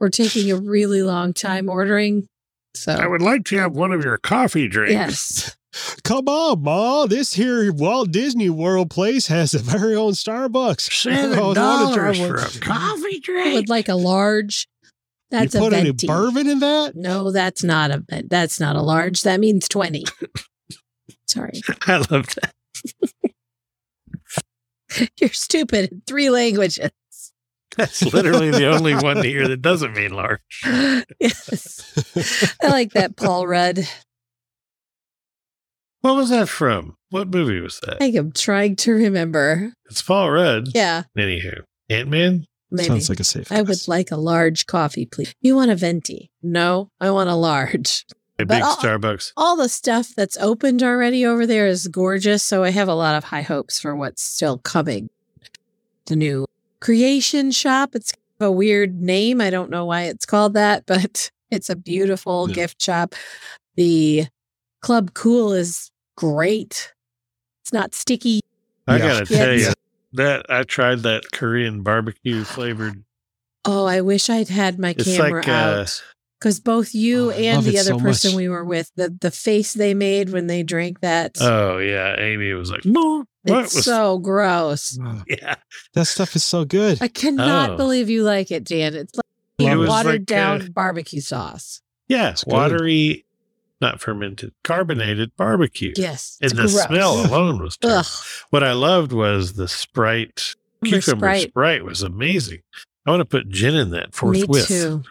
were 0.00 0.10
taking 0.10 0.50
a 0.50 0.56
really 0.56 1.02
long 1.02 1.32
time 1.32 1.68
ordering. 1.68 2.26
So, 2.74 2.92
I 2.92 3.06
would 3.06 3.22
like 3.22 3.44
to 3.46 3.56
have 3.58 3.72
one 3.72 3.92
of 3.92 4.04
your 4.04 4.18
coffee 4.18 4.66
drinks. 4.68 4.92
yes. 4.92 5.56
Come 6.02 6.28
on, 6.28 6.62
Ma. 6.62 7.06
This 7.06 7.34
here 7.34 7.72
Walt 7.72 8.10
Disney 8.10 8.50
World 8.50 8.90
place 8.90 9.28
has 9.28 9.54
a 9.54 9.58
very 9.62 9.94
own 9.94 10.12
Starbucks. 10.12 10.92
Seven 10.92 11.38
I 11.38 11.42
was 11.42 11.56
wondering- 11.56 12.18
dollars 12.18 12.52
for 12.52 12.58
a 12.58 12.60
coffee 12.60 13.16
I 13.16 13.20
drink. 13.22 13.54
would 13.54 13.68
like 13.68 13.88
a 13.88 13.94
large. 13.94 14.68
That's 15.30 15.54
you 15.54 15.60
a 15.60 15.62
put 15.62 15.72
any 15.72 15.92
bourbon 15.92 16.48
in 16.48 16.58
that? 16.58 16.96
No, 16.96 17.30
that's 17.30 17.62
not 17.62 17.92
a 17.92 18.04
that's 18.28 18.58
not 18.58 18.74
a 18.74 18.82
large. 18.82 19.22
That 19.22 19.38
means 19.38 19.68
20. 19.68 20.04
Sorry. 21.28 21.60
I 21.86 21.98
love 22.10 22.26
that. 22.34 22.52
You're 25.20 25.30
stupid 25.30 25.92
in 25.92 26.02
three 26.06 26.30
languages. 26.30 26.90
That's 27.76 28.02
literally 28.12 28.50
the 28.50 28.66
only 28.66 28.96
one 28.96 29.22
here 29.22 29.46
that 29.46 29.62
doesn't 29.62 29.94
mean 29.94 30.10
large. 30.10 30.40
yes. 31.20 32.56
I 32.60 32.66
like 32.68 32.90
that 32.94 33.14
Paul 33.16 33.46
Rudd. 33.46 33.86
What 36.00 36.16
was 36.16 36.30
that 36.30 36.48
from? 36.48 36.96
What 37.10 37.28
movie 37.28 37.60
was 37.60 37.78
that? 37.80 37.94
I 37.96 37.98
think 37.98 38.16
I'm 38.16 38.32
trying 38.32 38.76
to 38.76 38.92
remember. 38.92 39.72
It's 39.90 40.00
Paul 40.02 40.30
Rudd. 40.30 40.68
Yeah, 40.74 41.02
Anywho, 41.18 41.62
Ant 41.90 42.08
Man. 42.08 42.46
maybe. 42.70 42.88
Sounds 42.88 43.08
like 43.08 43.20
a 43.20 43.24
safe. 43.24 43.50
I 43.52 43.62
would 43.62 43.86
like 43.88 44.10
a 44.10 44.16
large 44.16 44.66
coffee, 44.66 45.04
please. 45.06 45.34
You 45.42 45.56
want 45.56 45.70
a 45.70 45.76
venti? 45.76 46.30
No, 46.42 46.88
I 47.00 47.10
want 47.10 47.28
a 47.28 47.34
large. 47.34 48.06
A 48.38 48.46
But 48.46 48.48
big 48.54 48.62
all- 48.62 48.76
Starbucks. 48.76 49.32
All 49.36 49.56
the 49.56 49.68
stuff 49.68 50.14
that's 50.16 50.38
opened 50.38 50.82
already 50.82 51.26
over 51.26 51.46
there 51.46 51.66
is 51.66 51.88
gorgeous, 51.88 52.42
so 52.42 52.64
I 52.64 52.70
have 52.70 52.88
a 52.88 52.94
lot 52.94 53.14
of 53.16 53.24
high 53.24 53.42
hopes 53.42 53.78
for 53.78 53.94
what's 53.94 54.22
still 54.22 54.56
coming. 54.58 55.10
The 56.06 56.16
new 56.16 56.46
creation 56.80 57.50
shop. 57.50 57.94
It's 57.94 58.12
a 58.40 58.50
weird 58.50 59.02
name. 59.02 59.40
I 59.42 59.50
don't 59.50 59.68
know 59.70 59.84
why 59.84 60.04
it's 60.04 60.24
called 60.24 60.54
that, 60.54 60.84
but 60.86 61.30
it's 61.50 61.68
a 61.68 61.76
beautiful 61.76 62.48
Yeah. 62.48 62.54
gift 62.54 62.80
shop. 62.80 63.14
The 63.76 64.26
Club 64.80 65.12
Cool 65.12 65.52
is 65.52 65.89
great. 66.20 66.92
It's 67.62 67.72
not 67.72 67.94
sticky. 67.94 68.40
I 68.86 68.96
Yeah. 68.98 69.08
gotta 69.08 69.26
tell 69.26 69.54
Yeah. 69.54 69.68
you 69.68 69.74
that 70.12 70.46
I 70.50 70.64
tried 70.64 71.00
that 71.04 71.32
Korean 71.32 71.82
barbecue 71.82 72.44
flavored. 72.44 73.04
Oh, 73.64 73.86
I 73.86 74.00
wish 74.02 74.28
I'd 74.28 74.48
had 74.48 74.78
my 74.78 74.90
It's 74.90 75.04
camera 75.04 75.40
like 75.40 75.48
uh, 75.48 75.52
out. 75.52 76.02
Because 76.38 76.60
both 76.60 76.94
you 76.94 77.28
Oh, 77.28 77.30
and 77.34 77.62
the 77.64 77.78
other 77.78 77.90
so 77.90 77.98
person 77.98 78.32
much. 78.32 78.36
we 78.38 78.48
were 78.48 78.64
with, 78.64 78.90
the 78.96 79.14
the 79.20 79.30
face 79.30 79.72
they 79.74 79.92
made 79.94 80.30
when 80.30 80.46
they 80.46 80.62
drank 80.62 81.00
that, 81.00 81.36
oh 81.40 81.78
yeah, 81.78 82.16
Amy 82.18 82.52
was 82.54 82.70
like, 82.70 82.84
"No, 82.86 83.24
it's 83.44 83.74
was 83.74 83.84
so 83.84 84.18
gross. 84.18 84.98
Yeah?" 85.28 85.56
that 85.94 86.06
stuff 86.06 86.34
is 86.36 86.42
so 86.44 86.64
good. 86.64 86.98
I 87.02 87.08
cannot 87.08 87.70
Oh. 87.72 87.76
believe 87.76 88.08
you 88.10 88.22
like 88.24 88.50
it, 88.50 88.64
Dan. 88.64 88.94
It's 88.94 89.14
like 89.14 89.26
It 89.72 89.76
watered 89.76 90.12
like, 90.20 90.24
down 90.26 90.62
uh, 90.62 90.68
barbecue 90.72 91.20
sauce. 91.20 91.82
Yeah, 92.08 92.30
It's 92.30 92.44
good. 92.44 92.52
watery, 92.54 93.24
not 93.80 94.00
fermented, 94.00 94.52
carbonated 94.64 95.32
barbecue. 95.36 95.92
Yes, 95.96 96.36
and 96.40 96.50
it's 96.52 96.56
the 96.60 96.62
gross. 96.78 96.86
smell 96.86 97.26
alone 97.26 97.62
was 97.62 97.76
terrible. 97.78 98.08
What 98.50 98.62
I 98.64 98.72
loved 98.72 99.12
was 99.12 99.54
the 99.54 99.68
Sprite 99.68 100.54
Cucumber 100.84 101.00
cucumber 101.02 101.26
Sprite. 101.26 101.48
Sprite. 101.50 101.84
was 101.84 102.02
amazing. 102.02 102.60
I 103.06 103.10
want 103.10 103.20
to 103.20 103.24
put 103.24 103.48
gin 103.48 103.74
in 103.74 103.90
that 103.90 104.14
forthwith. 104.14 104.40
me 104.42 104.46
forthwith. 104.46 104.68
too. 104.68 105.02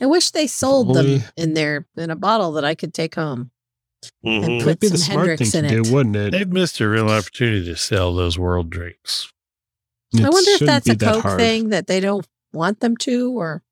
I 0.00 0.06
wish 0.06 0.30
they 0.30 0.46
sold 0.46 0.90
Only- 0.96 1.18
them 1.18 1.28
in 1.36 1.54
there 1.54 1.86
in 1.96 2.10
a 2.10 2.16
bottle 2.16 2.52
that 2.52 2.64
I 2.64 2.74
could 2.74 2.94
take 2.94 3.14
home. 3.16 3.50
Mhm. 4.24 4.44
And 4.44 4.60
put 4.60 4.66
That'd 4.66 4.80
be 4.80 4.88
the 4.90 4.98
some 4.98 5.12
smart 5.12 5.26
Hendrick's 5.28 5.50
thing 5.52 5.64
in 5.64 5.70
to 5.72 5.78
it. 5.78 5.84
do, 5.84 5.92
wouldn't 5.92 6.16
it? 6.16 6.30
They've 6.32 6.48
missed 6.48 6.78
a 6.80 6.88
real 6.88 7.08
opportunity 7.08 7.64
to 7.64 7.76
sell 7.76 8.14
those 8.14 8.38
world 8.38 8.70
drinks. 8.70 9.32
I 10.16 10.28
wonder 10.28 10.50
if 10.52 10.60
that's 10.60 10.88
a 10.88 10.94
that 10.94 11.14
Coke 11.14 11.22
hard. 11.22 11.38
thing 11.40 11.70
that 11.70 11.86
they 11.88 11.98
don't 12.00 12.26
want 12.52 12.78
them 12.80 12.96
to, 12.98 13.32
or 13.38 13.62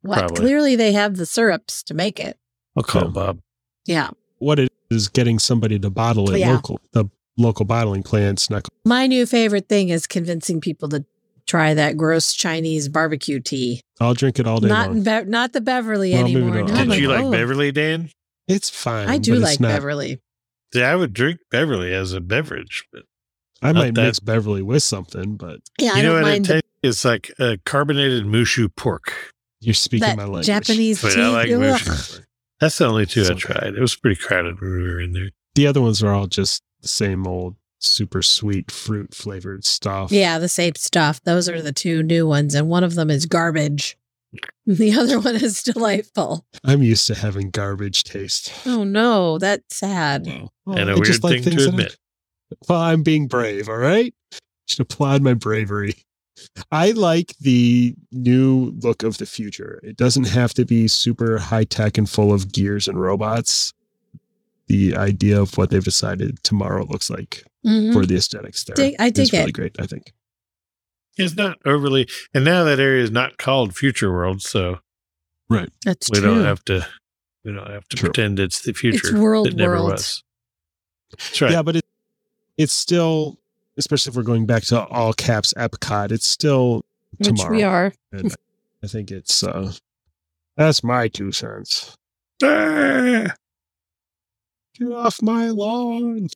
what? 0.00 0.18
Probably. 0.20 0.36
Clearly, 0.36 0.74
they 0.76 0.92
have 0.92 1.16
the 1.16 1.26
syrups 1.26 1.82
to 1.84 1.94
make 1.94 2.18
it. 2.18 2.38
I'll 2.76 2.82
call 2.82 3.02
Yeah. 3.04 3.08
Bob. 3.10 3.40
Yeah. 3.88 4.10
What 4.38 4.58
it 4.60 4.70
is 4.90 5.08
getting 5.08 5.38
somebody 5.38 5.78
to 5.80 5.90
bottle 5.90 6.30
it 6.32 6.38
Yeah. 6.38 6.52
local. 6.52 6.80
The 6.92 7.06
local 7.36 7.64
bottling 7.64 8.02
plants 8.02 8.50
not 8.50 8.68
My 8.84 9.06
new 9.06 9.26
favorite 9.26 9.68
thing 9.68 9.88
is 9.90 10.06
convincing 10.06 10.60
people 10.60 10.88
to 10.90 11.04
try 11.46 11.72
that 11.74 11.96
gross 11.96 12.32
Chinese 12.34 12.88
barbecue 12.88 13.40
tea. 13.40 13.80
I'll 14.00 14.14
drink 14.14 14.38
it 14.38 14.46
all 14.46 14.60
day 14.60 14.68
Not 14.68 14.88
long. 14.90 15.02
Be- 15.02 15.24
not 15.30 15.52
the 15.52 15.60
Beverly 15.60 16.12
Well, 16.12 16.24
anymore. 16.24 16.62
not. 16.62 16.68
Now 16.68 16.80
I'm 16.82 16.88
Did 16.90 16.98
you 17.00 17.08
like 17.08 17.24
oh, 17.24 17.30
Beverly, 17.30 17.72
Dan? 17.72 18.10
It's 18.46 18.70
fine. 18.70 19.08
I 19.08 19.18
do 19.18 19.32
but 19.32 19.36
it's 19.38 19.44
like 19.52 19.60
not- 19.60 19.68
Beverly. 19.68 20.20
See, 20.74 20.82
I 20.82 20.94
would 20.94 21.14
drink 21.14 21.40
Beverly 21.50 21.92
as 21.94 22.12
a 22.12 22.20
beverage, 22.20 22.84
but 22.92 23.04
I 23.62 23.72
might 23.72 23.94
that- 23.94 24.02
mix 24.02 24.20
Beverly 24.20 24.62
with 24.62 24.82
something, 24.82 25.36
but 25.36 25.60
Yeah, 25.80 25.92
you 25.94 25.98
I 25.98 26.02
know 26.02 26.12
don't 26.14 26.22
what 26.22 26.28
it 26.28 26.32
mind 26.32 26.44
the. 26.46 26.60
It's 26.82 27.04
like 27.04 27.32
uh, 27.40 27.56
carbonated 27.64 28.24
mushu 28.24 28.68
pork. 28.76 29.12
you're 29.60 29.74
speaking 29.74 30.06
that 30.06 30.16
my 30.16 30.24
language. 30.24 30.46
Japanese 30.46 31.00
But 31.02 31.14
tea. 31.14 31.22
I 31.22 31.28
like 31.28 31.48
mushu 31.48 31.86
pork. 32.16 32.27
That's 32.60 32.78
the 32.78 32.86
only 32.86 33.06
two 33.06 33.24
I 33.28 33.34
tried. 33.34 33.74
It 33.74 33.80
was 33.80 33.94
pretty 33.96 34.20
crowded 34.20 34.60
when 34.60 34.70
we 34.72 34.82
were 34.82 35.00
in 35.00 35.12
there. 35.12 35.30
The 35.54 35.66
other 35.66 35.80
ones 35.80 36.02
are 36.02 36.12
all 36.12 36.26
just 36.26 36.62
the 36.82 36.88
same 36.88 37.26
old 37.26 37.56
super 37.80 38.22
sweet 38.22 38.70
fruit 38.70 39.14
flavored 39.14 39.64
stuff. 39.64 40.10
Yeah, 40.10 40.38
the 40.38 40.48
same 40.48 40.74
stuff. 40.76 41.22
Those 41.22 41.48
are 41.48 41.62
the 41.62 41.72
two 41.72 42.02
new 42.02 42.26
ones, 42.26 42.54
and 42.54 42.68
one 42.68 42.82
of 42.84 42.94
them 42.96 43.10
is 43.10 43.26
garbage. 43.26 43.96
The 44.66 44.92
other 44.92 45.18
one 45.18 45.36
is 45.36 45.62
delightful. 45.62 46.44
I'm 46.62 46.82
used 46.82 47.06
to 47.06 47.14
having 47.14 47.48
garbage 47.48 48.04
taste. 48.04 48.52
Oh 48.66 48.84
no, 48.84 49.38
that's 49.38 49.76
sad. 49.76 50.26
Well, 50.26 50.76
and 50.78 50.90
a 50.90 50.92
I 50.92 50.94
weird 50.96 51.06
just 51.06 51.24
like 51.24 51.42
thing 51.42 51.44
to 51.44 51.50
that 51.50 51.60
I- 51.62 51.68
admit. 51.70 51.96
Well, 52.68 52.78
I'm 52.80 53.02
being 53.02 53.28
brave, 53.28 53.70
all 53.70 53.78
right? 53.78 54.12
Should 54.66 54.80
applaud 54.80 55.22
my 55.22 55.32
bravery. 55.32 55.94
I 56.72 56.92
like 56.92 57.36
the 57.40 57.94
new 58.12 58.74
look 58.82 59.02
of 59.02 59.18
the 59.18 59.26
future. 59.26 59.80
It 59.82 59.96
doesn't 59.96 60.28
have 60.28 60.54
to 60.54 60.64
be 60.64 60.88
super 60.88 61.38
high 61.38 61.64
tech 61.64 61.98
and 61.98 62.08
full 62.08 62.32
of 62.32 62.52
gears 62.52 62.88
and 62.88 63.00
robots. 63.00 63.72
The 64.68 64.96
idea 64.96 65.40
of 65.40 65.56
what 65.56 65.70
they've 65.70 65.82
decided 65.84 66.42
tomorrow 66.42 66.84
looks 66.84 67.08
like 67.10 67.44
Mhm. 67.66 67.92
for 67.92 68.04
the 68.06 68.16
aesthetics 68.16 68.64
there 68.64 68.76
Dig- 68.76 68.96
I 68.98 69.06
is 69.06 69.12
dig 69.12 69.32
really 69.32 69.52
great, 69.52 69.76
I 69.80 69.86
think. 69.86 70.12
It's 71.16 71.34
not 71.36 71.58
overly, 71.64 72.06
and 72.34 72.44
now 72.44 72.62
that 72.64 72.78
area 72.78 73.02
is 73.02 73.10
not 73.10 73.38
called 73.38 73.74
Future 73.74 74.12
World, 74.12 74.40
so 74.42 74.78
right. 75.48 75.68
That's 75.84 76.08
we 76.10 76.18
true. 76.20 76.34
don't 76.34 76.44
have 76.44 76.64
to. 76.66 76.86
We 77.44 77.52
don't 77.52 77.68
have 77.70 77.88
to 77.88 77.96
True. 77.96 78.08
pretend 78.10 78.38
it's 78.38 78.60
the 78.60 78.72
future. 78.74 79.18
world 79.18 79.46
that 79.46 79.56
never 79.56 79.74
world. 79.76 79.92
was. 79.92 80.22
That's 81.10 81.40
right. 81.40 81.50
Yeah, 81.52 81.62
but 81.62 81.76
it, 81.76 81.86
it's 82.58 82.72
still, 82.74 83.40
especially 83.78 84.10
if 84.10 84.16
we're 84.16 84.22
going 84.22 84.46
back 84.46 84.64
to 84.64 84.84
all 84.86 85.12
caps 85.12 85.54
Epcot, 85.56 86.12
it's 86.12 86.26
still 86.26 86.84
Which 87.16 87.28
tomorrow. 87.28 87.50
we 87.50 87.62
are. 87.62 87.92
And 88.12 88.34
I 88.82 88.86
think 88.86 89.10
it's, 89.10 89.42
uh, 89.42 89.72
that's 90.56 90.84
my 90.84 91.08
two 91.08 91.32
cents. 91.32 91.96
Ah! 92.42 93.34
Get 94.78 94.92
off 94.92 95.22
my 95.22 95.48
lawn. 95.48 96.28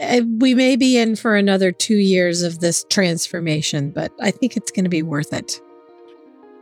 I, 0.00 0.20
we 0.20 0.54
may 0.54 0.76
be 0.76 0.98
in 0.98 1.16
for 1.16 1.36
another 1.36 1.70
two 1.70 1.96
years 1.96 2.42
of 2.42 2.60
this 2.60 2.84
transformation, 2.88 3.90
but 3.90 4.12
I 4.20 4.30
think 4.30 4.56
it's 4.56 4.70
going 4.70 4.84
to 4.84 4.90
be 4.90 5.02
worth 5.02 5.32
it. 5.32 5.60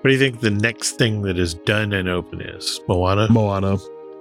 What 0.00 0.11
do 0.11 0.12
you 0.12 0.18
think 0.18 0.40
the 0.40 0.50
next 0.50 0.92
thing 0.92 1.22
that 1.22 1.38
is 1.38 1.55
done 1.55 1.92
and 1.92 2.09
open 2.09 2.40
is? 2.40 2.80
Moana? 2.88 3.28
Moana. 3.30 3.78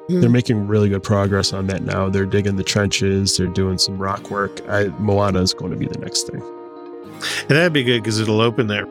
They're 0.09 0.29
making 0.29 0.67
really 0.67 0.89
good 0.89 1.01
progress 1.03 1.53
on 1.53 1.67
that 1.67 1.81
now. 1.83 2.09
They're 2.09 2.25
digging 2.25 2.55
the 2.57 2.63
trenches. 2.63 3.37
They're 3.37 3.47
doing 3.47 3.77
some 3.77 3.97
rock 3.97 4.29
work. 4.29 4.59
I, 4.69 4.85
Moana 4.99 5.41
is 5.41 5.53
going 5.53 5.71
to 5.71 5.77
be 5.77 5.85
the 5.87 5.97
next 5.99 6.23
thing. 6.27 6.41
And 6.41 7.49
that'd 7.49 7.71
be 7.73 7.83
good 7.83 8.03
because 8.03 8.19
it'll 8.19 8.41
open 8.41 8.67
that 8.67 8.85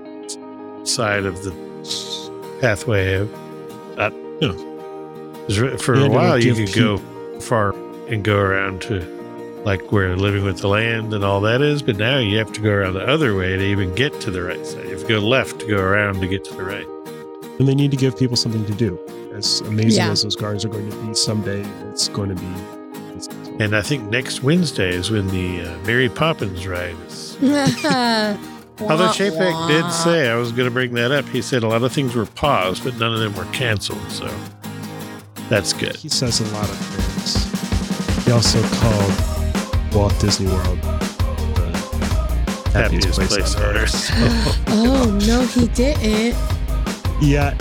side 0.84 1.24
of 1.26 1.42
the 1.44 1.52
pathway. 2.60 3.14
Of, 3.14 3.32
uh, 3.98 4.10
Yeah. 4.40 4.52
'cause 5.46 5.58
re- 5.58 5.76
For 5.76 5.94
And 5.94 6.04
a 6.04 6.08
while, 6.10 6.38
you 6.38 6.54
give 6.54 6.72
could 6.72 6.78
go 6.82 6.98
far 7.40 7.74
and 8.08 8.24
go 8.24 8.38
around 8.38 8.80
to 8.82 9.02
like 9.64 9.92
where 9.92 10.16
living 10.16 10.44
with 10.44 10.58
the 10.58 10.68
land 10.68 11.12
and 11.14 11.22
all 11.24 11.40
that 11.42 11.60
is, 11.60 11.82
but 11.82 11.96
now 11.98 12.18
you 12.18 12.36
have 12.38 12.52
to 12.52 12.60
go 12.60 12.70
around 12.70 12.94
the 12.94 13.06
other 13.06 13.36
way 13.36 13.56
to 13.56 13.62
even 13.62 13.94
get 13.94 14.18
to 14.22 14.30
the 14.30 14.42
right 14.42 14.66
side. 14.66 14.84
You 14.86 14.90
have 14.92 15.02
to 15.02 15.08
go 15.08 15.18
left 15.20 15.60
to 15.60 15.66
go 15.66 15.76
around 15.78 16.20
to 16.20 16.26
get 16.26 16.42
to 16.44 16.54
the 16.54 16.64
right. 16.64 16.86
And 17.58 17.68
they 17.68 17.74
need 17.74 17.90
to 17.90 17.96
give 17.96 18.18
people 18.18 18.36
something 18.36 18.64
to 18.66 18.72
do. 18.72 18.98
As 19.34 19.60
amazing 19.62 20.04
Yeah. 20.04 20.10
as 20.10 20.22
those 20.22 20.36
gardens 20.36 20.64
are 20.64 20.68
going 20.68 20.90
to 20.90 20.96
be 20.96 21.14
someday, 21.14 21.64
it's 21.90 22.08
going 22.08 22.28
to 22.30 22.34
be. 22.34 22.46
It's, 23.14 23.28
And 23.60 23.76
I 23.76 23.82
think 23.82 24.10
next 24.10 24.42
Wednesday 24.42 24.90
is 24.94 25.10
when 25.10 25.28
the 25.28 25.62
uh, 25.68 25.78
Mary 25.86 26.08
Poppins 26.08 26.66
ride 26.66 26.96
is. 27.06 27.36
Although 28.80 29.08
Chapek 29.08 29.68
did 29.68 29.90
say, 29.92 30.28
I 30.28 30.34
was 30.34 30.50
going 30.50 30.64
to 30.66 30.70
bring 30.70 30.94
that 30.94 31.12
up. 31.12 31.26
He 31.28 31.42
said 31.42 31.62
a 31.62 31.68
lot 31.68 31.82
of 31.82 31.92
things 31.92 32.14
were 32.14 32.26
paused, 32.26 32.84
but 32.84 32.96
none 32.98 33.12
of 33.12 33.20
them 33.20 33.34
were 33.34 33.50
canceled. 33.52 34.10
So 34.10 34.28
that's 35.48 35.72
good. 35.72 35.94
he 35.96 36.08
says 36.08 36.40
a 36.40 36.54
lot 36.54 36.68
of 36.68 36.76
things. 36.76 38.24
He 38.24 38.32
also 38.32 38.60
called 38.78 39.94
Walt 39.94 40.18
Disney 40.20 40.46
World 40.46 40.78
the 42.72 42.78
Happiest 42.82 43.20
place 43.20 43.54
on 43.56 43.76
earth. 43.76 44.10
oh 44.68 45.18
no, 45.26 45.42
he 45.42 45.66
didn't. 45.68 46.34
Yeah. 47.22 47.54